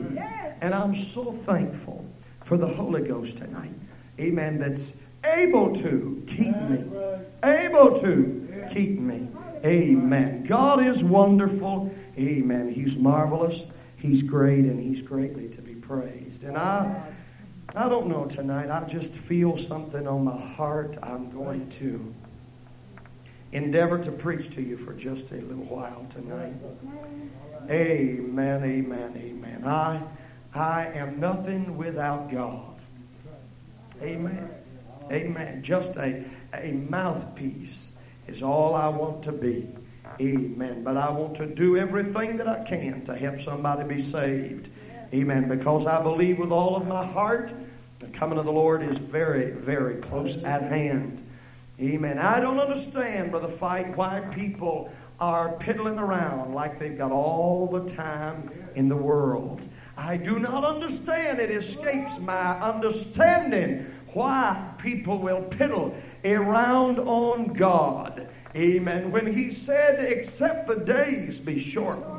And 0.60 0.74
I'm 0.74 0.94
so 0.94 1.32
thankful 1.32 2.04
for 2.42 2.56
the 2.56 2.66
Holy 2.66 3.02
Ghost 3.02 3.38
tonight. 3.38 3.72
Amen. 4.20 4.58
That's 4.58 4.94
able 5.24 5.74
to 5.76 6.22
keep 6.26 6.56
me. 6.56 6.84
Able 7.42 7.98
to 8.00 8.64
keep 8.72 8.98
me. 8.98 9.28
Amen. 9.64 10.44
God 10.44 10.84
is 10.84 11.02
wonderful. 11.02 11.94
Amen. 12.18 12.72
He's 12.72 12.96
marvelous. 12.96 13.66
He's 13.96 14.22
great 14.22 14.64
and 14.64 14.80
he's 14.80 15.02
greatly 15.02 15.48
to 15.48 15.60
be 15.60 15.74
praised. 15.74 16.44
And 16.44 16.56
I 16.56 17.02
I 17.74 17.88
don't 17.88 18.06
know 18.06 18.26
tonight. 18.26 18.70
I 18.70 18.86
just 18.86 19.14
feel 19.14 19.56
something 19.56 20.06
on 20.06 20.24
my 20.24 20.36
heart. 20.36 20.96
I'm 21.02 21.30
going 21.30 21.68
to 21.70 22.14
endeavor 23.52 23.98
to 23.98 24.12
preach 24.12 24.50
to 24.50 24.62
you 24.62 24.76
for 24.76 24.92
just 24.92 25.30
a 25.32 25.36
little 25.36 25.64
while 25.64 26.06
tonight. 26.10 26.54
Amen, 27.68 28.64
amen, 28.64 29.12
amen. 29.16 29.64
I 29.64 30.02
I 30.54 30.86
am 30.94 31.20
nothing 31.20 31.76
without 31.76 32.30
God. 32.30 32.80
Amen. 34.02 34.48
Amen. 35.10 35.62
Just 35.62 35.96
a, 35.96 36.24
a 36.54 36.72
mouthpiece 36.72 37.92
is 38.26 38.42
all 38.42 38.74
I 38.74 38.88
want 38.88 39.22
to 39.24 39.32
be. 39.32 39.68
Amen. 40.20 40.82
But 40.82 40.96
I 40.96 41.10
want 41.10 41.34
to 41.36 41.46
do 41.46 41.76
everything 41.76 42.36
that 42.36 42.48
I 42.48 42.64
can 42.64 43.04
to 43.04 43.14
help 43.14 43.38
somebody 43.38 43.84
be 43.84 44.00
saved. 44.00 44.70
Amen. 45.12 45.48
Because 45.48 45.86
I 45.86 46.02
believe 46.02 46.38
with 46.38 46.50
all 46.50 46.76
of 46.76 46.86
my 46.86 47.04
heart 47.04 47.52
the 47.98 48.06
coming 48.08 48.38
of 48.38 48.44
the 48.44 48.52
Lord 48.52 48.82
is 48.82 48.98
very, 48.98 49.52
very 49.52 49.96
close 49.96 50.36
at 50.38 50.62
hand. 50.62 51.22
Amen. 51.80 52.18
I 52.18 52.40
don't 52.40 52.58
understand, 52.58 53.30
Brother 53.30 53.48
Fight, 53.48 53.96
why 53.96 54.20
people 54.32 54.90
are 55.18 55.52
piddling 55.52 55.98
around 55.98 56.54
like 56.54 56.78
they've 56.78 56.96
got 56.96 57.10
all 57.10 57.66
the 57.66 57.84
time 57.86 58.50
in 58.74 58.88
the 58.88 58.96
world. 58.96 59.66
I 59.96 60.16
do 60.16 60.38
not 60.38 60.64
understand. 60.64 61.38
It 61.38 61.50
escapes 61.50 62.18
my 62.18 62.58
understanding 62.60 63.86
why 64.12 64.74
people 64.78 65.18
will 65.18 65.42
piddle 65.42 65.94
around 66.24 66.98
on 66.98 67.52
God. 67.54 68.28
Amen. 68.54 69.10
When 69.10 69.26
he 69.26 69.50
said, 69.50 70.00
except 70.00 70.66
the 70.66 70.76
days 70.76 71.40
be 71.40 71.60
shortened. 71.60 72.15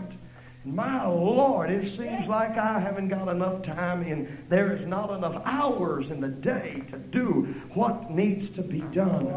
My 0.68 1.07
Lord, 1.07 1.72
it 1.72 1.88
seems 1.88 2.27
like 2.27 2.57
I 2.57 2.80
haven't 2.80 3.07
got 3.07 3.30
enough 3.30 3.61
time 3.61 4.03
in. 4.03 4.27
There 4.49 4.73
is 4.73 4.85
not 4.85 5.10
enough 5.11 5.41
hours 5.45 6.10
in 6.10 6.19
the 6.19 6.27
day 6.27 6.84
to 6.88 6.98
do 6.98 7.45
what 7.73 8.11
needs 8.11 8.49
to 8.52 8.61
be 8.61 8.81
done. 8.81 9.34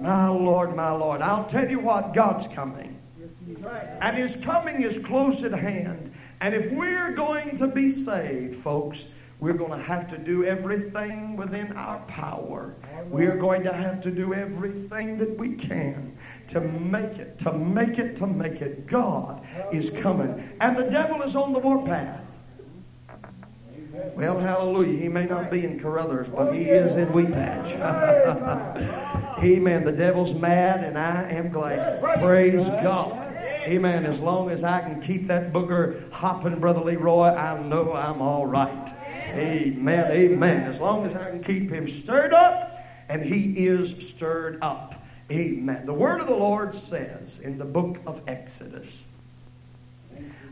My 0.00 0.28
Lord, 0.28 0.74
my 0.74 0.90
Lord. 0.90 1.22
I'll 1.22 1.44
tell 1.46 1.70
you 1.70 1.78
what, 1.78 2.12
God's 2.12 2.48
coming. 2.48 2.98
And 4.00 4.16
his 4.16 4.34
coming 4.36 4.82
is 4.82 4.98
close 4.98 5.44
at 5.44 5.52
hand. 5.52 6.12
And 6.40 6.52
if 6.52 6.70
we're 6.72 7.12
going 7.12 7.54
to 7.56 7.68
be 7.68 7.88
saved, 7.88 8.56
folks, 8.56 9.06
We're 9.42 9.54
going 9.54 9.72
to 9.72 9.76
have 9.76 10.06
to 10.06 10.18
do 10.18 10.44
everything 10.44 11.34
within 11.34 11.72
our 11.72 11.98
power. 12.06 12.76
We're 13.06 13.36
going 13.36 13.64
to 13.64 13.72
have 13.72 14.00
to 14.02 14.10
do 14.12 14.32
everything 14.32 15.18
that 15.18 15.36
we 15.36 15.56
can 15.56 16.16
to 16.48 16.60
make 16.60 17.18
it, 17.18 17.38
to 17.40 17.52
make 17.52 17.98
it, 17.98 18.16
to 18.16 18.26
make 18.26 18.60
it. 18.60 18.86
God 18.86 19.44
is 19.72 19.90
coming. 19.90 20.52
And 20.60 20.76
the 20.76 20.88
devil 20.90 21.22
is 21.22 21.36
on 21.36 21.52
the 21.52 21.58
warpath. 21.58 22.32
Well, 24.14 24.38
hallelujah. 24.38 24.98
He 24.98 25.08
may 25.08 25.26
not 25.26 25.50
be 25.50 25.64
in 25.64 25.78
Carruthers, 25.78 26.28
but 26.28 26.52
he 26.52 26.64
is 26.64 26.96
in 26.96 27.12
Wheat 27.12 27.32
Patch. 27.32 27.74
Amen. 29.42 29.84
The 29.84 29.92
devil's 29.92 30.34
mad, 30.34 30.84
and 30.84 30.98
I 30.98 31.30
am 31.30 31.50
glad. 31.50 32.00
Praise 32.20 32.68
God. 32.68 33.18
Amen. 33.66 34.04
As 34.06 34.18
long 34.18 34.50
as 34.50 34.64
I 34.64 34.80
can 34.80 35.00
keep 35.00 35.26
that 35.28 35.52
booger 35.52 36.10
hopping, 36.10 36.58
Brother 36.58 36.80
Leroy, 36.80 37.28
I 37.28 37.60
know 37.62 37.92
I'm 37.92 38.20
all 38.20 38.46
right. 38.46 38.94
Amen. 39.34 40.10
Amen. 40.12 40.62
As 40.62 40.80
long 40.80 41.06
as 41.06 41.14
I 41.14 41.30
can 41.30 41.42
keep 41.42 41.70
him 41.70 41.86
stirred 41.86 42.32
up, 42.32 42.78
and 43.08 43.24
he 43.24 43.66
is 43.66 44.08
stirred 44.08 44.58
up. 44.62 45.01
Amen. 45.30 45.86
The 45.86 45.94
word 45.94 46.20
of 46.20 46.26
the 46.26 46.36
Lord 46.36 46.74
says 46.74 47.38
in 47.38 47.58
the 47.58 47.64
book 47.64 48.00
of 48.06 48.22
Exodus, 48.26 49.04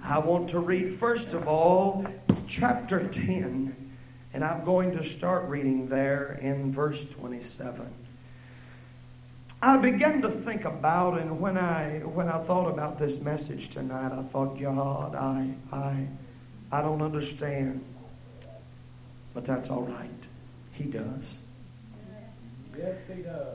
I 0.03 0.19
want 0.19 0.51
to 0.51 0.61
read, 0.61 0.95
first 0.95 1.35
of 1.35 1.47
all, 1.47 2.07
chapter 2.47 3.07
10, 3.07 3.75
and 4.33 4.45
I'm 4.45 4.65
going 4.65 4.97
to 4.97 5.05
start 5.05 5.49
reading 5.49 5.89
there 5.89 6.39
in 6.41 6.73
verse 6.73 7.05
27. 7.07 7.87
I 9.63 9.77
began 9.77 10.23
to 10.23 10.31
think 10.31 10.65
about, 10.65 11.19
and 11.19 11.39
when 11.39 11.59
I 11.59 11.99
when 11.99 12.29
I 12.29 12.39
thought 12.39 12.67
about 12.67 12.99
this 12.99 13.21
message 13.21 13.69
tonight, 13.69 14.11
I 14.11 14.23
thought, 14.23 14.59
God, 14.59 15.15
I 15.15 15.51
I 15.71 16.07
I 16.73 16.81
don't 16.81 17.03
understand, 17.03 17.85
but 19.35 19.45
that's 19.45 19.69
all 19.69 19.83
right. 19.83 20.09
He 20.73 20.85
does. 20.85 21.39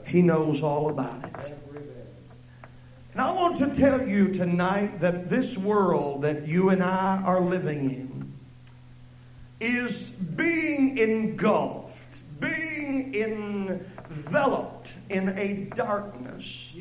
He 0.05 0.21
knows 0.21 0.61
all 0.61 0.89
about 0.89 1.23
it. 1.23 1.53
And 3.13 3.21
I 3.21 3.31
want 3.31 3.55
to 3.57 3.73
tell 3.73 4.05
you 4.05 4.33
tonight 4.33 4.99
that 4.99 5.29
this 5.29 5.57
world 5.57 6.23
that 6.23 6.47
you 6.47 6.69
and 6.69 6.83
I 6.83 7.21
are 7.23 7.39
living 7.39 7.89
in 7.89 8.33
is 9.61 10.09
being 10.09 10.97
engulfed, 10.97 12.21
being 12.41 13.15
enveloped 13.15 14.93
in 15.09 15.29
a 15.37 15.69
darkness. 15.75 16.73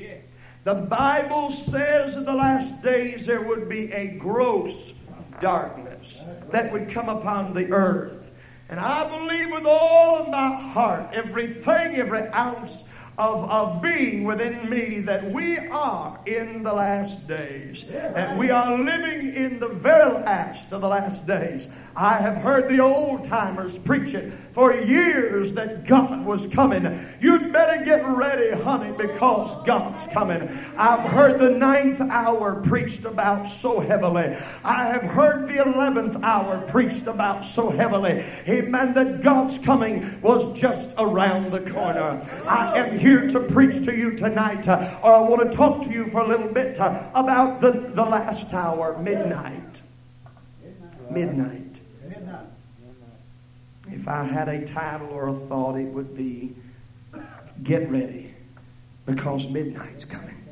The 0.64 0.74
Bible 0.74 1.50
says 1.50 2.16
in 2.16 2.24
the 2.24 2.34
last 2.34 2.82
days 2.82 3.26
there 3.26 3.42
would 3.42 3.68
be 3.68 3.92
a 3.92 4.08
gross 4.08 4.92
darkness 5.40 6.24
that 6.50 6.72
would 6.72 6.88
come 6.88 7.08
upon 7.08 7.52
the 7.52 7.70
earth. 7.70 8.23
And 8.68 8.80
I 8.80 9.08
believe 9.08 9.50
with 9.52 9.66
all 9.66 10.22
of 10.22 10.28
my 10.30 10.54
heart, 10.54 11.14
everything, 11.14 11.96
every 11.96 12.26
ounce 12.28 12.82
of, 13.16 13.48
of 13.50 13.82
being 13.82 14.24
within 14.24 14.68
me 14.68 15.00
that 15.00 15.30
we 15.30 15.58
are 15.58 16.20
in 16.26 16.62
the 16.62 16.72
last 16.72 17.26
days. 17.28 17.84
That 17.88 18.36
we 18.36 18.50
are 18.50 18.76
living 18.76 19.34
in 19.34 19.60
the 19.60 19.68
very 19.68 20.12
last 20.12 20.72
of 20.72 20.80
the 20.80 20.88
last 20.88 21.26
days. 21.26 21.68
I 21.96 22.14
have 22.14 22.36
heard 22.36 22.68
the 22.68 22.80
old 22.80 23.22
timers 23.22 23.78
preach 23.78 24.14
it 24.14 24.32
for 24.52 24.74
years 24.74 25.54
that 25.54 25.86
God 25.86 26.24
was 26.24 26.48
coming. 26.48 26.98
You'd 27.20 27.52
better 27.52 27.84
get 27.84 28.04
ready, 28.06 28.50
honey, 28.62 28.92
because 28.96 29.56
God's 29.64 30.06
coming. 30.08 30.42
I've 30.76 31.08
heard 31.08 31.38
the 31.38 31.50
ninth 31.50 32.00
hour 32.00 32.60
preached 32.62 33.04
about 33.04 33.44
so 33.44 33.78
heavily. 33.78 34.36
I 34.64 34.86
have 34.86 35.04
heard 35.04 35.48
the 35.48 35.62
eleventh 35.62 36.16
hour 36.24 36.62
preached 36.66 37.06
about 37.06 37.44
so 37.44 37.70
heavily. 37.70 38.24
Amen. 38.48 38.94
That 38.94 39.22
God's 39.22 39.58
coming 39.58 40.20
was 40.20 40.52
just 40.58 40.94
around 40.98 41.52
the 41.52 41.60
corner. 41.60 42.20
I 42.46 42.78
am 42.78 42.98
here 43.04 43.28
to 43.28 43.40
preach 43.40 43.84
to 43.84 43.94
you 43.94 44.16
tonight, 44.16 44.66
uh, 44.66 44.98
or 45.02 45.12
I 45.12 45.20
want 45.20 45.42
to 45.42 45.54
talk 45.54 45.82
to 45.82 45.90
you 45.90 46.06
for 46.06 46.22
a 46.22 46.26
little 46.26 46.48
bit 46.48 46.80
uh, 46.80 47.04
about 47.14 47.60
the, 47.60 47.70
the 47.70 48.02
last 48.02 48.52
hour, 48.54 48.96
midnight. 48.98 49.82
Midnight. 51.10 51.80
If 53.90 54.08
I 54.08 54.24
had 54.24 54.48
a 54.48 54.64
title 54.64 55.08
or 55.08 55.28
a 55.28 55.34
thought, 55.34 55.76
it 55.76 55.84
would 55.84 56.16
be 56.16 56.54
Get 57.62 57.90
Ready 57.90 58.34
because 59.04 59.46
midnight's 59.48 60.06
coming. 60.06 60.42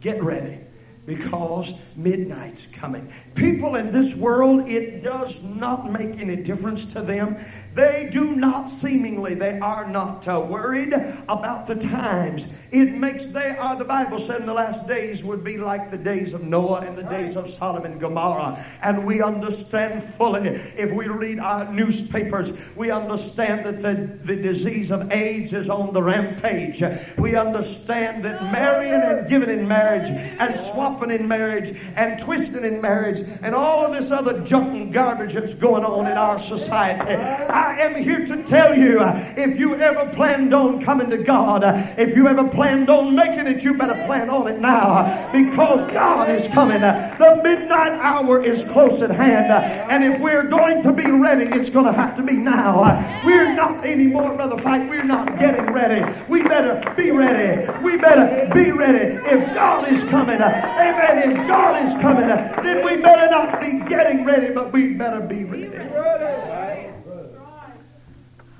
Get 0.00 0.22
ready 0.22 0.60
because 1.06 1.72
midnight's 1.98 2.68
coming. 2.68 3.12
People 3.34 3.74
in 3.74 3.90
this 3.90 4.14
world, 4.14 4.68
it 4.68 5.02
does 5.02 5.42
not 5.42 5.90
make 5.90 6.20
any 6.20 6.36
difference 6.36 6.86
to 6.86 7.02
them. 7.02 7.36
They 7.74 8.08
do 8.10 8.36
not 8.36 8.68
seemingly, 8.68 9.34
they 9.34 9.58
are 9.58 9.88
not 9.88 10.26
uh, 10.28 10.40
worried 10.40 10.94
about 11.28 11.66
the 11.66 11.74
times. 11.74 12.46
It 12.70 12.92
makes, 12.92 13.26
they 13.26 13.56
are, 13.56 13.76
the 13.76 13.84
Bible 13.84 14.18
said 14.18 14.40
in 14.40 14.46
the 14.46 14.54
last 14.54 14.86
days 14.86 15.24
would 15.24 15.42
be 15.42 15.58
like 15.58 15.90
the 15.90 15.98
days 15.98 16.34
of 16.34 16.42
Noah 16.42 16.82
and 16.82 16.96
the 16.96 17.02
days 17.02 17.36
of 17.36 17.50
Sodom 17.50 17.84
and 17.84 18.00
Gomorrah. 18.00 18.64
And 18.80 19.04
we 19.04 19.20
understand 19.20 20.02
fully, 20.02 20.48
if 20.48 20.92
we 20.92 21.08
read 21.08 21.40
our 21.40 21.70
newspapers, 21.72 22.52
we 22.76 22.92
understand 22.92 23.66
that 23.66 23.80
the, 23.80 24.18
the 24.22 24.36
disease 24.36 24.92
of 24.92 25.12
AIDS 25.12 25.52
is 25.52 25.68
on 25.68 25.92
the 25.92 26.02
rampage. 26.02 26.80
We 27.18 27.34
understand 27.34 28.24
that 28.24 28.40
marrying 28.52 29.02
and 29.02 29.28
giving 29.28 29.50
in 29.50 29.66
marriage 29.66 30.10
and 30.10 30.56
swapping 30.56 31.10
in 31.10 31.26
marriage 31.26 31.76
and 31.96 32.18
twisting 32.18 32.64
in 32.64 32.80
marriage 32.80 33.20
and 33.42 33.54
all 33.54 33.84
of 33.84 33.92
this 33.92 34.10
other 34.10 34.40
junk 34.40 34.74
and 34.74 34.92
garbage 34.92 35.34
that's 35.34 35.54
going 35.54 35.84
on 35.84 36.06
in 36.06 36.16
our 36.16 36.38
society. 36.38 37.12
I 37.12 37.80
am 37.80 37.94
here 37.94 38.24
to 38.26 38.42
tell 38.44 38.76
you 38.76 38.98
if 39.00 39.58
you 39.58 39.74
ever 39.76 40.10
planned 40.12 40.54
on 40.54 40.80
coming 40.80 41.10
to 41.10 41.18
God, 41.18 41.62
if 41.98 42.16
you 42.16 42.28
ever 42.28 42.48
planned 42.48 42.90
on 42.90 43.14
making 43.14 43.46
it, 43.46 43.64
you 43.64 43.74
better 43.74 44.00
plan 44.06 44.30
on 44.30 44.48
it 44.48 44.60
now 44.60 45.30
because 45.32 45.86
God 45.86 46.30
is 46.30 46.48
coming. 46.48 46.80
The 46.80 47.40
midnight 47.42 47.92
hour 47.92 48.42
is 48.42 48.64
close 48.64 49.02
at 49.02 49.10
hand. 49.10 49.52
And 49.90 50.04
if 50.04 50.20
we're 50.20 50.44
going 50.44 50.82
to 50.82 50.92
be 50.92 51.10
ready, 51.10 51.44
it's 51.44 51.70
going 51.70 51.86
to 51.86 51.92
have 51.92 52.16
to 52.16 52.22
be 52.22 52.34
now. 52.34 53.22
We're 53.24 53.54
not 53.54 53.84
anymore, 53.84 54.34
Brother 54.34 54.60
Fight. 54.60 54.88
We're 54.88 55.04
not 55.04 55.38
getting 55.38 55.66
ready. 55.72 56.04
We 56.28 56.42
better 56.42 56.82
be 56.96 57.10
ready. 57.10 57.66
We 57.82 57.96
better 57.96 58.52
be 58.54 58.70
ready. 58.70 59.16
If 59.28 59.54
God 59.54 59.90
is 59.90 60.04
coming, 60.04 60.40
Amen. 60.40 61.30
If 61.30 61.48
God 61.48 61.77
is 61.86 61.94
coming, 61.94 62.30
up. 62.30 62.62
then 62.62 62.84
we 62.84 62.96
better 63.00 63.30
not 63.30 63.60
be 63.60 63.80
getting 63.88 64.24
ready, 64.24 64.52
but 64.52 64.72
we 64.72 64.94
better 64.94 65.20
be 65.20 65.44
ready. 65.44 65.76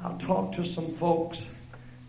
I 0.05 0.15
talked 0.19 0.55
to 0.55 0.65
some 0.65 0.90
folks 0.90 1.49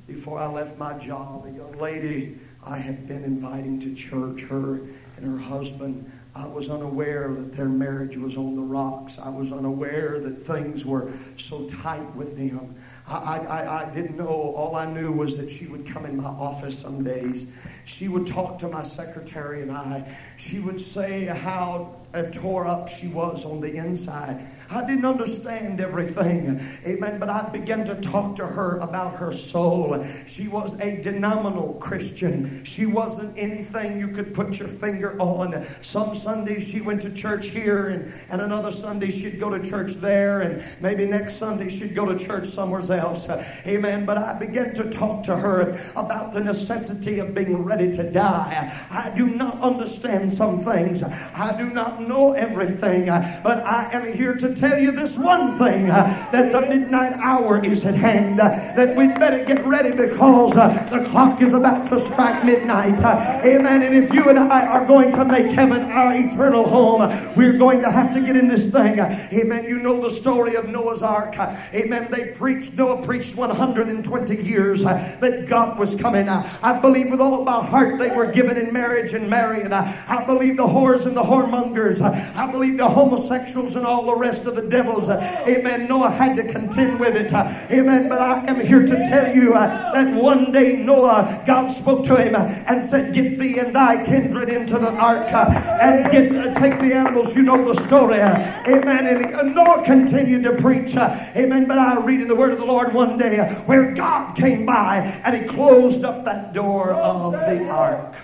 before 0.07 0.39
I 0.39 0.47
left 0.47 0.77
my 0.77 0.97
job. 0.97 1.45
A 1.45 1.51
young 1.51 1.77
lady 1.79 2.37
I 2.65 2.77
had 2.77 3.07
been 3.07 3.23
inviting 3.23 3.79
to 3.81 3.95
church, 3.95 4.41
her 4.43 4.81
and 5.17 5.25
her 5.25 5.37
husband. 5.37 6.11
I 6.39 6.47
was 6.47 6.69
unaware 6.69 7.33
that 7.33 7.51
their 7.51 7.67
marriage 7.67 8.15
was 8.15 8.37
on 8.37 8.55
the 8.55 8.61
rocks. 8.61 9.19
I 9.19 9.27
was 9.27 9.51
unaware 9.51 10.19
that 10.21 10.41
things 10.41 10.85
were 10.85 11.11
so 11.35 11.65
tight 11.65 12.15
with 12.15 12.37
them. 12.37 12.75
I, 13.05 13.39
I, 13.39 13.83
I 13.83 13.93
didn't 13.93 14.15
know. 14.15 14.27
All 14.27 14.73
I 14.77 14.85
knew 14.85 15.11
was 15.11 15.35
that 15.35 15.51
she 15.51 15.67
would 15.67 15.85
come 15.85 16.05
in 16.05 16.15
my 16.15 16.29
office 16.29 16.79
some 16.79 17.03
days. 17.03 17.47
She 17.83 18.07
would 18.07 18.25
talk 18.25 18.57
to 18.59 18.69
my 18.69 18.83
secretary 18.83 19.61
and 19.61 19.71
I. 19.71 20.17
She 20.37 20.59
would 20.59 20.79
say 20.79 21.25
how 21.25 21.97
tore 22.31 22.65
up 22.65 22.87
she 22.87 23.07
was 23.07 23.43
on 23.43 23.59
the 23.59 23.75
inside. 23.75 24.47
I 24.71 24.85
didn't 24.85 25.05
understand 25.05 25.81
everything. 25.81 26.59
Amen. 26.85 27.19
But 27.19 27.29
I 27.29 27.49
began 27.49 27.85
to 27.85 27.95
talk 27.95 28.35
to 28.35 28.45
her 28.45 28.77
about 28.77 29.15
her 29.15 29.33
soul. 29.33 30.05
She 30.27 30.47
was 30.47 30.79
a 30.79 31.01
denominational 31.01 31.73
Christian. 31.75 32.63
She 32.65 32.85
wasn't 32.85 33.37
anything 33.37 33.99
you 33.99 34.09
could 34.09 34.33
put 34.33 34.59
your 34.59 34.67
finger 34.67 35.19
on. 35.19 35.65
Some 35.81 36.13
Sundays 36.13 36.67
she 36.67 36.81
went 36.81 37.01
to 37.01 37.09
church 37.11 37.47
here, 37.47 37.87
and, 37.87 38.13
and 38.29 38.41
another 38.41 38.71
Sunday 38.71 39.09
she'd 39.09 39.39
go 39.39 39.49
to 39.49 39.59
church 39.59 39.93
there, 39.93 40.41
and 40.41 40.63
maybe 40.81 41.05
next 41.05 41.35
Sunday 41.35 41.69
she'd 41.69 41.95
go 41.95 42.05
to 42.05 42.17
church 42.17 42.47
somewhere 42.47 42.81
else. 42.91 43.27
Amen. 43.65 44.05
But 44.05 44.17
I 44.17 44.33
began 44.33 44.73
to 44.75 44.89
talk 44.89 45.23
to 45.23 45.35
her 45.35 45.77
about 45.95 46.31
the 46.31 46.41
necessity 46.41 47.19
of 47.19 47.33
being 47.33 47.63
ready 47.63 47.89
to 47.91 48.09
die. 48.11 48.71
I 48.91 49.09
do 49.09 49.27
not 49.27 49.59
understand 49.61 50.31
some 50.31 50.59
things. 50.59 51.01
I 51.03 51.55
do 51.57 51.69
not 51.69 52.01
know 52.01 52.33
everything. 52.33 53.07
But 53.07 53.65
I 53.65 53.89
am 53.93 54.13
here 54.13 54.35
to 54.35 54.53
tell 54.59 54.77
you 54.77 54.91
this 54.91 55.17
one 55.17 55.57
thing 55.57 55.89
uh, 55.89 56.29
that 56.31 56.51
the 56.51 56.61
midnight 56.61 57.13
hour 57.13 57.63
is 57.63 57.85
at 57.85 57.95
hand. 57.95 58.39
Uh, 58.39 58.49
that 58.75 58.95
we 58.95 59.07
better 59.07 59.43
get 59.45 59.65
ready 59.65 59.91
because 59.91 60.57
uh, 60.57 60.67
the 60.91 61.09
clock 61.09 61.41
is 61.41 61.53
about 61.53 61.87
to 61.87 61.99
strike 61.99 62.43
midnight. 62.43 63.01
Uh, 63.01 63.41
amen. 63.43 63.81
And 63.83 63.95
if 63.95 64.13
you 64.13 64.27
and 64.29 64.37
I 64.37 64.65
are 64.65 64.85
going 64.85 65.11
to 65.13 65.25
make 65.25 65.47
heaven 65.47 65.83
our 65.83 66.13
eternal 66.13 66.67
home, 66.67 67.35
we're 67.35 67.57
going 67.57 67.81
to 67.81 67.91
have 67.91 68.11
to 68.13 68.21
get 68.21 68.35
in 68.35 68.47
this 68.47 68.65
thing. 68.65 68.99
Uh, 68.99 69.29
amen. 69.31 69.65
You 69.65 69.79
know 69.79 70.01
the 70.01 70.11
story 70.11 70.55
of 70.55 70.67
Noah's 70.67 71.01
Ark. 71.01 71.39
Uh, 71.39 71.55
amen. 71.73 72.09
They 72.11 72.25
preached, 72.25 72.73
Noah 72.73 73.01
preached 73.01 73.35
120 73.35 74.43
years 74.43 74.83
that 74.83 75.45
God 75.47 75.79
was 75.79 75.95
coming. 75.95 76.27
I 76.27 76.79
believe 76.79 77.11
with 77.11 77.21
all 77.21 77.39
of 77.39 77.45
my 77.45 77.63
heart 77.63 77.97
they 77.97 78.11
were 78.11 78.27
given 78.27 78.57
in 78.57 78.73
marriage 78.73 79.13
and 79.13 79.29
married. 79.29 79.71
I 79.71 80.25
believe 80.25 80.57
the 80.57 80.67
whores 80.67 81.05
and 81.05 81.15
the 81.15 81.23
whoremongers. 81.23 82.01
I 82.01 82.51
believe 82.51 82.77
the 82.77 82.89
homosexuals 82.89 83.75
and 83.75 83.85
all 83.85 84.05
the 84.05 84.15
rest 84.15 84.45
of 84.49 84.55
the 84.55 84.67
devils. 84.67 85.09
Amen. 85.09 85.87
Noah 85.87 86.09
had 86.09 86.35
to 86.35 86.43
contend 86.43 86.99
with 86.99 87.15
it. 87.15 87.31
Amen. 87.31 88.09
But 88.09 88.21
I 88.21 88.45
am 88.45 88.59
here 88.59 88.85
to 88.85 88.95
tell 89.05 89.33
you 89.33 89.53
uh, 89.53 89.93
that 89.93 90.13
one 90.13 90.51
day 90.51 90.75
Noah, 90.75 91.41
God 91.45 91.67
spoke 91.67 92.03
to 92.05 92.17
him 92.17 92.35
and 92.35 92.85
said, 92.85 93.13
Get 93.13 93.39
thee 93.39 93.59
and 93.59 93.73
thy 93.73 94.03
kindred 94.03 94.49
into 94.49 94.77
the 94.77 94.89
ark 94.89 95.31
uh, 95.31 95.45
and 95.81 96.11
get 96.11 96.35
uh, 96.35 96.53
take 96.59 96.79
the 96.79 96.93
animals. 96.93 97.35
You 97.35 97.43
know 97.43 97.63
the 97.63 97.79
story. 97.79 98.15
amen. 98.19 99.07
And 99.07 99.55
Noah 99.55 99.83
continued 99.85 100.43
to 100.43 100.55
preach. 100.55 100.95
amen. 100.95 101.67
But 101.67 101.77
I 101.77 101.99
read 101.99 102.21
in 102.21 102.27
the 102.27 102.35
word 102.35 102.51
of 102.51 102.59
the 102.59 102.65
Lord 102.65 102.93
one 102.93 103.17
day 103.17 103.37
where 103.65 103.93
God 103.93 104.35
came 104.35 104.65
by 104.65 104.97
and 105.23 105.35
he 105.35 105.47
closed 105.47 106.03
up 106.03 106.25
that 106.25 106.53
door 106.53 106.91
of 106.91 107.33
the 107.33 107.67
ark. 107.69 108.15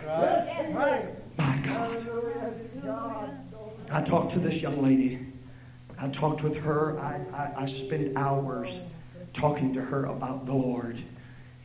My 1.38 1.58
God. 1.66 2.06
I 3.92 4.02
talked 4.02 4.32
to 4.32 4.40
this 4.40 4.62
young 4.62 4.82
lady. 4.82 5.20
I 6.00 6.10
talked 6.10 6.44
with 6.44 6.58
her. 6.58 7.00
I, 7.00 7.22
I, 7.34 7.64
I 7.64 7.66
spend 7.66 8.18
hours 8.18 8.80
talking 9.34 9.74
to 9.74 9.82
her 9.82 10.06
about 10.06 10.46
the 10.46 10.54
Lord. 10.54 11.02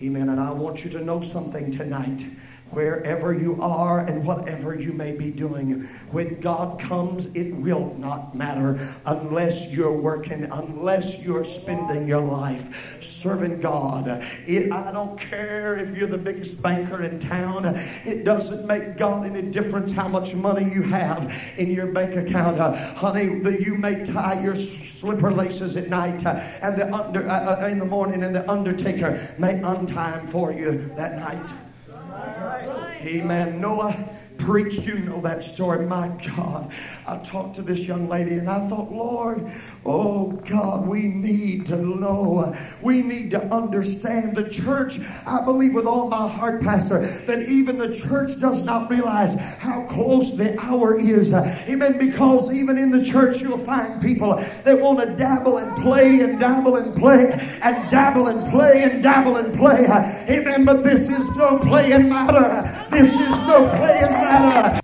Amen. 0.03 0.29
And 0.29 0.41
I 0.41 0.51
want 0.51 0.85
you 0.85 0.91
to 0.91 1.01
know 1.05 1.21
something 1.21 1.71
tonight. 1.71 2.25
Wherever 2.71 3.35
you 3.35 3.61
are 3.61 4.01
and 4.01 4.25
whatever 4.25 4.75
you 4.75 4.93
may 4.93 5.13
be 5.13 5.31
doing, 5.31 5.83
when 6.11 6.41
God 6.41 6.79
comes, 6.79 7.27
it 7.35 7.53
will 7.57 7.95
not 7.99 8.35
matter 8.35 8.79
unless 9.07 9.67
you're 9.67 9.93
working, 9.93 10.45
unless 10.45 11.19
you're 11.19 11.45
spending 11.45 12.07
your 12.07 12.21
life 12.21 13.03
serving 13.03 13.61
God. 13.61 14.09
It, 14.47 14.71
I 14.71 14.93
don't 14.93 15.19
care 15.19 15.77
if 15.77 15.97
you're 15.97 16.07
the 16.07 16.19
biggest 16.19 16.63
banker 16.63 17.03
in 17.03 17.19
town. 17.19 17.65
It 18.05 18.25
doesn't 18.25 18.67
make 18.67 18.97
God 18.97 19.27
any 19.27 19.43
difference 19.43 19.91
how 19.91 20.09
much 20.09 20.35
money 20.35 20.73
you 20.73 20.83
have 20.83 21.35
in 21.57 21.71
your 21.71 21.87
bank 21.87 22.15
account. 22.15 22.59
Uh, 22.59 22.95
honey, 22.95 23.41
the, 23.41 23.61
you 23.63 23.75
may 23.75 24.05
tie 24.05 24.41
your 24.43 24.57
slipper 24.57 25.33
laces 25.33 25.77
at 25.77 25.89
night 25.89 26.25
uh, 26.25 26.35
and 26.63 26.79
the 26.79 26.93
under, 26.95 27.29
uh, 27.29 27.63
uh, 27.63 27.67
in 27.67 27.79
the 27.79 27.85
morning 27.85 28.23
and 28.23 28.35
the 28.35 28.49
undertaker 28.51 29.35
may 29.39 29.61
untie 29.63 30.13
them 30.13 30.27
for 30.27 30.53
you 30.53 30.79
that 30.97 31.17
night. 31.17 31.70
Amen. 33.03 33.61
Noah 33.61 34.09
preached, 34.39 34.87
you 34.87 34.99
know 34.99 35.21
that 35.21 35.45
story. 35.45 35.87
My 35.87 36.09
God. 36.37 36.73
I 37.07 37.19
talked 37.19 37.57
to 37.57 37.63
this 37.63 37.81
young 37.81 38.09
lady 38.09 38.35
and 38.35 38.49
I 38.49 38.69
thought, 38.69 38.91
Lord, 38.91 39.51
oh 39.85 40.33
God, 40.47 40.87
we 40.87 41.03
need 41.03 41.67
to 41.67 41.77
know. 41.77 42.55
We 42.83 43.03
need 43.03 43.31
to 43.33 43.43
understand 43.53 44.37
the 44.37 44.49
church. 44.49 44.99
I 45.27 45.45
believe 45.45 45.75
with 45.75 45.87
all 45.87 46.09
my 46.09 46.29
heart, 46.29 46.63
Pastor, 46.63 47.01
that 47.27 47.49
even 47.49 47.79
the 47.79 47.93
church 47.95 48.39
does 48.41 48.63
not 48.63 48.91
realize 48.91 49.35
how 49.35 49.85
close 49.85 50.37
the 50.37 50.59
hour 50.61 50.99
is. 50.99 51.33
Amen. 51.33 51.99
Because 51.99 52.53
even 52.53 52.79
in 52.79 52.91
the 52.91 53.05
church, 53.05 53.41
you'll 53.41 53.59
find 53.59 54.01
people 54.01 54.37
that 54.37 54.79
want 54.79 55.01
to 55.01 55.15
dabble 55.17 55.59
and 55.59 55.77
play 55.77 56.21
and 56.21 56.39
dabble 56.39 56.77
and 56.77 56.95
play 56.97 57.33
and 57.63 57.91
dabble 57.91 58.29
and 58.29 58.51
play 58.51 58.83
and 58.83 59.03
dabble 59.03 59.37
and 59.37 59.55
play. 59.55 59.87
Amen. 59.87 60.65
But 60.65 60.83
this 60.83 61.09
is 61.09 61.31
no 61.33 61.59
playing 61.59 62.09
matter. 62.09 62.63
This 62.91 63.09
is 63.09 63.39
no 63.41 63.69
playing 63.69 64.11
matter. 64.11 64.80